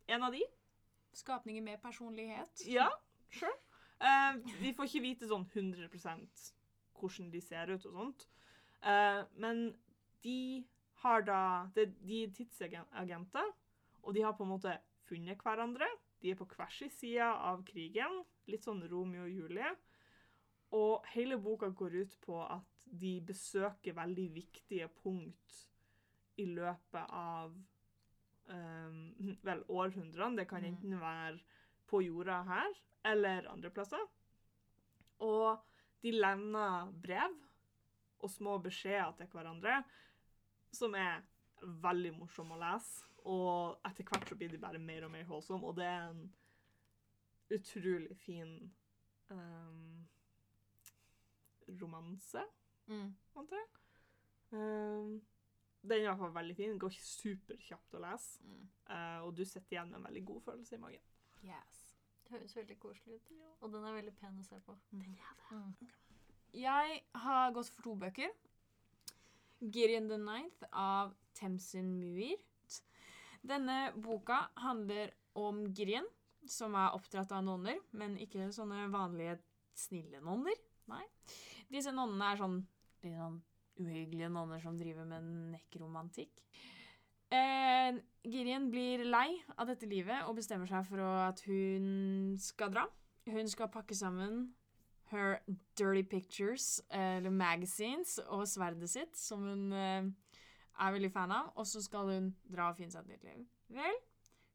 En 0.08 0.22
av 0.22 0.32
de 0.32 0.44
Skapninger 1.18 1.62
med 1.64 1.80
personlighet. 1.82 2.62
Ja, 2.68 2.86
sure. 3.32 3.50
Eh, 3.98 4.36
vi 4.60 4.72
får 4.76 4.86
ikke 4.86 5.02
vite 5.02 5.28
sånn 5.28 5.48
100 5.50 5.88
hvordan 6.98 7.30
de 7.32 7.40
ser 7.42 7.72
ut 7.72 7.86
og 7.88 7.94
sånt. 7.96 8.26
Eh, 8.82 9.22
men 9.42 9.72
de 10.22 10.64
har 11.02 11.24
da 11.26 11.40
det, 11.74 11.90
De 12.06 12.22
er 12.24 12.34
tidsagenter, 12.34 13.50
og 14.02 14.14
de 14.14 14.22
har 14.22 14.36
på 14.36 14.46
en 14.46 14.52
måte 14.54 14.76
funnet 15.08 15.42
hverandre. 15.42 15.88
De 16.22 16.30
er 16.30 16.38
på 16.38 16.46
hver 16.50 16.70
sin 16.74 16.90
side 16.90 17.24
av 17.24 17.64
krigen. 17.66 18.22
Litt 18.50 18.66
sånn 18.66 18.82
Romeo 18.90 19.26
og 19.26 19.34
Julie. 19.34 19.74
Og 20.74 21.06
hele 21.14 21.38
boka 21.40 21.70
går 21.70 22.02
ut 22.02 22.16
på 22.24 22.40
at 22.44 22.77
de 22.90 23.20
besøker 23.26 23.96
veldig 23.96 24.28
viktige 24.34 24.88
punkt 25.02 25.56
i 26.38 26.46
løpet 26.46 27.10
av 27.14 27.54
um, 28.48 29.00
vel, 29.48 29.64
århundrene. 29.68 30.36
Det 30.40 30.48
kan 30.48 30.62
Mm. 30.62 30.68
enten 30.74 31.00
være 31.00 31.38
på 31.86 32.02
jorda 32.04 32.42
her 32.48 32.78
eller 33.04 33.48
andre 33.50 33.70
plasser. 33.70 34.06
Og 35.18 35.58
de 36.02 36.12
levner 36.12 36.92
brev 37.02 37.34
og 38.20 38.30
små 38.30 38.58
beskjeder 38.62 39.12
til 39.16 39.26
hverandre 39.32 39.82
som 40.72 40.94
er 40.94 41.22
veldig 41.62 42.12
morsomme 42.18 42.54
å 42.54 42.60
lese. 42.62 43.04
Og 43.28 43.80
etter 43.84 44.04
hvert 44.06 44.28
så 44.28 44.36
blir 44.38 44.50
de 44.52 44.60
bare 44.62 44.78
mer 44.78 45.04
og 45.04 45.10
mer 45.10 45.24
holdsomme, 45.28 45.66
og 45.66 45.76
det 45.76 45.84
er 45.84 46.04
en 46.10 46.22
utrolig 47.50 48.16
fin 48.16 48.52
um, 49.30 50.06
romanse, 51.80 52.44
Mm. 52.88 53.10
antar 53.36 53.56
jeg. 53.60 53.68
Um, 54.52 55.20
den 55.82 55.92
er 55.92 56.02
i 56.02 56.06
hvert 56.08 56.18
fall 56.22 56.34
veldig 56.34 56.56
fin. 56.56 56.70
Den 56.72 56.80
går 56.82 56.94
superkjapt 56.96 57.94
å 57.94 58.02
lese, 58.02 58.42
Mm. 58.44 58.64
Uh, 58.88 59.20
og 59.26 59.34
du 59.36 59.44
sitter 59.44 59.76
igjen 59.76 59.90
med 59.90 59.98
en 60.00 60.08
veldig 60.08 60.24
god 60.24 60.40
følelse 60.42 60.74
i 60.74 60.80
magen. 60.80 61.00
Yes. 61.44 61.78
Det 62.24 62.32
høres 62.36 62.56
veldig 62.56 62.78
koselig 62.80 63.14
ut. 63.14 63.32
Og 63.60 63.72
den 63.72 63.84
er 63.84 63.94
veldig 63.96 64.14
pen 64.16 64.38
å 64.40 64.44
se 64.44 64.58
på. 64.64 64.76
Mm. 64.92 65.74
Jeg 66.52 67.02
har 67.14 67.52
gått 67.52 67.70
for 67.70 67.82
to 67.82 67.94
bøker. 67.94 68.32
Gideon 69.60 70.08
the 70.08 70.18
Ninth 70.18 70.64
av 70.72 71.14
Temsin 71.34 71.98
Muir. 72.00 72.36
Denne 73.42 73.92
boka 73.96 74.48
handler 74.56 75.12
om 75.38 75.66
Gideon, 75.72 76.06
som 76.46 76.74
er 76.74 76.94
oppdratt 76.96 77.32
av 77.32 77.44
nonner, 77.44 77.78
men 77.92 78.16
ikke 78.18 78.48
sånne 78.54 78.88
vanlige 78.92 79.38
snille 79.78 80.20
nonner. 80.24 80.56
Nei. 80.88 81.04
Disse 81.68 81.92
nonnene 81.92 82.32
er 82.32 82.40
sånn 82.40 82.58
litt 83.04 83.16
sånn 83.18 83.40
uhyggelige 83.78 84.30
nonner 84.32 84.62
som 84.62 84.78
driver 84.78 85.06
med 85.06 85.26
nekromantikk. 85.54 86.42
Eh, 87.30 87.98
Girien 88.24 88.70
blir 88.72 89.04
lei 89.04 89.36
av 89.56 89.68
dette 89.68 89.86
livet 89.88 90.24
og 90.26 90.38
bestemmer 90.38 90.68
seg 90.70 90.86
for 90.88 91.02
at 91.04 91.42
hun 91.46 92.36
skal 92.40 92.72
dra. 92.72 92.86
Hun 93.28 93.50
skal 93.50 93.70
pakke 93.72 93.96
sammen 93.96 94.48
her 95.12 95.38
dirty 95.76 96.02
pictures, 96.02 96.80
eh, 96.90 97.16
eller 97.16 97.30
magazines, 97.30 98.18
og 98.28 98.48
sverdet 98.48 98.90
sitt, 98.90 99.16
som 99.16 99.44
hun 99.44 99.72
eh, 99.72 100.08
er 100.78 100.92
veldig 100.92 101.12
fan 101.12 101.32
av, 101.32 101.52
og 101.56 101.66
så 101.66 101.82
skal 101.84 102.12
hun 102.12 102.30
dra 102.48 102.70
og 102.70 102.76
finne 102.80 102.92
seg 102.92 103.06
et 103.06 103.14
nytt 103.14 103.28
liv. 103.28 103.46
Vel, 103.78 104.00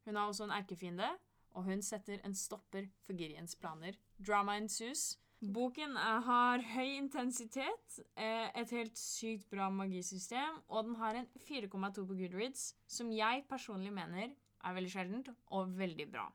hun 0.06 0.20
har 0.20 0.30
også 0.30 0.48
en 0.48 0.56
erkefiende, 0.58 1.10
og 1.54 1.68
hun 1.70 1.82
setter 1.86 2.22
en 2.26 2.36
stopper 2.38 2.90
for 3.06 3.18
Giriens 3.18 3.56
planer. 3.56 3.98
Drama 4.18 4.58
ensues. 4.58 5.18
Boken 5.44 5.98
er, 6.00 6.22
har 6.24 6.62
høy 6.72 6.94
intensitet, 6.96 7.98
eh, 8.16 8.48
et 8.56 8.70
helt 8.72 8.96
sykt 8.98 9.50
bra 9.52 9.68
magisystem, 9.74 10.62
og 10.70 10.88
den 10.88 10.96
har 11.02 11.20
en 11.20 11.28
4,2 11.48 12.06
på 12.08 12.16
Goodreads, 12.16 12.70
som 12.88 13.12
jeg 13.12 13.44
personlig 13.50 13.92
mener 13.92 14.32
er 14.64 14.78
veldig 14.78 14.92
sjeldent 14.94 15.32
og 15.52 15.74
veldig 15.76 16.08
bra. 16.14 16.30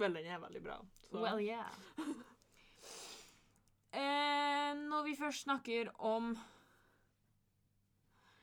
Vel, 0.00 0.16
den 0.16 0.30
er 0.32 0.40
veldig 0.40 0.62
bra. 0.64 0.78
Så. 1.04 1.20
Well, 1.20 1.42
yeah. 1.44 1.68
eh, 4.00 4.72
når 4.80 5.04
vi 5.10 5.16
først 5.18 5.44
snakker 5.44 5.92
om 5.98 6.38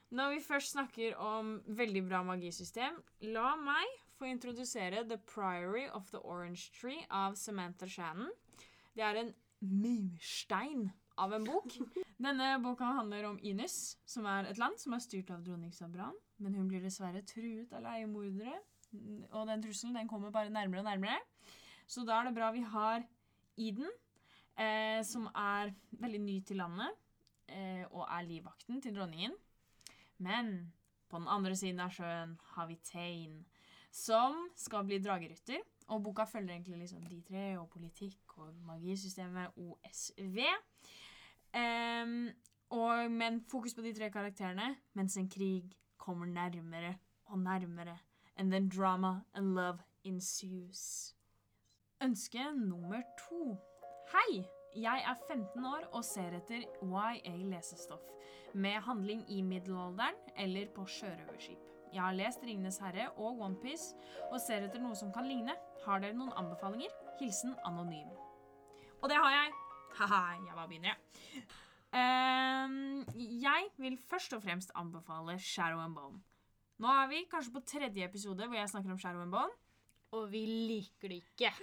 Når 0.09 0.29
vi 0.29 0.41
først 0.41 0.71
snakker 0.71 1.17
om 1.19 1.57
veldig 1.67 2.05
bra 2.07 2.21
magisystem, 2.23 3.01
la 3.33 3.55
meg 3.59 3.97
få 4.17 4.29
introdusere 4.29 5.03
The 5.09 5.17
Priory 5.17 5.89
of 5.89 6.11
the 6.11 6.21
Orange 6.23 6.71
Tree 6.71 7.03
av 7.09 7.35
Samantha 7.35 7.87
Shannon. 7.87 8.31
Det 8.97 9.05
er 9.05 9.19
en 9.21 9.33
murstein 9.61 10.87
av 11.21 11.33
en 11.37 11.43
bok. 11.45 11.75
Denne 12.25 12.55
boka 12.63 12.87
handler 12.97 13.27
om 13.29 13.37
Inus, 13.45 13.97
som 14.09 14.25
er 14.25 14.49
et 14.49 14.57
land 14.57 14.77
som 14.81 14.95
er 14.97 15.03
styrt 15.03 15.29
av 15.33 15.43
dronning 15.45 15.73
Sabran. 15.75 16.17
Men 16.41 16.55
hun 16.57 16.69
blir 16.69 16.81
dessverre 16.81 17.21
truet 17.25 17.73
av 17.77 17.83
leiemordere, 17.85 18.57
og 19.33 19.45
den 19.49 19.61
trusselen 19.61 19.97
den 19.97 20.09
kommer 20.09 20.33
bare 20.33 20.53
nærmere 20.53 20.81
og 20.81 20.89
nærmere. 20.89 21.19
Så 21.85 22.05
da 22.07 22.19
er 22.19 22.27
det 22.27 22.37
bra 22.37 22.49
vi 22.55 22.63
har 22.65 23.05
Eden, 23.57 23.89
eh, 24.57 25.01
som 25.05 25.29
er 25.33 25.73
veldig 26.01 26.21
ny 26.21 26.39
til 26.45 26.61
landet, 26.61 26.97
eh, 27.49 27.85
og 27.91 28.05
er 28.05 28.25
livvakten 28.25 28.81
til 28.81 28.97
dronningen. 28.97 29.33
Men 30.17 30.71
på 31.09 31.21
den 31.21 31.29
andre 31.29 31.55
siden 31.55 31.81
av 31.85 31.93
sjøen 31.93 32.33
har 32.55 32.69
vi 32.69 32.81
Tane, 32.81 33.43
som 33.93 34.47
skal 34.57 34.85
bli 34.85 34.99
dragerytter. 35.01 35.61
Og 35.93 36.03
boka 36.03 36.25
følger 36.27 36.57
egentlig 36.57 36.81
liksom 36.81 37.05
de 37.07 37.21
tre, 37.23 37.45
og 37.57 37.69
politikk 37.71 38.26
magisystemet 38.67 39.57
OSV. 39.57 40.39
Um, 41.57 42.29
og, 42.69 43.11
men 43.11 43.41
fokus 43.51 43.75
på 43.75 43.81
de 43.81 43.93
tre 43.93 44.09
karakterene, 44.11 44.75
mens 44.93 45.17
en 45.17 45.29
krig 45.29 45.71
kommer 45.97 46.25
nærmere 46.25 46.95
og 47.25 47.39
nærmere. 47.39 47.97
And 48.35 48.51
then 48.51 48.69
drama 48.69 49.19
and 49.33 49.53
love 49.55 49.79
ensues. 50.03 51.15
Ønske 52.03 52.51
nummer 52.55 53.01
to. 53.29 53.57
Hei! 54.11 54.43
Jeg 54.75 55.03
er 55.09 55.33
15 55.33 55.65
år 55.65 55.87
og 55.91 56.03
ser 56.05 56.35
etter 56.37 56.61
YA-lesestoff 56.83 58.03
med 58.53 58.77
handling 58.85 59.23
i 59.31 59.41
middelalderen 59.41 60.19
eller 60.37 60.67
på 60.75 60.85
sjørøverskip. 60.85 61.57
Jeg 61.93 62.01
har 62.01 62.13
lest 62.13 62.43
'Ringenes 62.43 62.79
herre' 62.79 63.09
og 63.17 63.41
OnePiece 63.41 63.95
og 64.31 64.41
ser 64.41 64.67
etter 64.67 64.79
noe 64.79 64.95
som 64.95 65.11
kan 65.13 65.27
ligne. 65.27 65.55
Har 65.85 65.99
dere 65.99 66.13
noen 66.13 66.35
anbefalinger? 66.35 66.93
Hilsen 67.19 67.55
anonym. 67.65 68.26
Og 69.07 69.11
det 69.11 69.19
har 69.23 69.31
jeg. 69.31 69.51
Haha, 69.95 70.17
jeg 70.45 70.55
bare 70.55 70.67
begynner, 70.67 70.89
jeg. 70.89 71.43
Um, 71.95 73.05
jeg 73.41 73.69
vil 73.77 73.93
først 74.09 74.33
og 74.35 74.41
fremst 74.43 74.71
anbefale 74.75 75.39
Shadow 75.39 75.79
and 75.79 75.95
Bone. 75.95 76.17
Nå 76.83 76.87
er 76.91 77.07
vi 77.07 77.21
kanskje 77.31 77.53
på 77.53 77.59
tredje 77.59 78.03
episode 78.03 78.47
hvor 78.47 78.57
jeg 78.57 78.69
snakker 78.69 78.91
om 78.91 78.97
Shadow 78.99 79.21
and 79.21 79.31
Bone. 79.31 79.53
Og 80.11 80.31
vi 80.31 80.41
liker 80.45 81.07
det 81.07 81.21
ikke. 81.23 81.53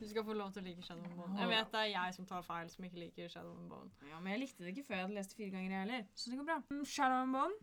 Du 0.00 0.08
skal 0.08 0.24
få 0.24 0.34
lov 0.34 0.50
til 0.52 0.64
å 0.64 0.66
like 0.66 0.82
Shadow 0.82 1.04
and 1.06 1.14
Bone. 1.14 1.38
Jeg 1.38 1.48
vet 1.52 1.70
det 1.70 1.80
er 1.84 1.90
jeg 1.92 2.16
som 2.16 2.26
tar 2.26 2.42
feil, 2.42 2.72
som 2.72 2.84
ikke 2.88 2.98
liker 3.04 3.28
Shadow 3.30 3.52
and 3.54 3.70
Bone. 3.70 3.92
Ja, 4.10 4.18
men 4.18 4.34
jeg 4.34 4.40
likte 4.48 4.66
det 4.66 4.72
ikke 4.74 4.88
før 4.88 4.98
jeg 4.98 5.06
hadde 5.06 5.18
lest 5.20 5.36
det 5.36 5.38
fire 5.44 5.52
ganger, 5.54 5.76
jeg 5.76 5.84
heller. 5.84 6.08
Så 6.14 6.32
det 6.32 6.40
går 6.40 6.48
bra. 6.50 6.58
Mm, 6.74 6.82
Shadow 6.96 7.22
and 7.22 7.38
Bone 7.38 7.54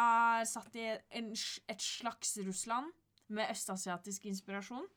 er 0.00 0.50
satt 0.56 0.74
i 0.82 0.88
en, 1.22 1.30
et 1.70 1.86
slags 1.86 2.34
Russland 2.48 2.90
med 3.30 3.54
østasiatisk 3.54 4.26
inspirasjon. 4.32 4.90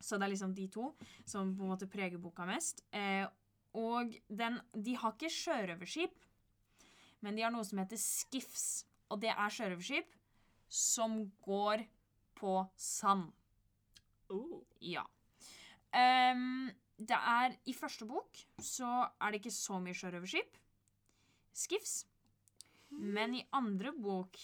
Så 0.00 0.18
det 0.18 0.26
er 0.26 0.34
liksom 0.34 0.54
de 0.54 0.66
to 0.72 0.90
som 1.24 1.54
på 1.56 1.64
en 1.64 1.72
måte 1.72 1.88
preger 1.90 2.20
boka 2.20 2.46
mest. 2.48 2.82
Eh, 2.92 3.24
og 3.76 4.14
den, 4.28 4.60
de 4.72 4.94
har 4.96 5.14
ikke 5.14 5.32
sjørøverskip, 5.32 6.14
men 7.24 7.36
de 7.36 7.44
har 7.44 7.52
noe 7.52 7.64
som 7.66 7.80
heter 7.80 8.00
skiffs. 8.00 8.86
Og 9.12 9.20
det 9.22 9.32
er 9.32 9.52
sjørøverskip 9.52 10.14
som 10.72 11.20
går 11.44 11.84
på 12.36 12.56
sand. 12.76 13.30
Oh. 14.32 14.62
Ja. 14.82 15.04
Um, 15.94 16.72
det 16.96 17.16
er 17.16 17.54
I 17.68 17.74
første 17.76 18.08
bok 18.08 18.40
så 18.62 18.88
er 19.20 19.32
det 19.32 19.42
ikke 19.42 19.54
så 19.54 19.78
mye 19.80 19.96
sjørøverskip. 19.96 20.58
Skiffs. 21.56 22.04
Men 22.90 23.36
i 23.36 23.46
andre 23.56 23.92
bok 23.92 24.38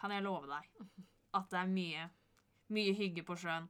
kan 0.00 0.12
jeg 0.14 0.24
love 0.24 0.48
deg 0.48 0.86
at 1.36 1.50
det 1.52 1.58
er 1.60 1.70
mye, 1.70 2.06
mye 2.74 2.94
hygge 2.96 3.24
på 3.26 3.36
sjøen. 3.38 3.68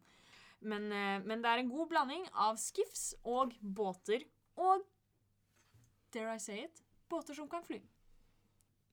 Men, 0.61 0.91
eh, 0.93 1.23
men 1.25 1.43
det 1.43 1.51
er 1.51 1.63
en 1.63 1.73
god 1.73 1.89
blanding 1.89 2.27
av 2.35 2.59
skiffs 2.61 3.15
og 3.25 3.55
båter 3.61 4.27
og 4.61 4.85
Dare 6.11 6.35
I 6.35 6.43
say 6.43 6.65
it 6.65 6.83
båter 7.11 7.35
som 7.35 7.49
kan 7.51 7.63
fly. 7.67 7.81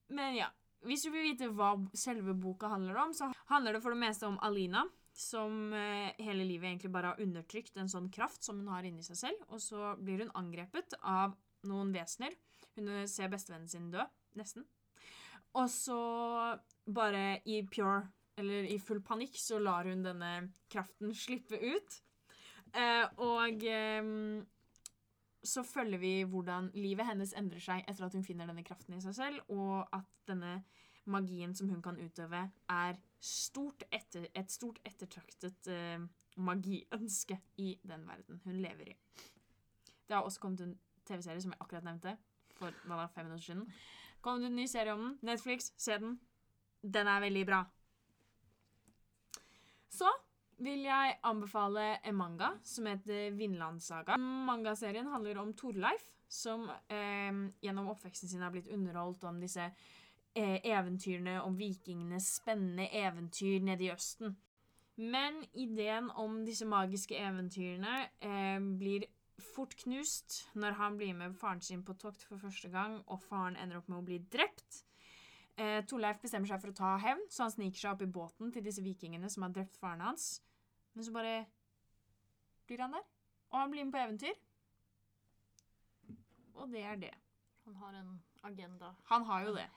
Men 0.07 0.35
ja. 0.37 0.47
Hvis 0.85 1.03
du 1.03 1.09
vil 1.09 1.25
vite 1.25 1.49
hva 1.57 1.71
selve 1.97 2.35
boka 2.37 2.69
handler 2.69 2.99
om, 3.01 3.13
så 3.13 3.31
handler 3.49 3.75
det 3.75 3.81
for 3.81 3.93
det 3.93 4.01
meste 4.01 4.27
om 4.29 4.37
Alina, 4.45 4.83
som 5.17 5.73
eh, 5.73 6.13
hele 6.21 6.45
livet 6.45 6.69
egentlig 6.69 6.91
bare 6.93 7.13
har 7.13 7.21
undertrykt 7.23 7.79
en 7.81 7.89
sånn 7.89 8.11
kraft 8.13 8.45
som 8.45 8.61
hun 8.61 8.69
har 8.69 8.85
inni 8.85 9.05
seg 9.05 9.17
selv, 9.17 9.41
og 9.49 9.61
så 9.63 9.95
blir 9.97 10.21
hun 10.21 10.33
angrepet 10.37 10.93
av 11.01 11.33
noen 11.67 11.89
vesener. 11.95 12.37
Hun 12.77 12.91
eh, 12.93 13.07
ser 13.09 13.33
bestevennen 13.33 13.69
sin 13.71 13.89
dø, 13.93 14.05
nesten. 14.37 14.67
Og 15.57 15.65
så 15.73 15.97
bare 16.85 17.39
i 17.49 17.63
pure, 17.65 18.05
eller 18.37 18.67
i 18.69 18.77
full 18.79 19.01
panikk, 19.05 19.37
så 19.41 19.59
lar 19.59 19.89
hun 19.89 20.03
denne 20.05 20.51
kraften 20.71 21.13
slippe 21.15 21.57
ut. 21.57 21.97
Eh, 22.77 23.05
og 23.23 23.63
eh, 23.65 24.11
så 25.47 25.63
følger 25.63 26.01
vi 26.01 26.13
hvordan 26.27 26.71
livet 26.75 27.07
hennes 27.07 27.33
endrer 27.37 27.63
seg 27.63 27.85
etter 27.87 28.07
at 28.07 28.17
hun 28.17 28.25
finner 28.25 28.49
denne 28.49 28.65
kraften 28.67 28.97
i 28.97 29.01
seg 29.03 29.15
selv, 29.17 29.41
og 29.53 29.87
at 29.95 30.09
denne 30.29 30.59
magien 31.07 31.53
som 31.55 31.69
hun 31.71 31.81
kan 31.81 31.99
utøve, 31.99 32.43
er 32.69 32.97
stort 33.23 33.85
etter, 33.95 34.27
et 34.35 34.51
stort 34.51 34.79
ettertraktet 34.85 35.69
eh, 35.71 36.03
magiønske 36.37 37.39
i 37.63 37.77
den 37.87 38.03
verden 38.07 38.41
hun 38.45 38.59
lever 38.61 38.91
i. 38.91 38.97
Det 40.07 40.15
har 40.15 40.27
også 40.27 40.43
kommet 40.43 40.61
en 40.61 40.75
TV-serie 41.07 41.41
som 41.41 41.55
jeg 41.55 41.63
akkurat 41.63 41.87
nevnte, 41.87 42.17
for 42.57 42.75
hva 42.85 43.01
da, 43.01 43.07
fem 43.13 43.27
minutter 43.27 43.45
siden. 43.45 43.65
Kom 44.21 44.41
det 44.41 44.51
en 44.51 44.59
ny 44.59 44.67
serie 44.69 44.93
om 44.93 45.03
den. 45.03 45.17
Netflix, 45.25 45.71
se 45.77 45.97
den. 46.01 46.19
Den 46.83 47.07
er 47.07 47.23
veldig 47.23 47.45
bra. 47.47 47.63
Så 49.89 50.09
vil 50.63 50.87
jeg 50.87 51.17
anbefale 51.27 51.97
en 52.07 52.17
manga 52.17 52.51
som 52.65 52.87
heter 52.89 53.35
Vinlandssaga. 53.37 54.17
Mangaserien 54.17 55.09
handler 55.11 55.41
om 55.41 55.53
Torleif, 55.57 56.07
som 56.27 56.67
eh, 56.89 57.43
gjennom 57.63 57.91
oppveksten 57.93 58.29
sin 58.29 58.43
har 58.43 58.51
blitt 58.51 58.71
underholdt 58.73 59.23
om 59.29 59.39
disse 59.41 59.69
eh, 59.69 60.57
eventyrene 60.63 61.39
om 61.43 61.55
vikingenes 61.59 62.33
spennende 62.41 62.89
eventyr 62.91 63.61
nede 63.63 63.87
i 63.87 63.93
Østen. 63.93 64.35
Men 64.97 65.43
ideen 65.53 66.09
om 66.17 66.41
disse 66.45 66.65
magiske 66.65 67.17
eventyrene 67.21 68.07
eh, 68.17 68.57
blir 68.57 69.05
fort 69.53 69.75
knust 69.83 70.41
når 70.57 70.77
han 70.79 70.97
blir 70.97 71.13
med 71.13 71.37
faren 71.37 71.61
sin 71.61 71.83
på 71.85 71.93
tokt 72.01 72.23
for 72.25 72.41
første 72.41 72.71
gang, 72.73 72.99
og 73.05 73.21
faren 73.21 73.57
ender 73.61 73.77
opp 73.77 73.91
med 73.91 74.01
å 74.01 74.07
bli 74.07 74.17
drept. 74.33 74.83
Eh, 75.57 75.79
Torleif 75.89 76.19
bestemmer 76.21 76.49
seg 76.51 76.61
for 76.61 76.69
å 76.69 76.77
ta 76.77 76.95
hevn, 77.01 77.23
så 77.33 77.47
han 77.47 77.53
sniker 77.53 77.81
seg 77.81 77.95
opp 77.95 78.03
i 78.05 78.11
båten 78.19 78.51
til 78.53 78.65
disse 78.65 78.83
vikingene 78.85 79.29
som 79.33 79.45
har 79.47 79.55
drept 79.55 79.79
faren 79.81 80.03
hans. 80.05 80.35
Men 80.93 81.07
så 81.07 81.13
bare 81.15 81.37
blir 82.69 82.83
han 82.83 82.93
der, 82.93 83.05
og 83.49 83.59
han 83.63 83.73
blir 83.73 83.87
med 83.87 83.95
på 83.95 84.03
eventyr. 84.03 84.37
Og 86.57 86.69
det 86.73 86.83
er 86.85 87.01
det. 87.01 87.13
Han 87.65 87.75
har 87.81 87.97
en 87.97 88.11
agenda. 88.47 88.93
Han 89.09 89.25
har 89.25 89.47
jo 89.47 89.55
det. 89.55 89.67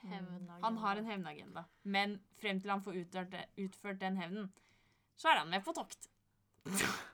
Han 0.63 0.77
har 0.77 1.01
en 1.01 1.09
hevnagenda. 1.09 1.65
Men 1.83 2.19
frem 2.41 2.61
til 2.61 2.71
han 2.71 2.83
får 2.85 3.01
utført, 3.01 3.35
utført 3.57 4.01
den 4.01 4.17
hevnen, 4.21 4.51
så 5.17 5.33
er 5.33 5.41
han 5.41 5.49
med 5.49 5.65
på 5.65 5.73
tokt. 5.77 6.09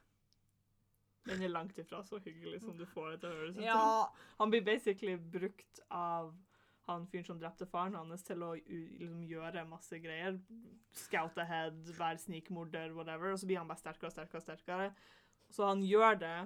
Den 1.28 1.42
er 1.44 1.52
langt 1.52 1.78
ifra 1.78 2.00
så 2.08 2.22
hyggelig 2.24 2.62
som 2.64 2.78
du 2.80 2.86
får 2.88 3.10
det 3.12 3.18
til 3.20 3.28
å 3.28 3.36
høres 3.36 3.56
ut 3.58 3.58
som. 3.58 3.64
Ja. 3.66 4.36
Han 4.40 4.52
blir 4.54 4.62
basically 4.64 5.18
brukt 5.18 5.82
av 5.92 6.30
han 6.88 7.08
fyren 7.12 7.26
som 7.28 7.40
drepte 7.42 7.68
faren 7.70 7.98
hans, 8.00 8.24
til 8.24 8.44
å 8.46 8.54
liksom, 8.56 9.24
gjøre 9.28 9.66
masse 9.68 10.00
greier. 10.04 10.40
Scout 10.96 11.38
ahead, 11.44 11.80
være 11.98 12.22
snikmorder, 12.24 12.94
whatever. 12.96 13.34
Og 13.34 13.42
så 13.42 13.50
blir 13.50 13.62
han 13.62 13.70
bare 13.70 13.84
sterkere 13.84 14.10
og 14.10 14.16
sterkere. 14.16 14.42
og 14.42 14.48
sterkere. 14.48 14.88
Så 15.54 15.68
han 15.68 15.84
gjør 15.88 16.20
det 16.24 16.38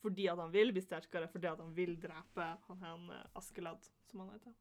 fordi 0.00 0.30
at 0.32 0.38
han 0.40 0.52
vil 0.52 0.72
bli 0.72 0.80
sterkere, 0.80 1.28
fordi 1.28 1.50
at 1.50 1.58
han 1.60 1.74
vil 1.76 1.92
drepe 2.00 2.46
han 2.68 2.78
her 2.80 3.02
eh, 3.18 3.26
Askeladd, 3.36 3.90
som 4.08 4.22
han 4.22 4.30
heter. 4.32 4.54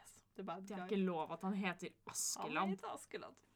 Yes, 0.00 0.16
Det 0.34 0.48
er 0.48 0.82
ikke 0.88 0.98
lov 1.04 1.30
at 1.36 1.46
han 1.46 1.54
heter 1.54 1.94
Han 2.42 2.72
heter 2.72 2.90
Askeladd. 2.90 3.46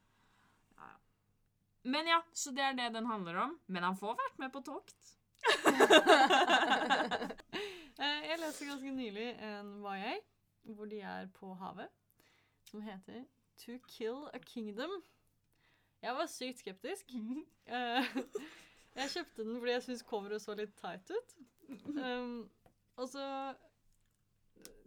Men 1.85 2.07
ja, 2.09 2.23
så 2.33 2.51
det 2.57 2.63
er 2.65 2.77
det 2.79 2.95
den 2.95 3.07
handler 3.07 3.37
om. 3.43 3.59
Men 3.67 3.85
han 3.85 3.97
får 3.97 4.15
vært 4.17 4.39
med 4.41 4.53
på 4.55 4.65
tokt. 4.65 5.11
Eh, 7.95 8.25
jeg 8.27 8.41
leste 8.43 8.67
ganske 8.67 8.91
nylig 8.91 9.27
en 9.47 9.69
YA 9.87 10.17
hvor 10.65 10.89
de 10.91 11.01
er 11.01 11.29
på 11.35 11.55
havet, 11.61 11.89
som 12.71 12.83
heter 12.85 13.25
To 13.65 13.77
Kill 13.89 14.29
a 14.35 14.39
Kingdom. 14.39 15.03
Jeg 16.03 16.15
var 16.15 16.31
sykt 16.31 16.65
skeptisk. 16.65 17.15
Eh, 17.65 18.17
jeg 18.93 19.09
kjøpte 19.15 19.45
den 19.47 19.55
fordi 19.57 19.73
jeg 19.73 19.83
syntes 19.87 20.03
coveret 20.05 20.43
så 20.45 20.53
litt 20.59 20.75
tight 20.77 21.09
ut. 21.09 21.31
Um, 21.97 22.43
og 23.01 23.09
så 23.09 23.25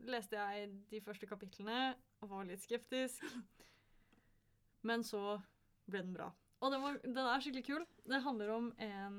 leste 0.06 0.38
jeg 0.38 0.68
de 0.92 1.02
første 1.02 1.26
kapitlene 1.26 1.96
og 2.22 2.30
var 2.30 2.46
litt 2.46 2.62
skeptisk. 2.62 3.26
Men 4.86 5.02
så 5.02 5.40
ble 5.90 6.04
den 6.06 6.14
bra. 6.14 6.30
Og 6.62 6.72
den, 6.74 6.86
var, 6.86 7.02
den 7.02 7.18
er 7.24 7.42
skikkelig 7.42 7.66
kul. 7.66 7.90
Det 8.06 8.22
handler 8.22 8.54
om 8.54 8.70
en 8.78 9.18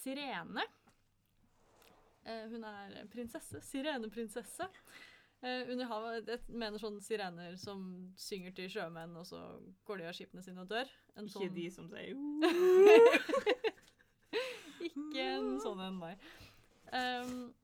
sirene. 0.00 0.64
Eh, 2.24 2.48
hun 2.50 2.64
er 2.72 2.98
prinsesse. 3.12 3.60
Sireneprinsesse. 3.68 4.68
Eh, 5.40 5.68
under 5.70 5.84
havet. 5.86 6.26
Jeg 6.32 6.40
mener 6.50 6.78
sånne 6.82 7.00
sirener 7.04 7.54
som 7.62 7.82
synger 8.18 8.50
til 8.56 8.66
sjømenn, 8.72 9.12
og 9.20 9.26
så 9.28 9.38
går 9.86 9.96
de 10.00 10.08
av 10.10 10.14
skipene 10.18 10.42
sine 10.42 10.60
og 10.64 10.68
dør. 10.72 10.88
En 11.16 11.24
Ikke 11.28 11.38
sånn- 11.38 11.54
de 11.54 11.66
som 11.70 11.86
sier 11.92 12.14
Ikke 14.88 15.22
en 15.36 15.60
sånn 15.62 15.80
en, 15.82 15.98
nei. 16.02 16.14
Um, 16.88 17.54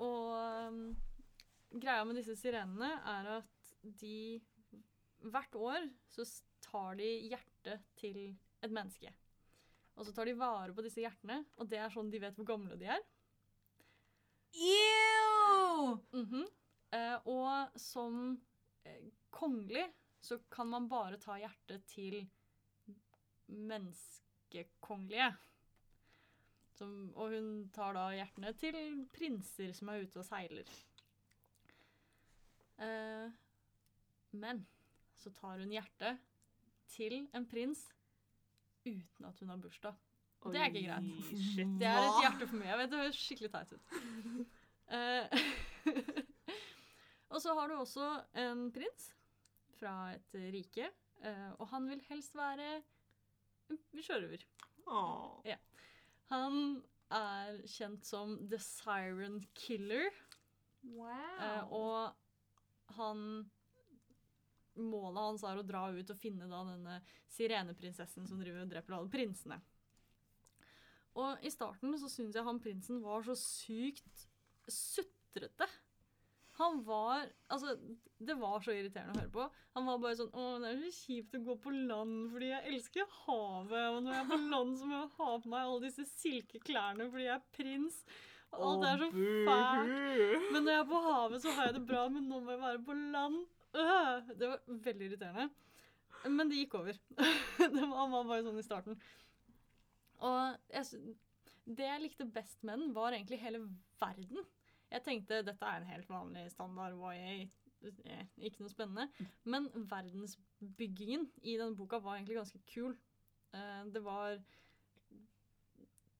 og 0.00 0.32
um, 0.70 0.96
greia 1.74 2.04
med 2.06 2.16
disse 2.20 2.36
sirenene 2.38 2.90
er 3.16 3.24
at 3.40 3.54
de 3.98 4.40
Hvert 5.18 5.54
år 5.58 5.82
så 6.14 6.22
tar 6.62 6.94
de 7.00 7.08
hjertet 7.26 7.82
til 7.98 8.18
et 8.62 8.70
menneske. 8.70 9.10
Og 9.98 10.06
så 10.06 10.12
tar 10.14 10.26
de 10.30 10.36
vare 10.38 10.70
på 10.76 10.82
disse 10.86 11.02
hjertene, 11.02 11.40
og 11.58 11.66
det 11.68 11.78
er 11.82 11.90
sånn 11.90 12.06
de 12.12 12.20
vet 12.22 12.36
hvor 12.38 12.46
gamle 12.46 12.76
de 12.78 12.86
er. 12.94 13.02
Ew! 14.54 15.98
Mhm. 16.14 16.44
Eh, 16.44 16.54
og 17.28 17.74
som 17.80 18.38
eh, 18.84 19.10
kongelig 19.34 19.84
så 20.20 20.38
kan 20.50 20.70
man 20.72 20.88
bare 20.88 21.18
ta 21.20 21.36
hjertet 21.38 21.84
til 21.90 22.22
menneskekongelige. 23.48 25.28
Som, 26.78 27.12
og 27.18 27.34
hun 27.34 27.50
tar 27.74 27.96
da 27.96 28.08
hjertene 28.14 28.52
til 28.58 29.06
prinser 29.12 29.72
som 29.74 29.90
er 29.90 30.04
ute 30.06 30.20
og 30.22 30.26
seiler. 30.26 30.72
Eh, 32.78 33.30
men 34.38 34.66
så 35.18 35.32
tar 35.34 35.58
hun 35.58 35.72
hjertet 35.74 36.20
til 36.88 37.24
en 37.34 37.46
prins 37.48 37.88
uten 38.86 39.26
at 39.26 39.40
hun 39.40 39.50
har 39.52 39.58
bursdag. 39.62 39.96
Og 40.46 40.54
det 40.54 40.60
er 40.60 40.70
ikke 40.70 40.86
greit. 40.86 41.24
Shit. 41.26 41.72
Det 41.80 41.88
er 41.88 41.98
et 41.98 42.20
hjerte 42.22 42.46
for 42.46 42.60
meg. 42.60 42.68
Jeg 42.70 42.78
vet 42.78 42.92
Det 42.92 43.00
høres 43.02 43.22
skikkelig 43.26 43.52
teit 43.56 43.76
ut. 43.76 43.84
Eh, 44.88 45.26
og 47.28 47.42
så 47.42 47.54
har 47.58 47.68
du 47.68 47.76
også 47.78 48.06
en 48.40 48.68
prins 48.74 49.10
fra 49.78 49.94
et 50.16 50.38
rike, 50.54 50.88
eh, 51.22 51.50
og 51.58 51.68
han 51.72 51.88
vil 51.90 52.00
helst 52.08 52.36
være 52.38 52.78
sjørøver. 54.00 54.44
Ja. 55.44 55.58
Han 56.32 56.82
er 57.12 57.60
kjent 57.68 58.06
som 58.08 58.36
The 58.48 58.60
Siren 58.62 59.42
Killer, 59.54 60.08
Wow. 60.88 61.72
og 61.74 62.94
han 62.96 63.50
Målet 64.78 65.18
hans 65.18 65.42
er 65.42 65.58
å 65.58 65.64
dra 65.66 65.88
ut 65.90 66.10
og 66.12 66.20
finne 66.20 66.46
da 66.46 66.60
denne 66.68 67.00
sireneprinsessen 67.34 68.28
som 68.30 68.38
driver 68.38 68.62
og 68.62 68.70
dreper 68.70 68.94
alle 68.94 69.10
prinsene. 69.10 69.56
Og 71.18 71.42
i 71.42 71.50
starten 71.50 71.96
så 71.98 72.06
syns 72.12 72.38
jeg 72.38 72.46
han 72.46 72.60
prinsen 72.62 73.00
var 73.02 73.24
så 73.26 73.34
sykt 73.34 74.28
sutrete. 74.70 75.66
Han 76.58 76.80
var 76.86 77.28
Altså, 77.48 77.76
det 78.18 78.34
var 78.38 78.62
så 78.62 78.74
irriterende 78.74 79.14
å 79.14 79.20
høre 79.20 79.34
på. 79.34 79.44
Han 79.78 79.86
var 79.86 80.00
bare 80.02 80.18
sånn 80.18 80.32
Å, 80.34 80.46
det 80.62 80.72
er 80.72 80.80
så 80.82 80.94
kjipt 80.96 81.36
å 81.38 81.42
gå 81.46 81.54
på 81.62 81.74
land 81.74 82.32
fordi 82.32 82.50
jeg 82.50 82.72
elsker 82.72 83.12
havet. 83.24 83.84
Og 83.92 84.00
når 84.02 84.16
jeg 84.16 84.24
er 84.24 84.32
på 84.32 84.40
land, 84.54 84.72
så 84.78 84.88
må 84.88 84.96
jeg 84.96 85.12
ha 85.20 85.28
på 85.44 85.52
meg 85.52 85.68
alle 85.68 85.84
disse 85.86 86.08
silkeklærne 86.16 87.06
fordi 87.12 87.28
jeg 87.28 87.36
er 87.36 87.46
prins. 87.54 88.00
Og 88.56 88.66
alt 88.72 88.88
er 88.88 89.04
så 89.04 89.08
fælt. 89.12 89.46
fælt. 89.46 90.50
Men 90.52 90.62
når 90.64 90.72
jeg 90.72 90.82
er 90.82 90.90
på 90.90 91.04
havet, 91.04 91.44
så 91.44 91.54
har 91.54 91.68
jeg 91.68 91.78
det 91.78 91.86
bra, 91.92 92.02
men 92.12 92.28
nå 92.30 92.42
må 92.42 92.54
jeg 92.54 92.62
være 92.64 92.84
på 92.86 92.98
land. 92.98 93.40
Øh, 93.76 94.34
det 94.40 94.52
var 94.52 94.76
veldig 94.88 95.08
irriterende. 95.10 95.48
Men 96.26 96.50
det 96.50 96.62
gikk 96.62 96.78
over. 96.80 97.00
det 97.76 97.82
var, 97.82 97.96
han 98.00 98.14
var 98.14 98.30
bare 98.32 98.44
sånn 98.46 98.60
i 98.60 98.66
starten. 98.66 98.98
Og 100.24 100.72
jeg, 100.74 101.14
det 101.68 101.86
jeg 101.86 102.02
likte 102.02 102.26
best 102.38 102.64
med 102.66 102.80
den, 102.80 102.94
var 102.96 103.14
egentlig 103.14 103.38
hele 103.42 103.62
verden. 104.00 104.46
Jeg 104.88 105.04
tenkte 105.04 105.42
dette 105.44 105.68
er 105.68 105.82
en 105.82 105.90
helt 105.90 106.08
vanlig 106.08 106.46
standard 106.52 106.96
YA, 106.96 107.48
eh, 108.08 108.22
ikke 108.48 108.62
noe 108.64 108.72
spennende. 108.72 109.26
Men 109.44 109.68
verdensbyggingen 109.74 111.28
i 111.42 111.58
denne 111.60 111.76
boka 111.76 112.00
var 112.00 112.16
egentlig 112.16 112.38
ganske 112.40 112.60
kul. 112.72 112.96
Eh, 113.52 113.84
Det 113.92 114.02
var 114.04 114.38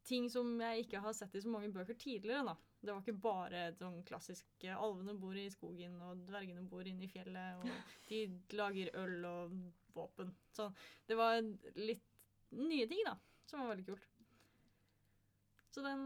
ting 0.08 0.28
som 0.32 0.54
jeg 0.60 0.84
ikke 0.86 1.00
har 1.04 1.12
sett 1.12 1.34
i 1.36 1.40
så 1.44 1.50
mange 1.52 1.72
bøker 1.72 1.96
tidligere. 1.98 2.44
da. 2.44 2.56
Det 2.80 2.92
var 2.94 3.02
ikke 3.02 3.20
bare 3.20 3.62
sånn 3.74 4.02
klassisk 4.06 4.46
eh, 4.64 4.76
alvene 4.76 5.16
bor 5.18 5.34
i 5.36 5.48
skogen, 5.50 5.96
og 6.00 6.26
dvergene 6.28 6.68
bor 6.68 6.86
inne 6.86 7.04
i 7.04 7.10
fjellet, 7.10 7.58
og 7.58 7.66
de 8.08 8.22
lager 8.54 8.92
øl 8.94 9.24
og 9.24 9.56
våpen. 9.96 10.30
Så 10.54 10.70
det 11.08 11.16
var 11.18 11.40
litt 11.74 12.04
nye 12.54 12.86
ting, 12.88 13.02
da, 13.04 13.16
som 13.48 13.64
var 13.64 13.74
veldig 13.74 13.88
kult. 13.90 14.06
Så 15.74 15.82
den 15.84 16.04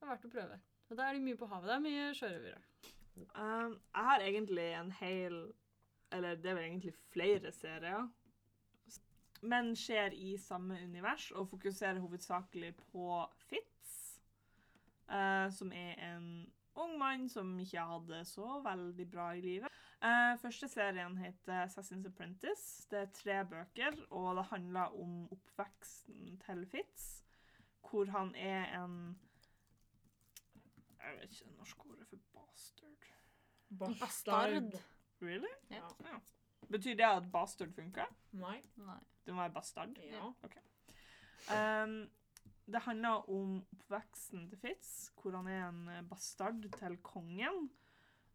er 0.00 0.08
verdt 0.08 0.26
å 0.26 0.32
prøve. 0.32 0.58
Og 0.92 0.98
da 0.98 1.06
er 1.08 1.16
de 1.16 1.24
mye 1.24 1.38
på 1.40 1.46
havet. 1.48 1.70
Det 1.70 1.74
er 1.74 1.84
mye 1.86 2.08
sjørøvere. 2.12 2.58
Um, 3.16 3.78
jeg 3.94 4.04
har 4.08 4.24
egentlig 4.24 4.64
en 4.76 4.90
hel 4.92 5.36
Eller 6.12 6.34
det 6.36 6.50
er 6.50 6.54
vel 6.58 6.64
egentlig 6.64 6.92
flere 7.12 7.52
serier. 7.52 8.08
Men 9.40 9.72
skjer 9.76 10.12
i 10.12 10.34
samme 10.36 10.76
univers 10.84 11.30
og 11.30 11.48
fokuserer 11.48 12.00
hovedsakelig 12.00 12.74
på 12.76 13.06
Fitz. 13.48 14.18
uh, 15.08 15.48
som 15.52 15.72
er 15.72 15.96
en 16.12 16.52
ung 16.74 16.98
mann 16.98 17.28
som 17.28 17.58
ikke 17.60 17.80
hadde 17.80 18.24
så 18.24 18.60
veldig 18.64 19.10
bra 19.10 19.32
i 19.32 19.40
livet. 19.40 19.80
Uh, 20.04 20.36
første 20.44 20.68
serien 20.68 21.16
heter 21.16 21.64
Assassin's 21.64 22.06
Apprentice. 22.06 22.86
Det 22.90 22.98
er 22.98 23.10
tre 23.16 23.44
bøker, 23.44 23.96
og 24.10 24.36
det 24.36 24.44
handler 24.44 25.00
om 25.00 25.32
oppveksten 25.32 26.40
til 26.46 26.66
Fitz, 26.66 27.22
hvor 27.80 28.04
han 28.10 28.34
er 28.34 28.82
en 28.84 29.18
Jeg 31.02 31.18
vet 31.18 31.34
ikke 31.34 31.48
det 31.50 31.58
norske 31.58 31.88
ordet 31.90 32.08
for 32.08 32.24
bastard. 32.36 33.08
Bastard. 33.78 34.76
Really? 35.22 35.54
Ja. 35.70 36.18
Betyr 36.70 36.96
det 36.98 37.06
at 37.06 37.30
bastard 37.32 37.72
funker? 37.74 38.10
Nei. 38.38 38.58
Nei. 38.76 38.98
Det 39.24 39.34
må 39.34 39.42
være 39.42 39.54
bastard. 39.54 39.98
Ja. 39.98 40.30
Um, 41.52 42.10
det 42.72 42.82
handler 42.86 43.30
om 43.30 43.56
oppveksten 43.74 44.48
til 44.50 44.58
Fitz, 44.58 45.10
hvor 45.20 45.36
han 45.36 45.48
er 45.50 45.64
en 45.68 45.88
eh, 45.88 46.04
bastard 46.08 46.62
til 46.78 46.98
kongen. 47.02 47.68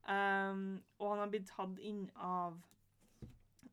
Um, 0.07 0.83
og 0.99 1.09
han 1.11 1.23
har 1.23 1.31
blitt 1.31 1.49
tatt 1.51 1.79
inn 1.83 2.05
av 2.15 2.59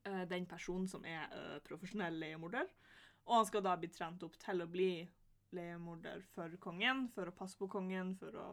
uh, 0.08 0.24
den 0.30 0.46
personen 0.50 0.88
som 0.90 1.04
er 1.06 1.26
uh, 1.34 1.58
profesjonell 1.66 2.16
leiemorder. 2.22 2.70
Og 3.26 3.36
han 3.38 3.46
skal 3.50 3.64
da 3.66 3.76
bli 3.78 3.90
trent 3.92 4.22
opp 4.26 4.38
til 4.42 4.62
å 4.62 4.70
bli 4.70 4.92
leiemorder 5.54 6.24
for 6.34 6.54
kongen, 6.62 7.08
for 7.14 7.30
å 7.30 7.36
passe 7.36 7.58
på 7.58 7.68
kongen, 7.70 8.14
for 8.18 8.38
å 8.40 8.48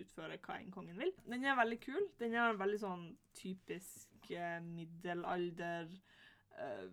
utføre 0.00 0.38
hva 0.40 0.58
enn 0.60 0.72
kongen 0.72 0.98
vil. 0.98 1.12
Den 1.28 1.44
er 1.44 1.58
veldig 1.58 1.78
kul. 1.82 2.04
Den 2.20 2.36
er 2.38 2.58
veldig 2.60 2.80
sånn 2.80 3.06
typisk 3.36 4.30
eh, 4.32 4.58
middelalder 4.64 5.90
eh, 6.58 6.86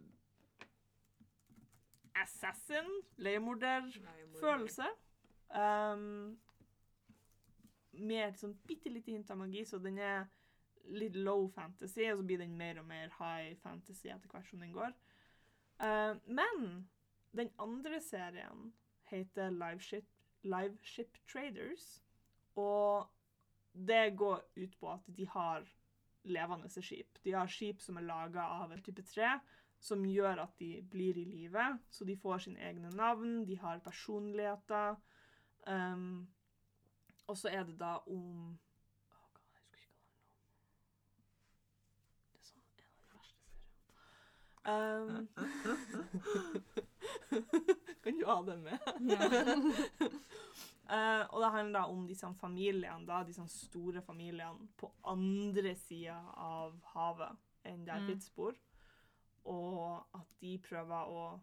Assassin, 2.20 2.90
leiemorder-følelse. 3.24 4.88
Um, 5.50 6.36
med 8.00 8.26
et 8.26 8.42
sånn 8.42 8.58
bitte 8.68 8.92
lite 8.92 9.14
hint 9.14 9.32
av 9.32 9.40
magi, 9.40 9.64
så 9.66 9.80
den 9.82 9.98
er 10.04 10.28
litt 10.90 11.16
low 11.16 11.48
fantasy, 11.54 12.06
og 12.10 12.20
så 12.20 12.26
blir 12.28 12.42
den 12.42 12.58
mer 12.58 12.82
og 12.82 12.88
mer 12.90 13.12
high 13.20 13.56
fantasy 13.64 14.12
etter 14.12 14.32
hvert 14.32 14.50
som 14.50 14.64
den 14.64 14.76
går. 14.76 14.94
Uh, 15.80 16.20
men 16.28 16.90
den 17.38 17.52
andre 17.62 18.02
serien 18.04 18.74
heter 19.10 19.54
Live 19.54 19.80
Ship, 19.86 20.06
Live 20.44 20.78
Ship 20.84 21.18
Traders, 21.28 22.02
og 22.60 23.10
det 23.72 24.16
går 24.18 24.42
ut 24.56 24.80
på 24.80 24.92
at 24.92 25.02
de 25.18 25.28
har 25.28 25.66
levende 26.24 26.70
skip. 26.70 27.20
De 27.24 27.32
har 27.32 27.48
skip 27.48 27.82
som 27.82 27.98
er 27.98 28.02
laga 28.08 28.44
av 28.62 28.72
en 28.72 28.82
type 28.84 29.04
tre, 29.08 29.40
som 29.80 30.06
gjør 30.06 30.44
at 30.44 30.58
de 30.60 30.82
blir 30.92 31.18
i 31.18 31.26
live. 31.26 31.80
Så 31.90 32.06
de 32.06 32.18
får 32.18 32.38
sine 32.46 32.60
egne 32.60 32.90
navn, 32.96 33.46
de 33.48 33.58
har 33.60 33.80
personligheter. 33.80 34.96
Um, 35.68 36.30
og 37.28 37.38
så 37.38 37.50
er 37.54 37.64
det 37.64 37.80
da 37.80 37.98
om 38.08 38.60
Åh, 39.12 39.30
God, 39.34 39.46
jeg 39.54 39.62
husker 39.70 39.86
ikke 39.86 40.00
hva 40.00 40.02
det 40.02 40.56
handler 40.56 40.64
om. 40.64 40.72
Det 42.32 42.40
er 42.40 42.44
sånn 42.50 42.64
en 42.66 42.94
av 42.96 43.00
de 43.06 43.14
verste 43.16 43.40
seriene. 43.46 44.10
Um, 44.70 45.28
kan 48.04 48.14
du 48.20 48.26
ha 48.28 48.38
det 48.50 48.58
med? 48.66 48.80
Eh, 50.90 51.24
og 51.30 51.42
det 51.44 51.52
handler 51.54 51.80
da 51.80 51.86
om 51.92 52.08
disse 52.08 52.28
familiene, 52.40 53.06
da, 53.06 53.24
disse 53.24 53.46
store 53.48 54.02
familiene 54.02 54.68
på 54.78 54.90
andre 55.06 55.76
sida 55.78 56.16
av 56.36 56.80
havet 56.96 57.38
enn 57.66 57.86
der 57.86 58.00
Mm. 58.00 58.08
Fitz 58.08 58.30
bor. 58.30 58.54
Og 59.46 60.06
at 60.16 60.28
de 60.42 60.58
prøver 60.58 61.06
å 61.08 61.40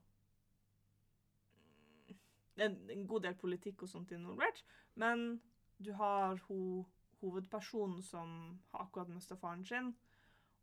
Mm, 2.09 2.17
Det 2.57 2.65
er 2.65 2.69
en- 2.71 2.91
en 2.91 3.07
god 3.07 3.23
del 3.23 3.35
politikk 3.35 3.83
og 3.83 3.89
sånt 3.89 4.11
involvert, 4.13 4.63
men 4.95 5.41
du 5.83 5.93
har 5.93 6.37
ho, 6.37 6.87
hovedpersonen 7.21 8.03
som 8.03 8.59
har 8.73 8.81
akkurat 8.87 9.09
mista 9.09 9.37
faren 9.37 9.65
sin, 9.65 9.95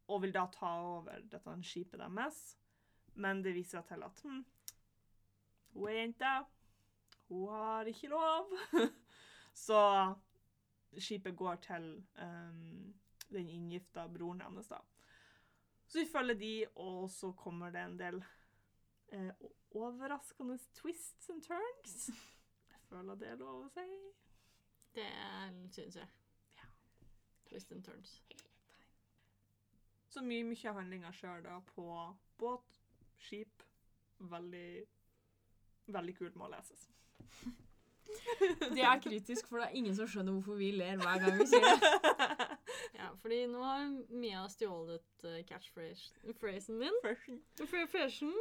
og 0.08 0.22
vil 0.22 0.32
da 0.32 0.48
ta 0.48 0.66
over 0.82 1.22
dette 1.22 1.62
skipet 1.64 2.00
deres. 2.00 2.58
Men 3.16 3.44
det 3.44 3.54
viser 3.54 3.82
seg 3.82 3.88
til 3.88 4.04
at 4.04 4.20
hm, 4.24 4.46
hun 5.74 5.88
er 5.88 5.94
jenta. 6.08 6.46
Hun 7.34 7.50
har 7.50 7.86
ikke 7.86 8.08
lov. 8.08 8.52
Så 9.54 9.80
skipet 11.00 11.38
går 11.38 11.56
til 11.56 12.06
um, 12.22 12.94
den 13.30 13.50
inngifta 13.50 14.08
broren 14.08 14.42
hennes, 14.42 14.68
da. 14.68 14.78
Så 15.88 16.00
vi 16.00 16.06
følger 16.12 16.36
de, 16.36 16.66
og 16.76 17.10
så 17.12 17.32
kommer 17.32 17.70
det 17.72 17.82
en 17.82 18.00
del 18.00 18.24
eh, 19.08 19.30
overraskende 19.72 20.58
twists 20.74 21.30
and 21.30 21.44
turns. 21.44 22.10
Jeg 22.70 22.80
føler 22.90 23.16
det 23.16 23.28
er 23.28 23.42
lov 23.42 23.66
å 23.66 23.70
si. 23.74 23.86
Det 24.96 25.10
syns 25.74 25.98
jeg. 26.02 26.08
Twist 27.50 27.72
and 27.72 27.84
turns. 27.84 28.16
Så 30.10 30.22
mye, 30.22 30.46
mye 30.46 30.70
av 30.70 30.80
handlinga 30.82 31.12
skjer 31.14 31.46
da 31.46 31.60
på 31.74 31.86
båt, 32.38 32.82
skip. 33.18 33.66
Veldig 34.18 34.68
Veldig 35.92 36.14
kult 36.16 36.36
må 36.40 36.48
leses. 36.48 36.88
Det 38.74 38.82
er 38.82 39.00
kritisk, 39.04 39.48
for 39.48 39.58
det 39.58 39.66
er 39.68 39.78
ingen 39.80 39.96
som 39.96 40.08
skjønner 40.10 40.36
hvorfor 40.36 40.58
vi 40.60 40.72
ler 40.76 40.98
hver 41.02 41.20
gang 41.22 41.40
vi 41.40 41.48
sier 41.50 41.68
det. 41.84 41.92
Ja, 42.98 43.10
fordi 43.22 43.46
nå 43.52 43.62
har 43.64 43.84
Mia 44.10 44.44
stjålet 44.50 45.26
uh, 45.28 45.40
catchphrasen 45.48 46.80
min. 46.80 46.96
Fra 47.04 47.86
Fashion. 47.92 48.34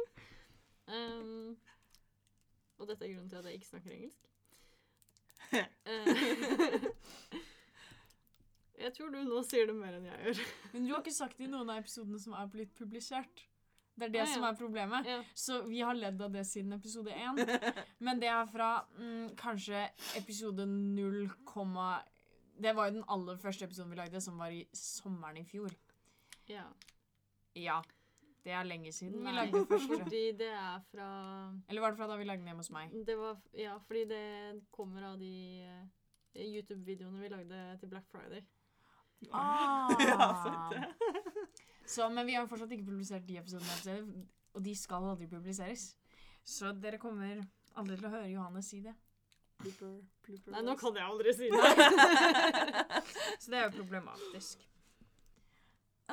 Um, 0.87 1.57
og 2.77 2.87
dette 2.89 3.05
er 3.05 3.13
grunnen 3.13 3.29
til 3.29 3.39
at 3.39 3.45
jeg 3.45 3.59
ikke 3.59 3.67
snakker 3.67 3.91
engelsk. 3.91 4.29
Uh, 5.53 6.87
jeg 8.83 8.93
tror 8.97 9.13
du 9.13 9.19
nå 9.27 9.43
sier 9.47 9.69
det 9.69 9.77
mer 9.77 9.97
enn 9.99 10.09
jeg 10.09 10.19
gjør. 10.25 10.43
Men 10.73 10.85
du 10.85 10.93
har 10.93 11.03
ikke 11.03 11.15
sagt 11.15 11.37
det 11.37 11.47
i 11.47 11.53
noen 11.53 11.71
av 11.71 11.83
episodene 11.83 12.19
som 12.19 12.35
er 12.37 12.49
blitt 12.51 12.73
publisert. 12.79 13.45
Det 13.95 14.07
er 14.07 14.09
det 14.13 14.21
Ah, 14.23 14.27
ja. 14.27 14.33
som 14.33 14.43
er 14.47 14.55
problemet. 14.57 15.05
Ja. 15.05 15.19
Så 15.37 15.61
vi 15.67 15.81
har 15.85 15.93
ledd 15.93 16.21
av 16.21 16.31
det 16.33 16.45
siden 16.49 16.73
episode 16.73 17.13
1. 17.13 17.41
Men 18.05 18.19
det 18.21 18.27
er 18.27 18.45
fra 18.49 18.69
mm, 18.97 19.35
kanskje 19.37 19.83
episode 20.17 20.65
0, 20.65 21.29
Det 22.61 22.75
var 22.75 22.87
jo 22.89 22.95
den 22.99 23.03
aller 23.07 23.37
første 23.37 23.65
episoden 23.65 23.91
vi 23.91 23.97
lagde, 23.97 24.21
som 24.21 24.37
var 24.37 24.49
i 24.53 24.63
sommeren 24.73 25.37
i 25.37 25.43
fjor. 25.45 25.69
ja. 26.49 26.65
Ja. 27.55 27.81
Det 28.43 28.51
er 28.51 28.65
lenge 28.67 28.91
siden 28.91 29.19
vi 29.21 29.23
Nei, 29.23 29.33
lagde 29.37 29.59
første. 29.69 29.97
Fordi 30.03 30.21
det 30.35 30.49
er 30.51 30.81
fra 30.91 31.05
Eller 31.69 31.81
var 31.81 31.93
det 31.93 31.97
fra 31.97 32.07
da 32.09 32.17
vi 32.19 32.25
lagde 32.27 32.41
den 32.41 32.49
hjemme 32.51 32.59
hos 32.59 32.71
meg? 32.75 32.91
Det 33.07 33.15
var 33.17 33.37
Ja, 33.55 33.77
fordi 33.87 34.01
det 34.09 34.23
kommer 34.71 35.05
av 35.13 35.19
de 35.21 35.29
uh, 35.63 36.41
YouTube-videoene 36.41 37.21
vi 37.21 37.29
lagde 37.31 37.61
til 37.79 37.89
Black 37.93 38.09
Friday. 38.11 38.43
Ah. 39.31 39.87
ja, 40.09 40.27
sant 40.43 40.73
det. 40.75 40.83
Så, 41.85 42.07
men 42.09 42.25
vi 42.27 42.35
har 42.37 42.47
fortsatt 42.47 42.71
ikke 42.71 42.87
publisert 42.87 43.25
de 43.27 43.37
episodene, 43.41 43.71
episodene, 43.75 44.25
og 44.53 44.63
de 44.63 44.75
skal 44.77 45.09
aldri 45.11 45.27
publiseres. 45.31 45.89
Så 46.43 46.71
dere 46.83 46.99
kommer 47.01 47.41
aldri 47.79 47.97
til 47.97 48.07
å 48.07 48.13
høre 48.13 48.29
Johannes 48.31 48.69
si 48.71 48.81
det. 48.83 48.93
Blooper, 49.63 49.95
blooper 50.25 50.55
Nei, 50.55 50.61
nå 50.65 50.75
kan 50.79 50.97
jeg 50.97 51.07
aldri 51.07 51.33
si 51.37 51.49
det. 51.51 51.89
Så 53.41 53.51
det 53.51 53.59
er 53.59 53.67
jo 53.67 53.75
problematisk. 53.77 54.63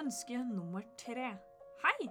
Ønske 0.00 0.42
nummer 0.46 0.84
tre. 1.00 1.32
Hei! 1.84 2.10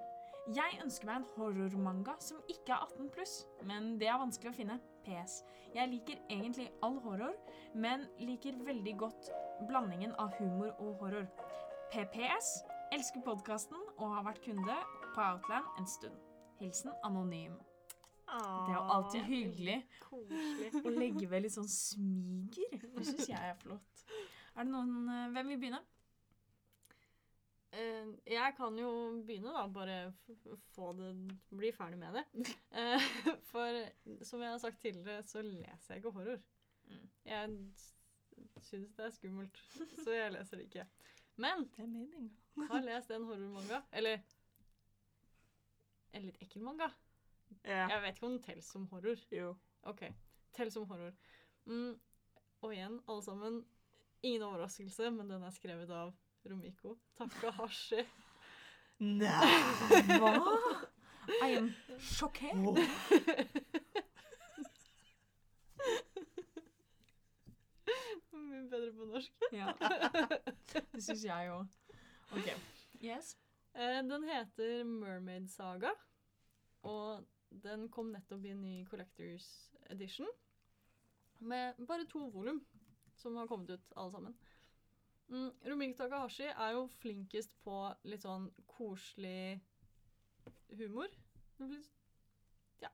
Jeg 0.56 0.80
ønsker 0.82 1.06
meg 1.06 1.20
en 1.20 1.28
horrormanga 1.36 2.16
som 2.24 2.40
ikke 2.50 2.74
er 2.74 2.88
18 2.88 3.10
pluss, 3.14 3.34
men 3.70 3.92
det 4.02 4.08
er 4.10 4.18
vanskelig 4.18 4.50
å 4.52 4.58
finne. 4.58 4.80
PS. 5.06 5.40
Jeg 5.76 5.90
liker 5.92 6.20
egentlig 6.30 6.68
all 6.86 6.98
horror, 7.04 7.36
men 7.78 8.08
liker 8.20 8.58
veldig 8.66 8.96
godt 9.00 9.30
blandingen 9.70 10.16
av 10.22 10.34
humor 10.40 10.74
og 10.82 11.04
horror. 11.04 11.30
PPS. 11.94 12.60
Elsker 12.90 13.22
podkasten 13.22 13.78
og 14.00 14.16
har 14.16 14.24
vært 14.26 14.40
kunde 14.42 14.76
på 15.14 15.22
Outland 15.22 15.68
en 15.78 15.88
stund. 15.90 16.16
Hilsen 16.58 16.90
anonym. 17.06 17.54
Det 18.30 18.72
er 18.72 18.76
jo 18.76 18.82
alltid 18.96 19.28
hyggelig 19.28 19.76
Koselig. 20.02 20.72
å 20.82 20.94
legge 20.94 21.30
ved 21.30 21.46
litt 21.46 21.54
sånn 21.54 21.70
smiger. 21.70 22.82
Det 22.96 23.06
syns 23.06 23.30
jeg 23.30 23.52
er 23.52 23.58
flott. 23.62 24.04
Er 24.56 24.66
det 24.66 24.74
noen 24.74 25.06
eh, 25.06 25.28
Hvem 25.36 25.52
vil 25.54 25.62
begynne? 25.62 25.82
Uh, 27.70 28.16
jeg 28.26 28.56
kan 28.58 28.78
jo 28.82 28.90
begynne, 29.26 29.54
da. 29.54 29.68
Bare 29.70 30.00
få 30.74 30.90
det 30.98 31.12
Bli 31.54 31.70
ferdig 31.78 32.02
med 32.02 32.18
det. 32.18 32.26
Uh, 32.74 33.10
for 33.52 33.82
som 34.26 34.42
jeg 34.42 34.56
har 34.56 34.62
sagt 34.66 34.82
tidligere, 34.82 35.22
så 35.30 35.46
leser 35.46 35.94
jeg 35.94 36.02
ikke 36.02 36.18
horror. 36.18 36.42
Mm. 36.90 37.08
Jeg 37.30 37.54
syns 38.66 38.98
det 38.98 39.06
er 39.06 39.14
skummelt, 39.14 39.62
så 40.02 40.18
jeg 40.18 40.34
leser 40.34 40.58
det 40.58 40.72
ikke. 40.72 40.90
Men 41.40 41.70
Det 41.76 41.86
er 41.86 41.88
meninga. 41.88 42.30
Har 42.68 42.84
lest 42.86 43.12
en 43.16 43.26
horrormanga. 43.30 43.82
Eller 43.92 44.22
en 46.12 46.26
litt 46.26 46.40
ekkel 46.44 46.64
manga. 46.66 46.90
Ja. 47.64 47.88
Jeg 47.90 48.02
vet 48.04 48.18
ikke 48.18 48.28
om 48.28 48.36
den 48.38 48.44
teller 48.46 48.66
som 48.66 48.88
horror. 48.92 49.26
Jo. 49.34 49.54
OK. 49.90 50.06
Telles 50.58 50.74
som 50.74 50.88
horror. 50.90 51.14
Mm. 51.70 51.94
Og 52.62 52.74
igjen, 52.74 53.00
alle 53.08 53.24
sammen, 53.24 53.62
ingen 54.22 54.44
overraskelse, 54.44 55.12
men 55.16 55.30
den 55.32 55.44
er 55.48 55.54
skrevet 55.56 55.92
av 55.96 56.14
Romiko 56.50 56.98
Takahashi. 57.18 58.04
Nei! 59.00 59.30
Hva? 60.20 60.34
I 61.46 61.54
am 61.56 61.70
sjokkert. 62.02 62.58
Mye 68.34 68.64
bedre 68.72 68.92
på 68.98 69.08
norsk. 69.08 69.46
Ja. 69.56 69.72
Det 70.74 71.04
syns 71.06 71.24
jeg 71.24 71.54
òg. 71.54 71.79
OK. 72.32 72.50
Yes. 73.02 73.38
Eh, 73.74 74.02
Den 74.04 74.24
heter 74.24 74.84
Mermaid 74.84 75.48
Saga, 75.50 75.92
og 76.86 77.26
den 77.64 77.88
kom 77.90 78.12
nettopp 78.14 78.46
i 78.46 78.52
en 78.54 78.62
ny 78.62 78.76
Collectors 78.90 79.48
Edition. 79.90 80.28
Med 81.40 81.80
bare 81.88 82.06
to 82.10 82.28
volum 82.34 82.60
som 83.20 83.36
har 83.40 83.48
kommet 83.48 83.70
ut, 83.70 83.94
alle 83.96 84.12
sammen. 84.12 84.36
Mm, 85.30 85.94
Takahashi 85.96 86.48
er 86.50 86.72
jo 86.74 86.88
flinkest 87.00 87.54
på 87.64 87.76
litt 88.10 88.24
sånn 88.26 88.50
koselig 88.68 89.60
humor. 90.78 91.10
Ja, 92.82 92.90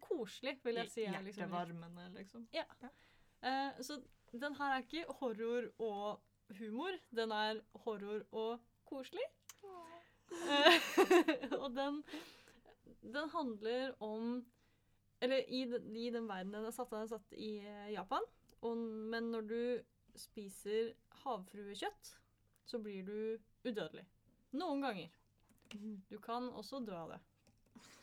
koselig, 0.00 0.56
vil 0.64 0.80
jeg 0.80 0.90
si. 0.90 1.04
liksom 1.06 1.50
Hjertevarmende, 1.50 2.08
liksom. 2.16 2.46
Ja. 2.52 2.64
så 3.82 4.00
den 4.32 4.54
her 4.56 4.72
er 4.76 4.82
ikke 4.84 5.04
horror 5.20 5.68
og 5.78 6.22
humor, 6.58 6.96
den 7.10 7.32
er 7.34 7.60
horror 7.84 8.22
og 8.32 8.60
koselig. 8.86 9.24
Eh, 10.26 10.78
og 11.62 11.70
den, 11.76 12.00
den 13.02 13.28
handler 13.30 13.92
om 14.02 14.44
Eller 15.20 15.44
i, 15.48 15.62
i 15.62 16.10
den 16.10 16.26
verden 16.28 16.52
den 16.52 16.66
er 16.66 16.74
satt, 16.74 16.90
den 16.90 17.06
er 17.06 17.10
satt 17.10 17.32
i 17.32 17.56
eh, 17.58 17.92
Japan. 17.92 18.24
Og, 18.60 18.76
men 18.76 19.30
når 19.32 19.46
du 19.48 19.60
spiser 20.16 20.92
havfruekjøtt, 21.22 22.10
så 22.66 22.80
blir 22.82 23.06
du 23.06 23.68
udødelig. 23.68 24.04
Noen 24.56 24.84
ganger. 24.84 25.14
Du 26.10 26.18
kan 26.22 26.50
også 26.52 26.82
dø 26.84 26.94
av 26.96 27.14
det. 27.14 27.20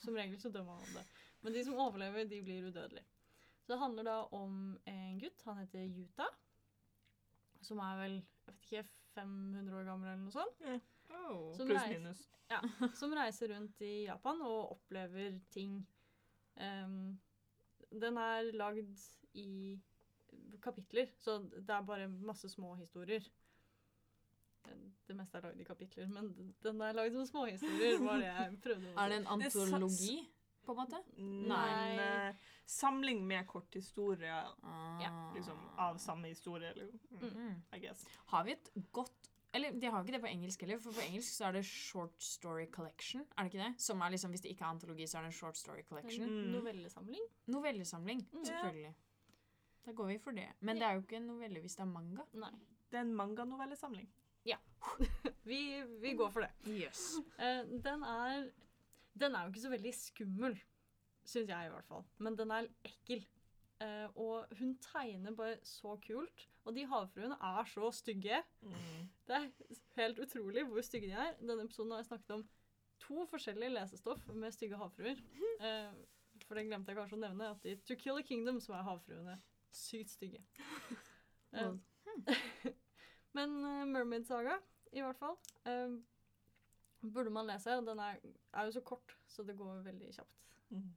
Som 0.02 0.18
regel 0.18 0.40
så 0.42 0.52
dør 0.52 0.66
man 0.68 0.82
av 0.82 0.98
det. 0.98 1.06
Men 1.44 1.56
de 1.56 1.64
som 1.68 1.80
overlever, 1.80 2.26
de 2.26 2.42
blir 2.44 2.68
udødelige. 2.68 3.06
Så 3.64 3.74
det 3.74 3.80
handler 3.80 4.08
da 4.08 4.18
om 4.36 4.56
en 4.90 5.20
gutt, 5.22 5.44
han 5.46 5.62
heter 5.62 5.86
Yuta, 5.88 6.28
som 7.64 7.80
er 7.80 8.00
vel 8.02 8.18
jeg 8.46 8.54
vet 8.56 8.68
ikke, 8.68 8.84
500 9.16 9.78
år 9.80 9.86
gammel 9.92 10.10
eller 10.10 10.24
noe 10.24 10.32
sånt, 10.32 10.82
Oh. 11.14 11.52
Som 11.54 11.68
Pluss 11.68 11.78
reis- 11.84 11.92
minus. 12.00 12.22
som 12.98 13.12
reiser 13.14 13.52
rundt 13.54 13.82
i 13.86 14.06
Japan 14.08 14.40
og 14.42 14.72
opplever 14.72 15.36
ting. 15.54 15.76
Um, 16.58 17.20
den 17.92 18.18
er 18.18 18.48
lagd 18.58 18.98
i 19.38 19.80
kapitler, 20.64 21.12
så 21.22 21.38
det 21.54 21.70
er 21.70 21.82
bare 21.86 22.08
masse 22.08 22.50
små 22.50 22.74
historier. 22.80 23.22
Det 25.08 25.16
meste 25.20 25.38
er 25.38 25.42
lagd 25.46 25.60
i 25.62 25.68
kapitler, 25.68 26.08
men 26.10 26.32
den 26.64 26.82
er 26.82 26.96
lagd 26.98 27.14
som 27.14 27.26
småhistorier, 27.28 28.00
var 28.02 28.18
det 28.24 28.30
jeg 28.32 28.58
prøvde 28.64 28.94
å. 28.94 28.98
Er 29.04 29.10
det 29.12 29.18
en 29.22 29.28
antologi, 29.36 30.16
på 30.66 30.72
en 30.74 30.80
måte? 30.80 31.02
Nei. 31.20 31.66
En 31.76 32.00
eh, 32.00 32.53
samling 32.66 33.26
med 33.28 33.48
korthistorier 33.48 34.48
Ah. 34.64 35.34
liksom, 35.36 35.58
av 35.78 35.98
samme 35.98 36.28
historie, 36.28 36.74
liksom. 36.76 37.00
Mm, 37.12 37.30
Mm. 37.36 37.62
I 37.74 37.80
guess. 37.80 38.06
Har 38.28 38.44
vi 38.44 38.52
et 38.52 38.70
godt 38.92 39.30
Eller 39.56 39.72
de 39.72 39.86
har 39.92 40.02
ikke 40.04 40.12
det 40.14 40.22
på 40.22 40.28
engelsk 40.28 40.62
heller, 40.62 40.80
for 40.80 40.92
på 40.92 41.02
engelsk 41.02 41.30
så 41.30 41.46
er 41.48 41.52
det 41.52 41.66
Short 41.66 42.16
Story 42.24 42.66
Collection. 42.72 43.22
Er 43.38 43.44
det 43.44 43.54
ikke 43.54 43.64
det? 43.68 43.82
Som 43.82 44.02
er 44.02 44.10
liksom, 44.10 44.32
Hvis 44.32 44.42
det 44.42 44.50
ikke 44.50 44.62
er 44.66 44.70
antologi, 44.70 45.04
så 45.08 45.18
er 45.18 45.22
det 45.22 45.28
en 45.28 45.32
Short 45.32 45.58
Story 45.58 45.84
Collection. 45.84 46.26
Mm. 46.28 46.52
novellesamling. 46.52 47.22
Novellesamling, 47.48 48.28
Mm. 48.34 48.46
selvfølgelig. 48.46 48.94
Da 49.86 49.92
går 49.92 50.08
vi 50.08 50.18
for 50.18 50.32
det. 50.32 50.48
Men 50.62 50.76
det 50.76 50.84
er 50.84 50.94
jo 50.94 51.02
ikke 51.02 51.16
en 51.18 51.28
novelle 51.28 51.60
hvis 51.60 51.76
det 51.76 51.82
er 51.82 51.86
manga. 51.86 52.22
Nei. 52.34 52.50
Det 52.92 52.98
er 52.98 53.02
en 53.02 53.14
manganovellesamling. 53.16 54.10
Vi, 55.46 55.84
vi 56.02 56.14
går 56.14 56.30
for 56.30 56.40
det. 56.42 56.50
Yes. 56.68 57.16
Uh, 57.40 57.64
den 57.84 58.04
er 58.04 58.50
Den 59.20 59.36
er 59.36 59.44
jo 59.44 59.48
ikke 59.52 59.62
så 59.62 59.70
veldig 59.70 59.94
skummel, 59.94 60.60
syns 61.26 61.50
jeg 61.50 61.68
i 61.68 61.72
hvert 61.74 61.88
fall. 61.88 62.04
Men 62.24 62.38
den 62.40 62.52
er 62.52 62.70
ekkel. 62.86 63.24
Uh, 63.84 64.08
og 64.16 64.58
hun 64.60 64.76
tegner 64.84 65.36
bare 65.36 65.58
så 65.68 65.96
kult. 66.08 66.48
Og 66.64 66.76
de 66.76 66.86
havfruene 66.88 67.36
er 67.36 67.68
så 67.68 67.92
stygge. 67.92 68.42
Mm. 68.62 69.08
Det 69.28 69.36
er 69.36 69.50
helt 69.98 70.20
utrolig 70.24 70.66
hvor 70.68 70.82
stygge 70.86 71.10
de 71.12 71.18
er. 71.26 71.34
Denne 71.40 71.66
episoden 71.66 71.92
har 71.92 72.04
jeg 72.04 72.12
snakket 72.12 72.36
om 72.38 72.46
to 73.04 73.26
forskjellige 73.28 73.74
lesestoff 73.74 74.28
med 74.34 74.56
stygge 74.56 74.80
havfruer. 74.80 75.20
Uh, 75.60 75.92
for 76.48 76.60
det 76.60 76.68
glemte 76.70 76.92
jeg 76.92 77.00
kanskje 77.00 77.20
å 77.20 77.24
nevne, 77.24 77.52
at 77.56 77.68
i 77.68 77.76
To 77.88 77.98
Kill 78.00 78.20
a 78.20 78.26
Kingdom 78.26 78.62
så 78.64 78.78
er 78.78 78.88
havfruene 78.88 79.40
sykt 79.74 80.16
stygge. 80.18 80.44
Eh, 81.54 81.70
men 83.38 83.52
Mermaid 83.92 84.24
Saga, 84.26 84.56
i 84.90 85.04
hvert 85.06 85.20
fall, 85.20 85.36
burde 87.14 87.30
man 87.30 87.46
lese. 87.46 87.76
Den 87.86 88.02
er, 88.02 88.18
er 88.58 88.66
jo 88.66 88.74
så 88.74 88.82
kort, 88.82 89.14
så 89.30 89.46
det 89.46 89.54
går 89.60 89.84
veldig 89.86 90.10
kjapt. 90.16 90.48
Mm. 90.74 90.88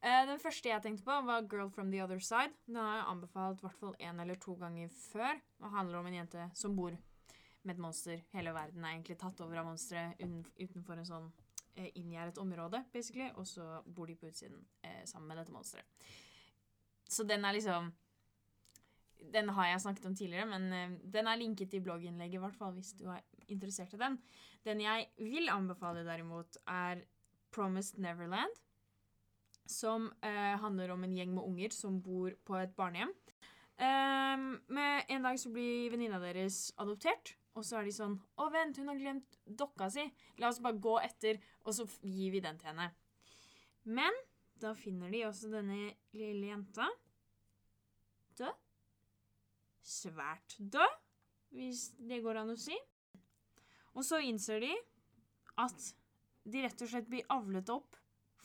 Eh, 0.00 0.22
den 0.24 0.40
første 0.40 0.70
jeg 0.70 0.80
tenkte 0.80 1.04
på, 1.04 1.14
var 1.28 1.44
Girl 1.44 1.68
from 1.72 1.90
the 1.92 2.00
Other 2.00 2.20
Side. 2.24 2.54
Den 2.66 2.78
har 2.80 2.94
jeg 2.96 3.08
anbefalt 3.12 3.60
hvert 3.60 3.76
fall 3.76 3.96
én 4.00 4.20
eller 4.22 4.38
to 4.40 4.54
ganger 4.56 4.88
før. 4.88 5.40
Og 5.60 5.74
handler 5.74 6.00
om 6.00 6.08
en 6.08 6.16
jente 6.22 6.46
som 6.56 6.76
bor 6.76 6.96
med 7.62 7.74
et 7.74 7.82
monster. 7.84 8.22
Hele 8.32 8.54
verden 8.56 8.84
er 8.84 8.94
egentlig 8.94 9.18
tatt 9.20 9.40
over 9.44 9.60
av 9.60 9.68
monstre 9.68 10.06
utenfor 10.56 10.96
en 10.96 11.08
sånn 11.08 11.26
eh, 11.76 11.90
inngjerdet 12.00 12.40
område, 12.40 12.80
basically. 12.94 13.28
Og 13.36 13.48
så 13.48 13.66
bor 13.84 14.08
de 14.08 14.16
på 14.16 14.30
utsiden 14.30 14.62
eh, 14.80 15.04
sammen 15.04 15.28
med 15.28 15.42
dette 15.42 15.52
monsteret. 15.52 16.08
Så 17.10 17.26
den 17.26 17.44
er 17.44 17.56
liksom 17.56 17.92
Den 19.20 19.50
har 19.52 19.66
jeg 19.66 19.80
snakket 19.82 20.06
om 20.06 20.14
tidligere, 20.16 20.46
men 20.48 20.94
den 21.12 21.26
er 21.28 21.36
linket 21.36 21.74
i 21.76 21.80
blogginnlegget, 21.84 22.38
i 22.38 22.40
hvert 22.40 22.56
fall 22.56 22.72
hvis 22.72 22.94
du 22.96 23.04
er 23.12 23.20
interessert 23.52 23.92
i 23.92 23.98
den. 24.00 24.16
Den 24.64 24.80
jeg 24.80 25.10
vil 25.18 25.50
anbefale, 25.52 26.06
derimot, 26.06 26.56
er 26.66 27.02
Promised 27.52 28.00
Neverland 28.00 28.56
som 29.70 30.08
eh, 30.26 30.56
handler 30.60 30.92
om 30.94 31.04
en 31.04 31.14
gjeng 31.14 31.34
med 31.36 31.46
unger 31.46 31.74
som 31.74 32.00
bor 32.02 32.34
på 32.46 32.56
et 32.58 32.72
barnehjem. 32.76 33.12
Eh, 33.80 34.46
med 34.68 35.04
En 35.08 35.28
dag 35.28 35.38
så 35.40 35.52
blir 35.54 35.92
venninna 35.92 36.20
deres 36.22 36.72
adoptert, 36.76 37.36
og 37.54 37.64
så 37.66 37.80
er 37.80 37.86
de 37.86 37.94
sånn 37.94 38.18
'Å, 38.36 38.50
vent, 38.52 38.76
hun 38.76 38.88
har 38.88 38.98
glemt 38.98 39.38
dokka 39.46 39.90
si. 39.90 40.04
La 40.38 40.48
oss 40.48 40.60
bare 40.60 40.78
gå 40.78 40.98
etter, 41.02 41.40
og 41.64 41.74
så 41.74 41.86
gir 42.02 42.34
vi 42.34 42.40
den 42.40 42.58
til 42.58 42.72
henne.' 42.72 42.90
Men 43.84 44.12
da 44.60 44.74
finner 44.76 45.10
de 45.10 45.24
også 45.24 45.50
denne 45.50 45.94
lille 46.12 46.50
jenta 46.50 46.88
død. 48.36 48.58
Svært 49.80 50.56
død, 50.60 50.98
hvis 51.56 51.88
det 51.96 52.20
går 52.22 52.42
an 52.42 52.52
å 52.52 52.58
si. 52.60 52.76
Og 53.96 54.04
så 54.06 54.20
innser 54.22 54.60
de 54.60 54.74
at 55.60 55.94
de 56.44 56.62
rett 56.62 56.84
og 56.84 56.92
slett 56.92 57.08
blir 57.10 57.26
avlet 57.32 57.72
opp 57.72 57.99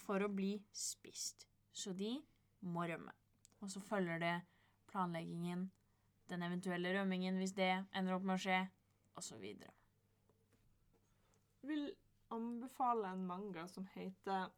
for 0.06 0.24
å 0.24 0.32
bli 0.32 0.56
spist. 0.74 1.48
Så 1.76 1.94
de 1.98 2.16
må 2.66 2.86
rømme. 2.88 3.12
Og 3.62 3.72
så 3.72 3.82
følger 3.84 4.22
det 4.22 4.36
planleggingen, 4.92 5.68
den 6.30 6.46
eventuelle 6.46 6.94
rømmingen 6.96 7.38
hvis 7.42 7.56
det 7.58 7.72
ender 7.94 8.16
opp 8.16 8.26
med 8.26 8.38
å 8.38 8.44
skje, 8.46 8.60
osv. 9.16 9.44
vil 11.66 11.86
anbefale 12.34 13.14
en 13.14 13.26
manga 13.28 13.68
som 13.68 13.86
heter 13.94 14.50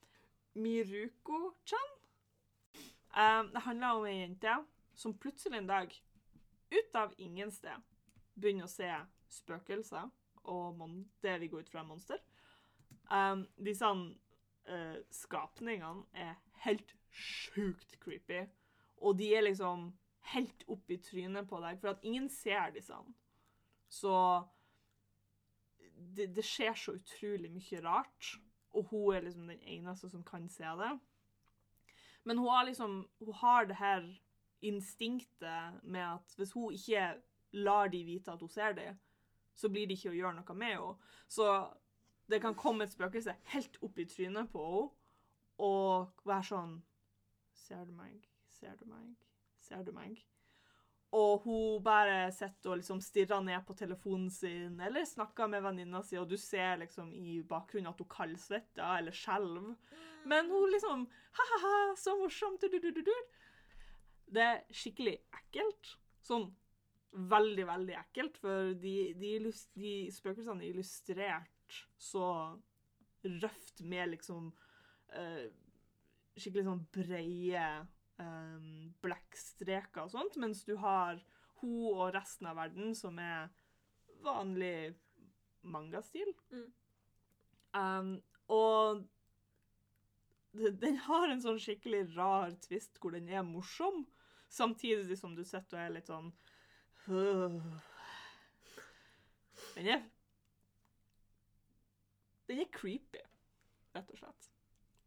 Miruko-chan. 0.57 1.93
Um, 3.17 3.51
det 3.53 3.63
handler 3.65 3.97
om 3.97 4.05
ei 4.07 4.19
jente 4.19 4.55
som 4.97 5.15
plutselig 5.17 5.61
en 5.61 5.69
dag, 5.69 5.93
ut 6.71 6.95
av 6.99 7.13
ingen 7.17 7.51
sted, 7.53 7.83
begynner 8.35 8.67
å 8.67 8.71
se 8.71 8.89
spøkelser 9.31 10.09
og 10.47 10.81
det 11.23 11.37
vi 11.41 11.49
går 11.51 11.65
ut 11.65 11.71
fra 11.71 11.83
er 11.83 11.87
monster. 11.87 12.19
Um, 13.11 13.45
disse 13.57 13.87
uh, 14.69 14.99
skapningene 15.13 16.05
er 16.13 16.35
helt 16.65 16.93
sjukt 17.11 17.97
creepy, 18.03 18.45
og 18.97 19.17
de 19.19 19.31
er 19.35 19.45
liksom 19.45 19.91
helt 20.33 20.63
opp 20.67 20.91
i 20.91 20.99
trynet 21.01 21.47
på 21.47 21.59
deg, 21.63 21.79
for 21.81 21.93
at 21.93 22.03
ingen 22.05 22.27
ser 22.31 22.73
disse. 22.75 22.97
Så 23.87 24.13
det, 26.17 26.31
det 26.35 26.45
skjer 26.45 26.75
så 26.77 26.97
utrolig 26.97 27.51
mye 27.53 27.81
rart, 27.85 28.33
og 28.75 28.91
hun 28.91 29.15
er 29.15 29.25
liksom 29.25 29.47
den 29.49 29.63
eneste 29.63 30.09
som 30.11 30.25
kan 30.27 30.49
se 30.51 30.75
det. 30.81 30.91
Men 32.27 32.37
hun 32.37 32.49
har 32.51 32.65
liksom 32.67 33.09
Hun 33.19 33.33
har 33.33 33.65
det 33.65 33.75
her 33.75 34.03
instinktet 34.61 35.83
med 35.83 36.01
at 36.01 36.33
hvis 36.35 36.51
hun 36.51 36.73
ikke 36.73 37.21
lar 37.51 37.87
de 37.87 38.03
vite 38.03 38.31
at 38.31 38.41
hun 38.41 38.49
ser 38.49 38.73
dem, 38.73 38.97
så 39.55 39.69
blir 39.69 39.87
det 39.87 39.97
ikke 39.97 40.11
å 40.11 40.17
gjøre 40.17 40.35
noe 40.37 40.55
med 40.57 40.73
henne. 40.73 40.95
Så 41.29 41.45
det 42.27 42.41
kan 42.43 42.55
komme 42.59 42.85
et 42.85 42.93
spøkelse 42.93 43.35
helt 43.53 43.77
opp 43.83 43.99
i 43.99 44.07
trynet 44.09 44.51
på 44.51 44.63
henne 44.63 44.93
og 45.57 46.25
være 46.27 46.45
sånn 46.51 46.73
Ser 47.57 47.87
du 47.87 47.93
meg? 47.97 48.19
Ser 48.53 48.75
du 48.79 48.85
meg? 48.85 49.15
Ser 49.65 49.81
du 49.83 49.89
meg? 49.91 50.19
Og 51.17 51.41
hun 51.47 51.81
bare 51.83 52.27
sitter 52.35 52.73
og 52.73 52.77
liksom 52.81 52.99
stirrer 53.01 53.41
ned 53.43 53.63
på 53.65 53.75
telefonen 53.79 54.29
sin 54.31 54.77
eller 54.83 55.07
snakker 55.07 55.49
med 55.49 55.63
venninna 55.65 56.03
si, 56.05 56.19
og 56.19 56.29
du 56.29 56.37
ser 56.39 56.77
liksom 56.83 57.09
i 57.15 57.39
bakgrunnen 57.47 57.89
at 57.89 58.03
hun 58.03 58.09
kaldsvetter 58.11 58.99
eller 58.99 59.15
skjelver. 59.15 59.73
Men 60.29 60.51
hun 60.51 60.69
liksom 60.71 61.07
Ha-ha-ha, 61.37 61.95
så 61.97 62.15
morsomt! 62.17 62.61
Du, 62.61 62.79
du, 62.79 62.91
du, 62.91 63.01
du. 63.05 63.17
Det 64.33 64.41
er 64.41 64.63
skikkelig 64.73 65.17
ekkelt. 65.37 65.91
Sånn 66.25 66.47
veldig, 67.13 67.65
veldig 67.67 67.93
ekkelt, 67.97 68.39
for 68.41 68.73
de, 68.81 68.95
de, 69.17 69.35
de 69.77 69.91
spøkelsene 70.13 70.65
er 70.65 70.71
illustrert 70.73 71.56
så 71.97 72.27
røft 73.41 73.81
med 73.81 74.13
liksom 74.13 74.51
eh, 75.17 75.47
skikkelig 76.37 76.67
sånn 76.67 76.85
breie 76.93 77.65
um, 78.21 78.93
blekkstreker 79.03 80.05
og 80.05 80.13
sånt, 80.13 80.37
mens 80.41 80.63
du 80.67 80.75
har 80.81 81.19
hun 81.61 81.93
og 81.95 82.13
resten 82.15 82.49
av 82.49 82.59
verden 82.59 82.93
som 82.97 83.17
er 83.21 83.49
vanlig 84.25 84.93
mangastil. 85.65 86.29
Mm. 86.53 86.67
Um, 87.77 88.11
og 88.53 89.05
den 90.81 90.97
har 91.05 91.29
en 91.29 91.41
sånn 91.43 91.59
skikkelig 91.61 92.07
rar 92.15 92.53
twist 92.63 92.97
hvor 93.01 93.13
den 93.13 93.29
er 93.29 93.45
morsom, 93.45 94.05
samtidig 94.49 95.17
som 95.19 95.35
du 95.35 95.43
sitter 95.45 95.77
og 95.77 95.83
er 95.83 95.95
litt 95.97 96.09
sånn 96.09 96.31
«Øh». 97.09 97.59
Den 99.73 99.89
er 99.93 100.05
Den 102.47 102.63
er 102.63 102.71
creepy, 102.71 103.23
rett 103.95 104.11
og 104.11 104.21
slett. 104.21 104.49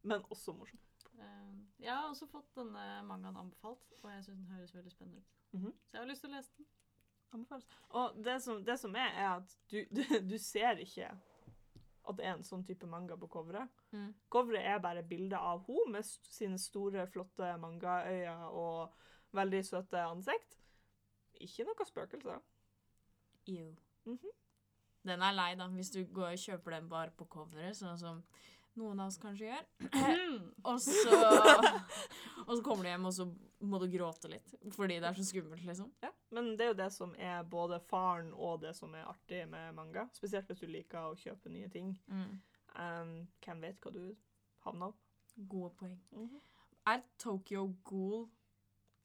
Men 0.03 0.25
også 0.33 0.53
morsom. 0.57 0.81
Uh, 1.21 1.57
jeg 1.81 1.93
har 1.93 2.09
også 2.09 2.29
fått 2.31 2.53
denne 2.57 2.85
mangaen 3.09 3.37
anbefalt, 3.37 3.93
og 4.03 4.11
jeg 4.13 4.25
syns 4.25 4.39
den 4.39 4.53
høres 4.55 4.75
veldig 4.75 4.93
spennende 4.93 5.21
ut. 5.21 5.35
Mhm. 5.53 5.73
Så 5.87 5.97
jeg 5.97 6.03
har 6.03 6.11
lyst 6.11 6.25
til 6.25 6.31
å 6.31 6.37
lese 6.37 6.55
den. 6.59 6.69
Anbefales. 7.31 7.67
Og 7.95 8.17
det 8.25 8.37
som, 8.43 8.65
det 8.65 8.79
som 8.81 8.95
er, 8.99 9.13
er 9.15 9.29
at 9.37 9.59
du, 9.71 9.85
du, 9.97 10.03
du 10.31 10.39
ser 10.39 10.81
ikke 10.83 11.11
at 12.11 12.17
det 12.19 12.27
er 12.27 12.35
en 12.35 12.47
sånn 12.47 12.65
type 12.67 12.89
manga 12.91 13.17
på 13.21 13.29
coveret. 13.31 13.69
Mm. 13.93 14.09
Coveret 14.33 14.67
er 14.67 14.83
bare 14.83 15.05
bilde 15.07 15.39
av 15.39 15.63
henne 15.69 15.99
med 15.99 16.09
sine 16.09 16.59
store, 16.59 17.07
flotte 17.13 17.53
mangaøyne 17.61 18.49
og 18.57 19.37
veldig 19.37 19.61
søte 19.67 20.03
ansikt. 20.09 20.59
Ikke 21.41 21.67
noe 21.69 21.87
spøkelse. 21.87 22.39
Ew. 23.53 23.75
Mhm. 24.09 24.37
Den 25.07 25.23
er 25.25 25.33
lei, 25.33 25.55
da, 25.57 25.67
hvis 25.73 25.91
du 25.95 26.03
går 26.05 26.35
og 26.35 26.43
kjøper 26.43 26.77
den 26.77 26.89
bare 26.91 27.13
på 27.17 27.27
coveret, 27.33 27.77
sånn 27.79 27.99
som 28.01 28.19
noen 28.79 29.01
av 29.01 29.09
oss 29.11 29.19
kanskje 29.21 29.49
gjør. 29.49 29.65
Og 30.71 30.77
så, 30.83 31.21
og 32.47 32.53
så 32.53 32.61
kommer 32.65 32.85
du 32.85 32.91
hjem, 32.91 33.07
og 33.09 33.15
så 33.17 33.27
må 33.67 33.81
du 33.81 33.87
gråte 33.93 34.29
litt 34.31 34.53
fordi 34.75 34.99
det 35.01 35.09
er 35.09 35.17
så 35.17 35.25
skummelt, 35.27 35.65
liksom. 35.67 35.89
Ja, 36.05 36.11
men 36.37 36.53
det 36.57 36.65
er 36.67 36.71
jo 36.71 36.79
det 36.79 36.89
som 36.95 37.15
er 37.19 37.43
både 37.49 37.81
faren 37.91 38.31
og 38.37 38.61
det 38.63 38.75
som 38.79 38.95
er 38.97 39.09
artig 39.11 39.43
med 39.51 39.75
manga. 39.77 40.07
Spesielt 40.17 40.49
hvis 40.51 40.63
du 40.63 40.69
liker 40.71 41.11
å 41.11 41.17
kjøpe 41.19 41.53
nye 41.53 41.69
ting. 41.73 41.95
Um, 42.11 43.15
hvem 43.45 43.65
vet 43.67 43.81
hva 43.83 43.93
du 43.95 44.05
havner 44.67 44.93
opp? 44.93 45.01
Gode 45.51 45.73
poeng. 45.81 45.97
Mhm. 46.13 46.41
Er 46.91 47.03
Tokyo 47.21 47.67
Ghoul 47.85 48.29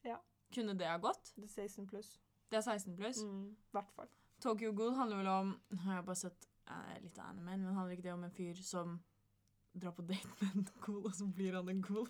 Ja. 0.06 0.20
Kunne 0.54 0.76
det 0.78 0.88
ha 0.88 0.98
gått? 1.02 1.34
Det 1.36 1.48
er 1.50 1.68
16 1.68 1.88
pluss. 1.90 2.16
Det 2.52 2.60
er 2.60 2.64
16 2.64 2.96
pluss. 2.96 3.24
Mm, 3.26 3.50
I 3.52 3.76
hvert 3.76 3.92
fall. 3.96 4.12
Tokyo 4.46 4.72
Ghoul 4.78 4.94
handler 4.94 5.18
vel 5.24 5.28
om 5.32 5.54
Jeg 5.72 5.80
har 5.88 6.04
bare 6.06 6.20
sett 6.20 6.46
eh, 6.70 6.96
litt 7.02 7.18
av 7.18 7.32
animen, 7.32 7.64
men 7.66 7.74
handler 7.78 7.96
ikke 7.98 8.06
det 8.06 8.14
om 8.14 8.26
en 8.28 8.34
fyr 8.36 8.60
som 8.62 9.00
drar 9.76 9.92
på 9.98 10.06
date 10.08 10.30
med 10.40 10.56
en 10.62 10.68
ghoul, 10.86 11.02
og 11.10 11.16
så 11.18 11.26
blir 11.36 11.58
han 11.58 11.70
en 11.72 11.82
ghoul? 11.84 12.06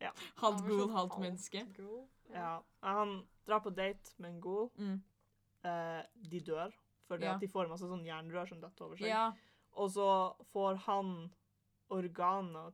Ja. 0.00 0.12
Halvt 0.40 0.62
ghoul, 0.66 0.80
sånn 0.86 0.94
halvt 0.96 1.18
menneske. 1.22 1.64
Ghoul. 1.76 2.04
Ja. 2.32 2.52
Han 2.86 3.16
drar 3.46 3.60
på 3.66 3.70
date 3.74 4.14
med 4.22 4.30
en 4.36 4.40
ghoul. 4.42 4.70
Mm. 4.78 4.96
Eh, 5.68 6.00
de 6.32 6.40
dør 6.46 6.72
fordi 7.10 7.26
Ja. 7.26 7.34
at 7.34 7.42
de 7.42 7.48
får 7.50 7.68
masse 7.68 7.84
sånn 7.90 8.06
jernrør 8.06 8.48
som 8.48 8.60
detter 8.62 8.84
over 8.86 8.96
seg. 8.96 9.08
Ja. 9.10 9.26
Og 9.76 9.90
så 9.92 10.06
får 10.54 10.78
han 10.86 11.30
organer 11.92 12.72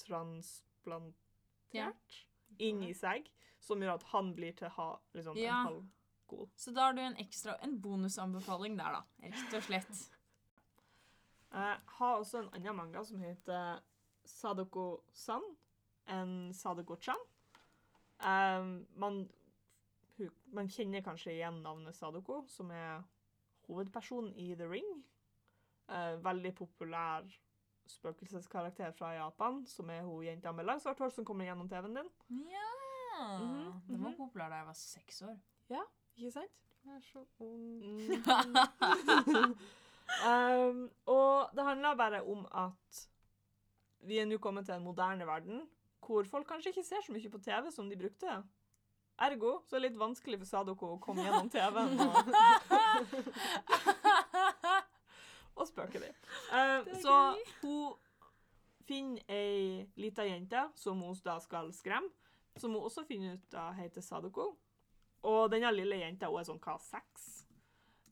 transplantert 0.00 1.14
Ja. 1.72 1.92
inn 2.58 2.82
i 2.82 2.92
seg, 2.94 3.28
som 3.60 3.80
gjør 3.80 3.94
at 3.94 4.02
han 4.12 4.34
blir 4.34 4.56
til 4.56 4.68
ha, 4.68 4.98
liksom, 5.14 5.36
Ja. 5.36 5.60
en 5.60 5.66
halv 5.66 5.84
ghoul. 6.28 6.48
Så 6.56 6.70
da 6.70 6.80
har 6.80 6.92
du 6.92 7.00
en 7.02 7.16
ekstra 7.16 7.56
En 7.62 7.80
bonusanbefaling 7.80 8.76
der, 8.78 8.98
da. 8.98 9.28
Rett 9.28 9.54
og 9.54 9.62
slett. 9.62 10.02
Jeg 11.52 11.78
har 11.98 12.18
også 12.18 12.42
en 12.42 12.52
annen 12.54 12.76
manga 12.76 13.04
som 13.04 13.20
heter 13.22 13.80
Sadoko-san. 14.26 15.44
En 16.12 16.54
Sadoko-chan. 16.54 17.22
Um, 18.16 18.86
man, 18.96 19.26
man 20.52 20.70
kjenner 20.72 21.04
kanskje 21.04 21.34
igjen 21.36 21.62
navnet 21.64 21.96
Sadoko, 21.96 22.42
som 22.48 22.70
er 22.70 23.02
hovedpersonen 23.68 24.34
i 24.34 24.54
The 24.54 24.68
Ring. 24.70 24.88
Uh, 25.88 26.16
veldig 26.24 26.54
populær 26.58 27.26
spøkelseskarakter 27.86 28.90
fra 28.98 29.12
Japan, 29.14 29.62
som 29.70 29.90
er 29.94 30.02
hun 30.02 30.24
jenta 30.26 30.52
med 30.52 30.66
langt 30.66 30.82
svart 30.82 30.98
hår 30.98 31.12
som 31.14 31.24
kommer 31.24 31.46
gjennom 31.46 31.68
TV-en 31.70 32.00
din. 32.00 32.10
Ja 32.50 32.72
Mhm, 33.16 33.80
Den 33.88 34.02
var 34.02 34.10
mhm. 34.10 34.16
populær 34.16 34.48
da 34.48 34.54
jeg 34.60 34.66
var 34.66 34.72
seks 34.72 35.22
år. 35.22 35.36
Ikke 36.16 36.32
sant? 36.32 36.50
Jeg 36.84 36.94
er 36.94 37.00
så 37.12 37.24
ung. 37.38 37.84
um, 40.30 40.90
og 41.06 41.50
det 41.56 41.64
handler 41.64 41.94
bare 41.94 42.22
om 42.22 42.46
at 42.54 43.08
vi 44.00 44.18
er 44.18 44.24
nå 44.24 44.38
kommet 44.38 44.66
til 44.66 44.74
en 44.74 44.84
moderne 44.84 45.26
verden 45.26 45.68
hvor 46.06 46.24
folk 46.30 46.46
kanskje 46.46 46.68
ikke 46.70 46.84
ser 46.86 47.00
så 47.02 47.12
mye 47.12 47.30
på 47.30 47.38
TV 47.38 47.70
som 47.74 47.90
de 47.90 47.96
brukte. 47.98 48.42
Ergo 49.18 49.60
så 49.66 49.76
er 49.76 49.80
det 49.80 49.90
litt 49.90 50.00
vanskelig 50.00 50.38
for 50.38 50.46
Sadoko 50.48 50.86
å 50.94 50.98
komme 51.02 51.24
gjennom 51.24 51.50
TV-en 51.50 52.00
og, 52.04 52.16
og 55.58 55.68
spøke 55.68 56.00
dem. 56.00 56.14
Uh, 56.52 56.56
er 56.56 56.84
så 57.02 57.34
hun 57.64 57.94
finner 58.86 59.22
ei 59.32 59.88
lita 59.98 60.22
jente 60.24 60.68
som 60.78 61.00
hun 61.02 61.16
da 61.24 61.40
skal 61.42 61.72
skremme, 61.74 62.10
som 62.56 62.70
hun 62.76 62.84
også 62.86 63.04
finner 63.08 63.32
ut 63.34 63.52
da 63.52 63.72
heter 63.76 64.00
Sadoko. 64.04 64.56
Og 65.22 65.50
denne 65.50 65.72
lille 65.74 66.02
jenta 66.02 66.28
hun 66.30 66.40
er 66.40 66.48
sånn 66.48 66.62
hva, 66.62 66.76
seks? 66.82 67.46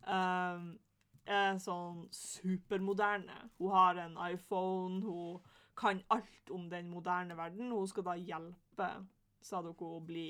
Um, 0.05 0.75
er 1.25 1.59
sånn 1.63 2.05
supermoderne. 2.13 3.37
Hun 3.59 3.73
har 3.73 4.01
en 4.03 4.17
iPhone, 4.31 5.01
hun 5.05 5.39
kan 5.77 6.03
alt 6.15 6.51
om 6.51 6.69
den 6.71 6.91
moderne 6.91 7.37
verden. 7.37 7.73
Hun 7.73 7.89
skal 7.89 8.07
da 8.07 8.17
hjelpe 8.19 8.91
Sadoko 9.45 9.97
å 9.97 10.05
bli 10.05 10.29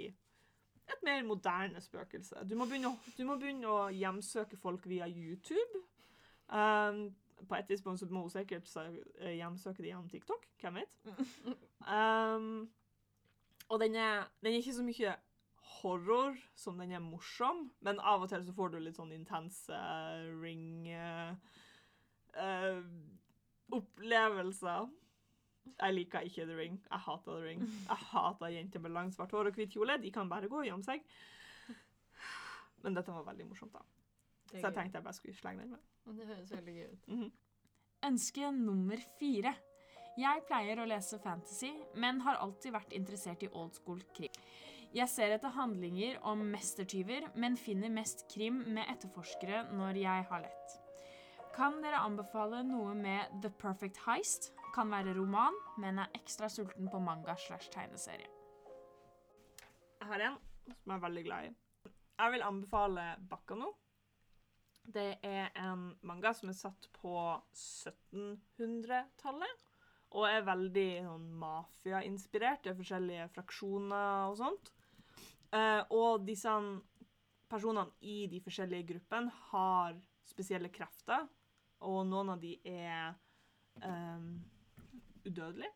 et 0.85 1.03
mer 1.07 1.23
moderne 1.25 1.81
spøkelse. 1.81 2.45
Du 2.49 2.57
må 2.59 2.67
begynne 2.69 2.93
å, 2.93 2.97
du 3.17 3.25
må 3.25 3.37
begynne 3.41 3.71
å 3.71 3.91
hjemsøke 3.95 4.59
folk 4.61 4.87
via 4.91 5.09
YouTube. 5.09 5.85
Um, 6.49 7.07
på 7.49 7.57
et 7.57 7.69
tidspunkt 7.69 8.01
så 8.01 8.09
må 8.11 8.25
hun 8.25 8.33
sikkert 8.33 8.69
eh, 8.79 9.37
hjemsøke 9.39 9.83
det 9.83 9.91
gjennom 9.91 10.09
TikTok. 10.09 10.45
Hvem 10.61 10.81
vet? 10.81 10.99
Um, 11.89 12.69
og 13.71 13.81
den 13.81 13.97
er, 13.97 14.29
den 14.43 14.53
er 14.53 14.61
ikke 14.61 14.77
så 14.77 14.85
mye 14.87 15.17
horror 15.85 16.39
som 16.59 16.81
den 16.81 16.95
er 16.97 17.03
morsom, 17.05 17.69
men 17.85 18.01
av 18.01 18.25
og 18.25 18.31
til 18.33 18.45
så 18.47 18.55
får 18.57 18.73
du 18.73 18.81
litt 18.81 18.99
sånn 18.99 19.13
intense 19.15 19.77
eh, 19.77 20.27
ring 20.41 20.89
uh, 20.91 21.35
eh, 22.41 22.81
opplevelser. 23.75 24.91
Jeg 25.75 25.97
liker 25.97 26.27
ikke 26.29 26.45
The 26.49 26.57
Ring. 26.59 26.75
Jeg 26.91 27.05
hater 27.07 27.39
The 27.39 27.45
Ring. 27.45 27.63
Jeg 27.89 28.09
hater 28.11 28.53
jenter 28.53 28.83
med 28.85 28.93
langt 28.93 29.17
svart 29.17 29.33
hår 29.33 29.49
og 29.49 29.57
hvit 29.57 29.73
kjole. 29.73 29.97
De 30.03 30.13
kan 30.13 30.29
bare 30.29 30.51
gå 30.53 30.59
og 30.61 30.67
gjemme 30.69 30.85
seg. 30.85 31.05
Men 32.85 32.99
dette 32.99 33.15
var 33.15 33.25
veldig 33.31 33.47
morsomt, 33.49 33.73
da. 33.73 33.81
Så 34.51 34.61
jeg 34.61 34.77
tenkte 34.77 35.01
jeg 35.01 35.07
bare 35.07 35.17
skulle 35.17 35.39
slenge 35.39 35.65
den 35.65 35.73
med. 35.73 35.87
Det 36.19 36.27
høres 36.29 36.53
veldig 36.53 36.75
gøy 36.77 36.91
ut. 36.91 37.09
Mhm. 37.09 37.31
Ønske 38.05 38.51
nummer 38.53 39.01
fire. 39.19 39.55
Jeg 40.21 40.45
pleier 40.47 40.79
å 40.79 40.87
lese 40.87 41.19
fantasy, 41.19 41.73
men 41.99 42.21
har 42.23 42.37
alltid 42.39 42.75
vært 42.77 42.93
interessert 42.95 43.43
i 43.43 43.49
old 43.51 43.73
school 43.75 44.03
krim. 44.15 44.37
Jeg 44.95 45.11
ser 45.11 45.33
etter 45.35 45.51
handlinger 45.57 46.21
om 46.23 46.39
mestertyver, 46.53 47.25
men 47.35 47.57
finner 47.59 47.91
mest 47.91 48.29
krim 48.31 48.61
med 48.77 48.87
etterforskere 48.93 49.65
når 49.75 49.97
jeg 49.99 50.27
har 50.29 50.45
lett. 50.45 50.75
Kan 51.57 51.81
dere 51.83 52.03
anbefale 52.07 52.61
noe 52.67 52.93
med 52.95 53.33
The 53.43 53.51
Perfect 53.59 53.99
Heist? 54.05 54.53
Kan 54.75 54.93
være 54.95 55.17
roman, 55.19 55.57
men 55.83 55.99
er 55.99 56.15
ekstra 56.15 56.47
sulten 56.51 56.87
på 56.91 57.01
manga 57.03 57.35
slash 57.35 57.73
tegneserie. 57.75 58.31
Jeg 59.99 60.07
har 60.13 60.21
en 60.29 60.39
som 60.65 60.93
jeg 60.93 60.95
er 60.95 61.03
veldig 61.09 61.25
glad 61.27 61.49
i. 61.49 61.51
Jeg 62.15 62.33
vil 62.37 62.47
anbefale 62.47 63.09
Bakkano. 63.31 63.73
Det 64.95 65.09
er 65.27 65.51
en 65.59 65.89
manga 66.07 66.31
som 66.39 66.53
er 66.53 66.59
satt 66.61 66.87
på 67.01 67.17
1700-tallet. 67.51 69.67
Og 70.15 70.31
er 70.31 70.47
veldig 70.47 70.91
sånn, 71.09 71.27
mafiainspirert. 71.43 72.63
Det 72.63 72.71
er 72.71 72.79
forskjellige 72.79 73.27
fraksjoner 73.35 74.31
og 74.31 74.39
sånt. 74.39 74.74
Eh, 75.53 75.83
og 75.95 76.25
disse 76.27 76.53
personene 77.51 77.93
i 78.01 78.25
de 78.31 78.41
forskjellige 78.43 78.89
gruppene 78.95 79.33
har 79.51 79.99
spesielle 80.25 80.71
krefter. 80.73 81.27
Og 81.85 82.07
noen 82.09 82.33
av 82.33 82.41
de 82.41 82.55
er 82.65 83.13
um, 83.85 84.39
udødelige. 85.27 85.73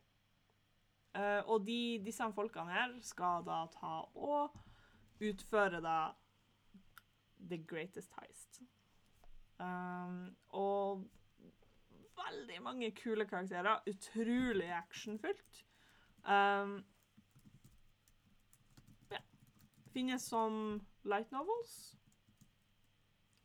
Uh, 1.09 1.41
og 1.49 1.65
de, 1.65 1.99
disse 2.05 2.25
folkene 2.33 2.73
her 2.73 2.91
skal 3.03 3.45
da 3.45 3.63
ta 3.73 3.93
og 4.17 4.55
utføre 5.25 5.81
da 5.83 5.99
The 7.49 7.57
Greatest 7.67 8.13
Heist. 8.19 8.61
Um, 9.59 10.35
og 10.49 11.05
veldig 12.19 12.61
mange 12.63 12.91
kule 12.95 13.25
karakterer. 13.25 13.81
Utrolig 13.89 14.69
actionfylt. 14.77 15.65
Um, 16.23 16.85
ja. 19.11 19.21
Finnes 19.93 20.25
som 20.29 20.79
light 21.09 21.31
novels. 21.33 21.75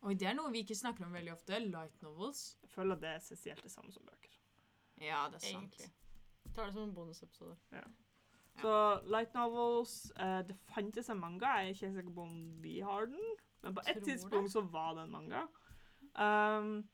Oi, 0.05 0.13
det 0.13 0.27
er 0.29 0.35
noe 0.37 0.51
vi 0.53 0.61
ikke 0.61 0.77
snakker 0.77 1.07
om 1.07 1.15
veldig 1.17 1.33
ofte. 1.33 1.59
Light 1.63 2.01
novels. 2.05 2.57
Jeg 2.61 2.69
føler 2.69 2.99
det 3.01 3.09
er 3.09 3.21
essensielt 3.21 3.63
det 3.65 3.71
samme 3.73 3.93
som 3.93 4.05
bøker. 4.05 4.33
Ja, 5.01 5.25
det 5.31 5.41
er 5.41 5.47
sant. 5.47 5.77
Egentlig. 5.79 5.89
Tar 6.53 6.69
det 6.69 6.75
som 6.75 6.83
en 6.85 6.93
bonusepisode. 6.95 7.55
Så 8.61 8.73
light 9.11 9.33
novels 9.35 9.95
eh, 10.15 10.41
Det 10.47 10.55
fantes 10.69 11.09
en 11.09 11.19
manga. 11.19 11.57
Jeg 11.57 11.65
er 11.65 11.73
ikke 11.73 11.93
sikker 11.97 12.13
på 12.15 12.27
om 12.27 12.37
vi 12.63 12.77
har 12.85 13.09
den. 13.11 13.33
Men 13.65 13.75
på 13.75 13.81
et 13.87 13.97
Tror 13.97 14.05
tidspunkt 14.05 14.51
så 14.53 14.61
var 14.61 14.93
det 14.95 15.07
en 15.07 15.11
manga. 15.11 15.41
Um, 16.15 16.89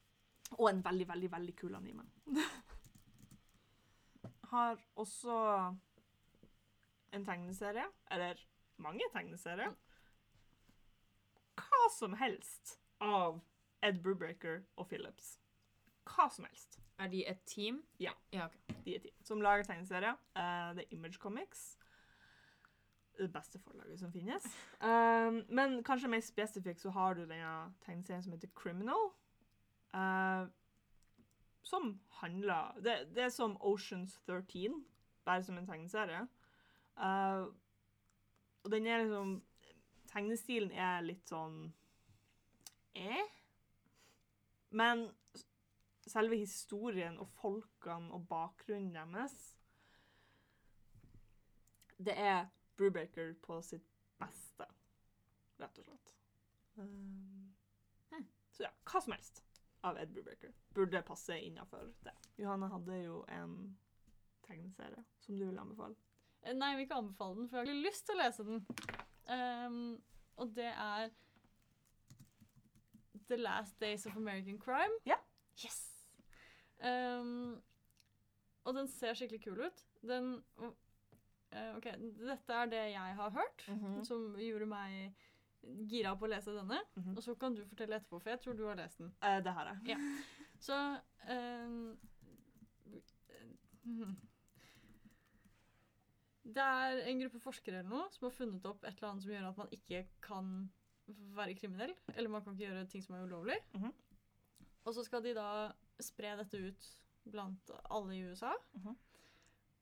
Og 0.58 0.70
en 0.70 0.82
veldig, 0.84 1.08
veldig, 1.08 1.32
veldig 1.32 1.56
kul 1.56 1.76
anime. 1.76 2.04
Har 4.52 4.80
også 5.00 5.36
en 7.14 7.26
tegneserie, 7.26 7.86
eller 8.12 8.40
mange 8.82 9.08
tegneserier. 9.14 9.74
Hva 11.62 11.84
som 11.94 12.16
helst 12.18 12.78
av 13.02 13.42
Ed 13.86 14.02
Brubaker 14.04 14.62
og 14.78 14.88
Phillips. 14.90 15.36
Hva 16.06 16.28
som 16.34 16.46
helst. 16.46 16.80
Er 17.02 17.10
de 17.10 17.24
et 17.28 17.42
team? 17.46 17.82
Ja. 18.00 18.14
ja 18.34 18.46
okay. 18.46 18.76
De 18.86 18.96
er 18.96 19.06
team. 19.06 19.16
Som 19.26 19.42
lager 19.42 19.66
tegneserier. 19.68 20.18
Eh, 20.36 20.74
det 20.78 20.86
er 20.86 20.98
Image 20.98 21.20
Comics. 21.22 21.78
Det 23.18 23.30
beste 23.34 23.60
forlaget 23.60 24.00
som 24.00 24.12
finnes. 24.12 24.46
Um, 24.82 25.44
men 25.50 25.84
kanskje 25.84 26.10
mer 26.10 26.24
spesifikt 26.26 26.82
så 26.82 26.90
har 26.90 27.14
du 27.14 27.26
denne 27.26 27.74
tegneserien 27.86 28.24
som 28.24 28.34
heter 28.34 28.50
Criminal. 28.56 29.12
Uh, 29.94 30.48
som 31.62 32.00
handler 32.22 32.74
det, 32.82 32.96
det 33.16 33.24
er 33.24 33.30
som 33.30 33.58
Oceans 33.62 34.20
13, 34.28 34.86
bare 35.26 35.44
som 35.44 35.58
en 35.58 35.68
tegneserie. 35.68 36.28
Eh, 36.98 37.46
og 38.64 38.72
den 38.72 38.88
er 38.88 39.04
liksom 39.06 39.40
Tegnestilen 40.12 40.74
er 40.76 41.06
litt 41.06 41.30
sånn 41.32 41.70
eh? 43.00 43.22
Men 44.76 45.06
selve 46.04 46.36
historien 46.36 47.16
og 47.22 47.30
folkene 47.40 48.12
og 48.12 48.26
bakgrunnen 48.28 48.92
deres 49.16 49.38
Det 51.96 52.18
er 52.18 52.50
Brubaker 52.76 53.36
på 53.46 53.62
sitt 53.64 53.88
beste, 54.20 54.66
rett 55.62 55.80
og 55.80 55.86
slett. 55.86 56.14
Um, 56.76 57.52
Hmm. 58.12 58.26
Så 58.52 58.64
ja, 58.64 58.72
hva 58.86 59.02
som 59.02 59.14
helst 59.16 59.44
av 59.88 59.98
Ed 59.98 60.12
Brubaker 60.14 60.54
burde 60.76 61.02
passe 61.02 61.38
innafor 61.40 61.94
det. 62.06 62.14
Johanne 62.36 62.68
hadde 62.72 62.98
jo 63.04 63.22
en 63.32 63.56
tegneserie 64.46 65.04
som 65.20 65.38
du 65.38 65.46
ville 65.46 65.62
anbefale. 65.62 65.96
Eh, 66.44 66.54
Nei, 66.54 66.70
jeg 66.72 66.78
vil 66.78 66.86
ikke 66.88 66.98
anbefale 67.02 67.36
den, 67.38 67.50
for 67.50 67.58
jeg 67.58 67.66
har 67.68 67.74
ikke 67.74 67.88
lyst 67.90 68.06
til 68.08 68.16
å 68.16 68.22
lese 68.24 68.46
den. 68.48 68.66
Um, 69.32 70.04
og 70.42 70.56
det 70.56 70.70
er 70.74 71.10
The 73.30 73.38
Last 73.38 73.80
Days 73.80 74.06
of 74.10 74.16
American 74.18 74.58
Crime. 74.60 74.96
Ja. 75.06 75.16
Yes! 75.64 75.82
Um, 76.84 77.62
og 78.66 78.74
den 78.76 78.88
ser 78.90 79.14
skikkelig 79.18 79.42
kul 79.44 79.62
ut. 79.68 79.84
Den 80.02 80.32
uh, 80.62 80.72
OK, 81.78 81.88
dette 82.26 82.54
er 82.58 82.66
det 82.72 82.82
jeg 82.96 83.16
har 83.22 83.30
hørt, 83.38 83.68
Mhm. 83.68 84.04
som 84.08 84.36
gjorde 84.40 84.66
meg 84.66 85.14
gira 85.92 86.16
på 86.18 86.26
å 86.26 86.30
lese 86.32 86.56
denne. 86.56 86.80
Mhm. 86.98 87.16
Og 87.18 87.24
så 87.24 87.36
kan 87.38 87.54
du 87.56 87.62
fortelle 87.70 87.96
etterpå, 88.00 88.20
for 88.22 88.30
jeg 88.34 88.40
tror 88.42 88.54
du 88.58 88.66
har 88.68 88.76
lest 88.82 88.98
den. 88.98 89.14
Uh, 89.22 89.40
det 89.46 89.54
har 89.54 89.66
jeg. 89.70 89.78
Ja. 89.94 89.98
Så 90.60 90.78
um. 91.30 91.98
Det 96.52 96.64
er 96.64 97.02
en 97.08 97.22
gruppe 97.22 97.42
forskere 97.44 97.82
eller 97.82 97.92
noe 97.92 98.08
som 98.14 98.28
har 98.28 98.36
funnet 98.36 98.66
opp 98.68 98.84
et 98.84 98.96
eller 98.98 99.10
annet 99.12 99.26
som 99.26 99.34
gjør 99.34 99.50
at 99.50 99.60
man 99.62 99.76
ikke 99.78 100.02
kan 100.24 100.50
være 101.38 101.56
kriminell. 101.60 101.94
Eller 102.16 102.32
man 102.32 102.44
kan 102.44 102.56
ikke 102.56 102.68
gjøre 102.68 102.88
ting 102.92 103.06
som 103.06 103.16
er 103.16 103.28
ulovlig. 103.28 103.60
Mhm. 103.78 103.94
Og 104.82 104.96
så 104.98 105.06
skal 105.06 105.24
de 105.24 105.36
da 105.38 105.72
spre 106.02 106.34
dette 106.40 106.58
ut 106.58 106.88
blant 107.32 107.72
alle 107.84 108.18
i 108.18 108.24
USA. 108.26 108.54
Mhm. 108.74 108.98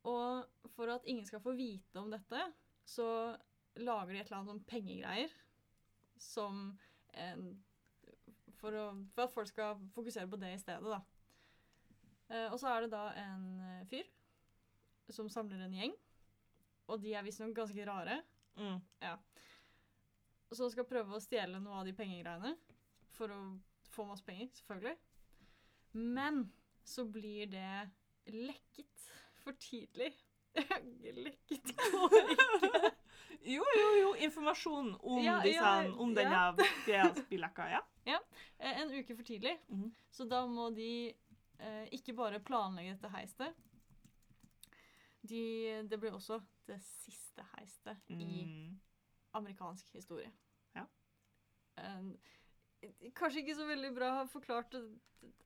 Og 0.09 0.69
for 0.75 0.91
at 0.91 1.05
ingen 1.05 1.25
skal 1.25 1.41
få 1.43 1.55
vite 1.55 1.99
om 1.99 2.11
dette, 2.11 2.41
så 2.85 3.37
lager 3.75 4.13
de 4.13 4.19
et 4.19 4.27
eller 4.27 4.37
annet 4.37 4.51
sånn 4.53 4.67
pengegreier 4.67 5.33
som 6.17 6.77
en 7.13 7.63
for, 8.59 8.75
å, 8.75 8.85
for 9.15 9.23
at 9.23 9.33
folk 9.33 9.47
skal 9.47 9.79
fokusere 9.95 10.27
på 10.27 10.39
det 10.41 10.53
i 10.55 10.59
stedet, 10.59 10.83
da. 10.83 10.99
Eh, 12.29 12.47
og 12.51 12.59
så 12.61 12.73
er 12.73 12.85
det 12.85 12.91
da 12.93 13.05
en 13.17 13.45
eh, 13.63 13.85
fyr 13.89 14.09
som 15.15 15.29
samler 15.31 15.63
en 15.65 15.77
gjeng, 15.77 15.95
og 16.89 17.01
de 17.03 17.13
er 17.15 17.23
visstnok 17.25 17.53
ganske 17.57 17.85
rare, 17.87 18.21
Mm. 18.59 18.79
som 20.51 20.69
skal 20.73 20.83
prøve 20.89 21.15
å 21.15 21.21
stjele 21.23 21.59
noe 21.61 21.79
av 21.79 21.85
de 21.87 21.93
pengegreiene 21.95 22.55
for 23.15 23.31
å 23.31 23.37
få 23.93 24.05
masse 24.09 24.25
penger, 24.25 24.49
selvfølgelig. 24.57 24.95
Men 25.93 26.41
så 26.83 27.05
blir 27.05 27.45
det 27.51 27.89
lekket 28.33 29.05
for 29.43 29.53
tidlig. 29.61 30.11
lekket 31.25 31.75
går 31.93 32.17
ikke. 32.23 32.95
Jo, 33.49 33.63
jo, 33.63 33.85
jo. 34.01 34.07
Informasjon 34.25 34.89
om, 34.99 35.21
Ja, 35.23 35.37
disse, 35.41 35.61
ja, 35.63 35.93
om 36.03 36.09
ja. 36.11 36.17
denne 36.17 36.65
ja. 36.89 37.05
blir 37.29 37.39
lekka, 37.39 37.69
ja. 38.09 38.17
Eh, 38.59 38.81
En 38.81 38.91
uke 38.91 39.15
for 39.15 39.23
tidlig. 39.23 39.53
Mhm. 39.71 39.93
Så 40.11 40.25
da 40.27 40.41
må 40.49 40.65
de 40.75 40.89
eh, 41.59 41.85
ikke 41.95 42.13
bare 42.17 42.41
planlegge 42.43 42.97
dette 42.97 43.13
heistet. 43.13 43.55
De, 45.27 45.83
det 45.89 45.99
blir 45.99 46.13
også 46.15 46.39
det 46.67 46.79
siste 46.81 47.43
heistet 47.55 47.97
i 48.09 48.45
Mm. 48.45 48.79
amerikansk 49.33 49.89
historie. 49.93 50.31
Ja. 50.75 50.85
Eh, 51.77 53.11
kanskje 53.15 53.39
ikke 53.43 53.55
så 53.55 53.65
veldig 53.67 53.93
bra 53.95 54.23
forklart 54.25 54.73
eh, 54.75 54.89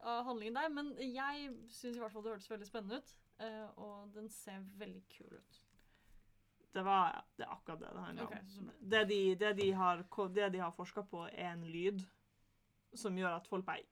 av 0.01 0.25
handlingen 0.25 0.55
der, 0.55 0.69
men 0.69 0.93
jeg 0.99 1.49
syns 1.69 1.97
i 1.97 1.99
hvert 1.99 2.11
fall 2.13 2.23
det 2.23 2.31
hørtes 2.35 2.49
veldig 2.51 2.67
spennende 2.67 2.97
ut. 3.01 3.15
eh, 3.39 3.69
og 3.77 4.13
den 4.13 4.29
ser 4.29 4.59
veldig 4.77 5.03
kul 5.09 5.33
ut. 5.33 5.61
Det, 6.73 6.83
var, 6.85 7.25
det 7.37 7.45
er 7.45 7.51
akkurat 7.53 7.79
det 7.79 7.89
det 7.93 8.03
handler 8.03 8.23
Ok, 8.23 8.31
om. 8.59 8.65
bra. 8.67 8.73
Det 8.89 9.07
de, 9.09 9.35
det 9.35 9.57
de 9.57 9.71
har, 9.73 10.03
det 10.33 10.51
de 10.53 10.59
har 10.59 10.71
forska 10.71 11.01
på, 11.01 11.25
er 11.31 11.51
en 11.53 11.63
lyd 11.65 12.01
som 12.95 13.17
gjør 13.17 13.35
at 13.39 13.47
folk 13.47 13.65
bare 13.65 13.83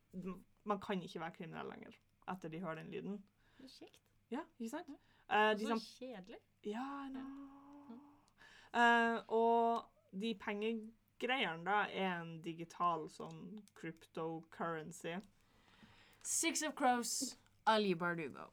Man 0.64 0.80
kan 0.80 1.02
ikke 1.02 1.20
være 1.20 1.32
kriminell 1.34 1.68
lenger 1.70 1.96
etter 2.30 2.50
de 2.50 2.60
hører 2.62 2.76
den 2.84 2.92
lyden. 2.92 3.24
Det 3.58 3.66
er 3.66 3.70
kjekt. 3.70 4.00
Ja, 4.32 4.44
ikke 4.60 4.70
sant? 4.70 4.90
Eh, 5.32 5.54
de 5.58 5.60
Så 5.60 5.68
som, 5.68 5.80
kjedelig. 5.80 6.38
ja, 6.66 7.08
no. 7.14 7.28
Uh, 8.72 9.20
og 9.28 9.84
de 10.22 10.32
pengegreiene 10.40 11.66
da 11.66 11.82
er 11.92 12.22
en 12.22 12.38
digital 12.44 13.10
sånn 13.12 13.62
cryptocurrency. 13.76 15.18
Six 16.24 16.64
of 16.64 16.76
Crows 16.80 17.36
Ali 17.68 17.94
Bardugo. 17.96 18.48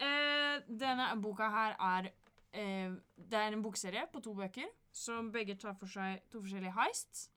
Uh, 0.00 0.58
denne 0.66 1.06
boka 1.22 1.50
her 1.52 1.76
er 1.78 2.10
uh, 2.10 2.96
Det 3.16 3.38
er 3.38 3.52
en 3.52 3.62
bokserie 3.62 4.06
på 4.12 4.20
to 4.24 4.34
bøker 4.34 4.66
som 4.90 5.30
begge 5.32 5.54
tar 5.54 5.76
for 5.78 5.86
seg 5.86 6.22
to 6.32 6.40
forskjellige 6.42 6.74
heists. 6.74 7.28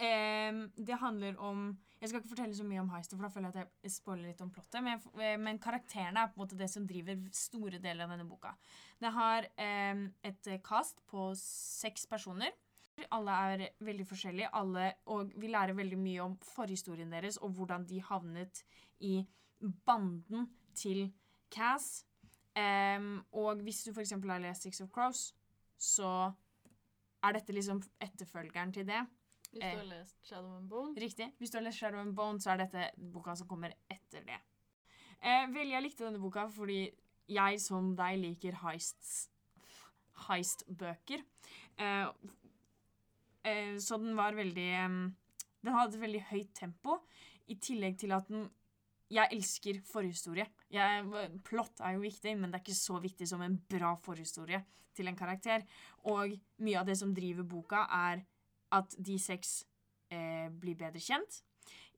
Eh, 0.00 0.60
det 0.76 0.96
handler 0.96 1.36
om 1.44 1.70
Jeg 2.00 2.08
skal 2.08 2.22
ikke 2.22 2.30
fortelle 2.30 2.56
så 2.56 2.64
mye 2.64 2.80
om 2.80 2.88
heistet, 2.94 3.18
for 3.18 3.26
da 3.26 3.28
føler 3.28 3.50
jeg 3.52 3.66
at 3.66 3.84
jeg 3.84 3.92
spoiler 3.92 4.30
litt 4.30 4.40
om 4.40 4.48
plottet. 4.48 4.78
Men, 4.80 5.02
eh, 5.20 5.36
men 5.36 5.60
karakterene 5.60 6.22
er 6.22 6.30
på 6.30 6.38
en 6.38 6.44
måte 6.46 6.56
det 6.56 6.70
som 6.72 6.86
driver 6.88 7.18
store 7.36 7.76
deler 7.76 8.06
av 8.06 8.14
denne 8.14 8.24
boka. 8.24 8.54
Det 8.96 9.10
har 9.12 9.50
eh, 9.60 10.06
et 10.24 10.48
eh, 10.48 10.62
cast 10.64 11.04
på 11.12 11.28
seks 11.36 12.08
personer. 12.08 12.56
Alle 13.12 13.36
er 13.52 13.66
veldig 13.84 14.06
forskjellige, 14.08 14.48
alle, 14.56 14.94
og 15.12 15.32
vi 15.36 15.52
lærer 15.52 15.76
veldig 15.76 15.98
mye 16.00 16.24
om 16.24 16.38
forhistorien 16.44 17.12
deres 17.12 17.38
og 17.40 17.52
hvordan 17.56 17.86
de 17.88 18.00
havnet 18.04 18.64
i 19.00 19.20
banden 19.86 20.48
til 20.74 21.10
Cass. 21.50 22.06
Um, 22.56 23.24
og 23.32 23.62
hvis 23.62 23.84
du 23.84 23.92
f.eks. 23.92 24.10
har 24.10 24.42
lest 24.42 24.62
Six 24.62 24.80
of 24.80 24.90
Crows, 24.90 25.34
så 25.78 26.32
er 27.22 27.36
dette 27.36 27.54
liksom 27.54 27.82
etterfølgeren 28.02 28.72
til 28.72 28.86
det. 28.88 29.00
Hvis 29.52 29.62
Eh. 29.62 29.72
du 29.72 29.78
har 29.78 29.84
lest 29.98 30.16
Shadow 30.26 30.56
and 30.56 30.68
Bone. 30.68 30.94
Riktig. 30.94 31.32
Hvis 31.38 31.50
du 31.50 31.58
har 31.58 31.64
lest 31.64 31.78
Shadow 31.78 31.98
and 32.00 32.14
Bone, 32.14 32.38
så 32.38 32.52
er 32.52 32.56
dette 32.64 32.90
boka 33.12 33.34
som 33.36 33.48
kommer 33.48 33.72
etter 33.90 34.24
det. 34.24 34.38
Eh, 35.22 35.46
vel, 35.52 35.68
jeg 35.70 35.82
likte 35.82 36.04
denne 36.06 36.20
boka 36.22 36.46
fordi 36.48 36.92
jeg 37.28 37.60
som 37.60 37.94
deg 37.96 38.18
liker 38.22 38.52
heists 38.62 39.28
heist-bøker. 40.28 41.22
Eh, 41.78 42.08
eh, 43.44 43.76
så 43.78 43.98
den 43.98 44.14
var 44.16 44.32
veldig 44.36 45.14
Den 45.62 45.74
hadde 45.74 45.94
et 45.94 46.00
veldig 46.00 46.22
høyt 46.30 46.54
tempo, 46.54 47.00
i 47.48 47.54
tillegg 47.56 47.98
til 47.98 48.12
at 48.12 48.28
den 48.28 48.50
Jeg 49.12 49.28
elsker 49.32 49.80
forhistorie. 49.82 50.46
Jeg, 50.70 51.04
plott 51.42 51.80
er 51.80 51.96
jo 51.96 52.00
viktig, 52.04 52.36
men 52.38 52.52
det 52.52 52.60
er 52.60 52.62
ikke 52.62 52.78
så 52.78 53.00
viktig 53.02 53.26
som 53.26 53.42
en 53.42 53.56
bra 53.68 53.96
forhistorie 53.96 54.60
til 54.94 55.08
en 55.08 55.16
karakter. 55.16 55.64
Og 56.04 56.36
mye 56.60 56.78
av 56.78 56.86
det 56.86 56.96
som 56.96 57.12
driver 57.12 57.42
boka, 57.42 57.88
er 57.90 58.22
at 58.76 58.94
de 58.98 59.16
seks 59.20 59.60
eh, 60.12 60.48
blir 60.50 60.78
bedre 60.78 61.02
kjent. 61.02 61.42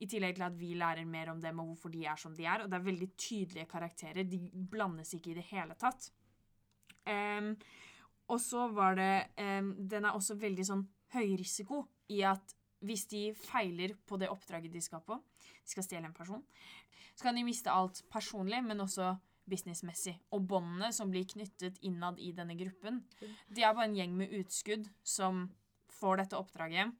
I 0.03 0.07
tillegg 0.09 0.35
til 0.37 0.45
at 0.45 0.57
vi 0.57 0.73
lærer 0.77 1.05
mer 1.07 1.31
om 1.31 1.41
dem 1.41 1.61
og 1.61 1.71
hvorfor 1.71 1.93
de 1.93 2.03
er 2.09 2.19
som 2.19 2.33
de 2.35 2.45
er. 2.45 2.63
Og 2.63 2.71
det 2.71 2.79
er 2.79 2.87
veldig 2.89 3.09
tydelige 3.17 3.69
karakterer. 3.69 4.27
De 4.27 4.39
blandes 4.71 5.13
ikke 5.15 5.31
i 5.31 5.37
det 5.37 5.45
hele 5.51 5.77
tatt. 5.79 6.09
Um, 7.07 7.53
og 8.31 8.39
så 8.39 8.69
var 8.71 8.95
det 8.95 9.25
um, 9.35 9.73
Den 9.75 10.05
er 10.07 10.15
også 10.15 10.37
veldig 10.39 10.63
sånn 10.63 10.85
høy 11.11 11.33
risiko 11.35 11.81
i 12.13 12.21
at 12.23 12.53
hvis 12.83 13.05
de 13.11 13.23
feiler 13.35 13.93
på 14.07 14.17
det 14.19 14.29
oppdraget 14.31 14.71
de 14.73 14.81
skal 14.83 15.03
på, 15.03 15.17
de 15.39 15.71
skal 15.71 15.85
stjele 15.85 16.09
en 16.09 16.15
person, 16.15 16.41
så 17.15 17.27
kan 17.27 17.37
de 17.37 17.45
miste 17.47 17.71
alt 17.71 18.01
personlig, 18.11 18.59
men 18.65 18.83
også 18.83 19.13
businessmessig. 19.49 20.17
Og 20.35 20.43
båndene 20.47 20.89
som 20.95 21.11
blir 21.11 21.27
knyttet 21.29 21.79
innad 21.87 22.19
i 22.19 22.31
denne 22.35 22.57
gruppen, 22.59 23.01
de 23.47 23.63
er 23.63 23.75
bare 23.75 23.87
en 23.89 23.97
gjeng 23.97 24.17
med 24.19 24.35
utskudd 24.39 24.89
som 25.03 25.45
får 26.03 26.23
dette 26.23 26.39
oppdraget. 26.39 26.93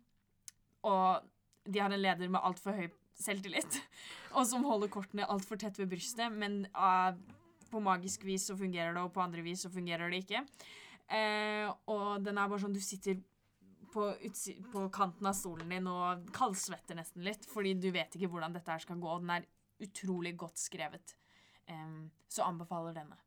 Og 0.87 1.29
de 1.63 1.79
har 1.79 1.91
en 1.91 2.01
leder 2.01 2.31
med 2.31 2.43
altfor 2.43 2.75
høy 2.77 2.87
selvtillit, 3.19 3.77
og 4.37 4.47
som 4.49 4.65
holder 4.67 4.91
kortene 4.91 5.27
altfor 5.29 5.59
tett 5.61 5.77
ved 5.79 5.91
brystet, 5.91 6.33
men 6.33 6.63
uh, 6.73 7.13
på 7.69 7.81
magisk 7.83 8.25
vis 8.27 8.47
så 8.49 8.57
fungerer 8.57 8.95
det, 8.95 9.03
og 9.03 9.13
på 9.13 9.21
andre 9.23 9.43
vis 9.45 9.65
så 9.65 9.71
fungerer 9.73 10.11
det 10.11 10.23
ikke. 10.23 10.43
Uh, 11.13 11.69
og 11.93 12.23
den 12.25 12.39
er 12.39 12.49
bare 12.49 12.63
sånn 12.63 12.73
Du 12.73 12.81
sitter 12.81 13.19
på, 13.93 14.07
på 14.73 14.85
kanten 14.93 15.27
av 15.29 15.35
stolen 15.37 15.69
din 15.69 15.89
og 15.91 16.23
kaldsvetter 16.33 16.97
nesten 16.97 17.25
litt, 17.27 17.45
fordi 17.49 17.75
du 17.77 17.91
vet 17.93 18.15
ikke 18.17 18.31
hvordan 18.33 18.55
dette 18.55 18.73
her 18.73 18.81
skal 18.81 19.01
gå. 19.01 19.09
og 19.11 19.25
Den 19.25 19.35
er 19.37 19.49
utrolig 19.83 20.33
godt 20.39 20.61
skrevet. 20.61 21.15
Um, 21.69 22.09
så 22.31 22.47
anbefaler 22.47 22.97
denne. 22.97 23.19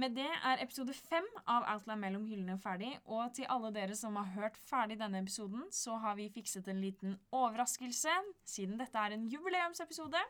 Med 0.00 0.14
det 0.16 0.30
er 0.32 0.62
episode 0.62 0.94
fem 0.96 1.26
av 1.50 1.66
Outland 1.74 2.00
mellom 2.00 2.22
hyllene 2.24 2.54
ferdig. 2.62 2.94
Og 3.12 3.34
til 3.36 3.48
alle 3.52 3.68
dere 3.74 3.96
som 3.98 4.14
har 4.16 4.30
hørt 4.32 4.56
ferdig 4.64 4.96
denne 5.00 5.20
episoden, 5.20 5.66
så 5.76 5.98
har 6.00 6.14
vi 6.16 6.30
fikset 6.32 6.70
en 6.72 6.80
liten 6.80 7.18
overraskelse, 7.36 8.14
siden 8.48 8.78
dette 8.80 8.96
er 8.96 9.12
en 9.12 9.26
jubileumsepisode. 9.28 10.22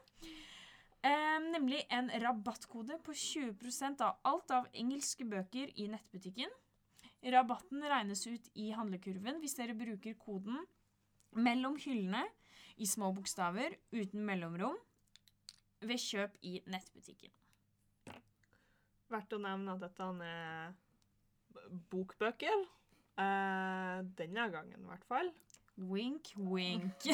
Eh, 1.07 1.39
nemlig 1.53 1.85
en 1.87 2.11
rabattkode 2.25 2.99
på 3.07 3.15
20% 3.15 4.03
av 4.09 4.19
alt 4.27 4.51
av 4.57 4.67
engelske 4.75 5.29
bøker 5.29 5.71
i 5.79 5.87
nettbutikken. 5.93 6.51
Rabatten 7.31 7.85
regnes 7.93 8.27
ut 8.27 8.51
i 8.59 8.73
handlekurven 8.75 9.39
hvis 9.39 9.55
dere 9.61 9.77
bruker 9.79 10.19
koden 10.19 10.59
mellom 11.37 11.77
hyllene 11.79 12.25
i 12.81 12.89
små 12.91 13.13
bokstaver 13.15 13.77
uten 13.95 14.25
mellomrom 14.27 14.81
ved 15.85 16.01
kjøp 16.01 16.41
i 16.43 16.59
nettbutikken. 16.67 17.31
Verdt 19.11 19.35
å 19.35 19.41
nevne 19.43 19.75
at 19.75 19.83
dette 19.83 20.11
er 20.27 20.75
bokbøker. 21.91 22.67
Eh, 23.21 23.97
denne 24.19 24.51
gangen, 24.53 24.85
i 24.85 24.91
hvert 24.91 25.09
fall. 25.09 25.33
Wink, 25.91 26.33
wink. 26.37 27.07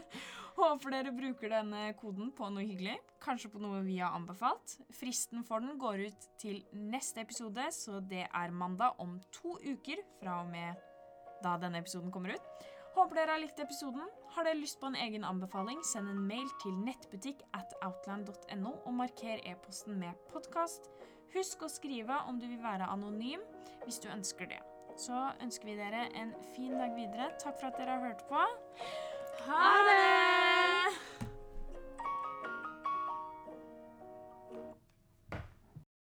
Håper 0.58 0.94
dere 0.94 1.12
bruker 1.12 1.50
denne 1.50 1.88
koden 1.98 2.30
på 2.34 2.48
noe 2.52 2.64
hyggelig. 2.64 2.96
Kanskje 3.22 3.50
på 3.52 3.60
noe 3.62 3.82
vi 3.86 3.98
har 4.00 4.14
anbefalt. 4.16 4.78
Fristen 4.94 5.44
for 5.46 5.64
den 5.64 5.78
går 5.82 6.06
ut 6.08 6.28
til 6.40 6.62
neste 6.78 7.24
episode, 7.24 7.66
så 7.74 8.00
det 8.00 8.26
er 8.26 8.54
mandag 8.54 9.00
om 9.02 9.18
to 9.34 9.58
uker 9.60 10.02
fra 10.20 10.40
og 10.44 10.52
med 10.52 10.78
da 11.44 11.56
denne 11.60 11.82
episoden 11.82 12.14
kommer 12.14 12.36
ut. 12.36 12.68
Håper 12.94 13.18
dere 13.18 13.34
har 13.34 13.42
likt 13.42 13.58
episoden. 13.58 14.06
Har 14.36 14.46
dere 14.46 14.60
lyst 14.60 14.78
på 14.80 14.86
en 14.88 14.98
egen 14.98 15.26
anbefaling, 15.26 15.82
send 15.84 16.08
en 16.10 16.22
mail 16.28 16.46
til 16.62 16.76
nettbutikk 16.86 17.42
at 17.58 17.74
outland.no 17.82 18.76
og 18.84 18.94
marker 18.94 19.42
e-posten 19.42 19.98
med 19.98 20.14
podkast. 20.30 20.88
Husk 21.34 21.64
å 21.64 21.70
skrive 21.72 22.20
om 22.28 22.38
du 22.38 22.46
vil 22.46 22.62
være 22.62 22.90
anonym 22.92 23.42
hvis 23.84 24.00
du 24.04 24.08
ønsker 24.12 24.50
det. 24.52 24.60
Så 25.00 25.16
ønsker 25.42 25.72
vi 25.72 25.78
dere 25.80 26.06
en 26.14 26.34
fin 26.54 26.76
dag 26.78 26.94
videre. 26.94 27.32
Takk 27.42 27.58
for 27.58 27.72
at 27.72 27.80
dere 27.80 27.96
har 27.96 28.06
hørt 28.12 28.26
på. 28.30 28.44
Ha 29.48 29.70
det! 29.90 30.53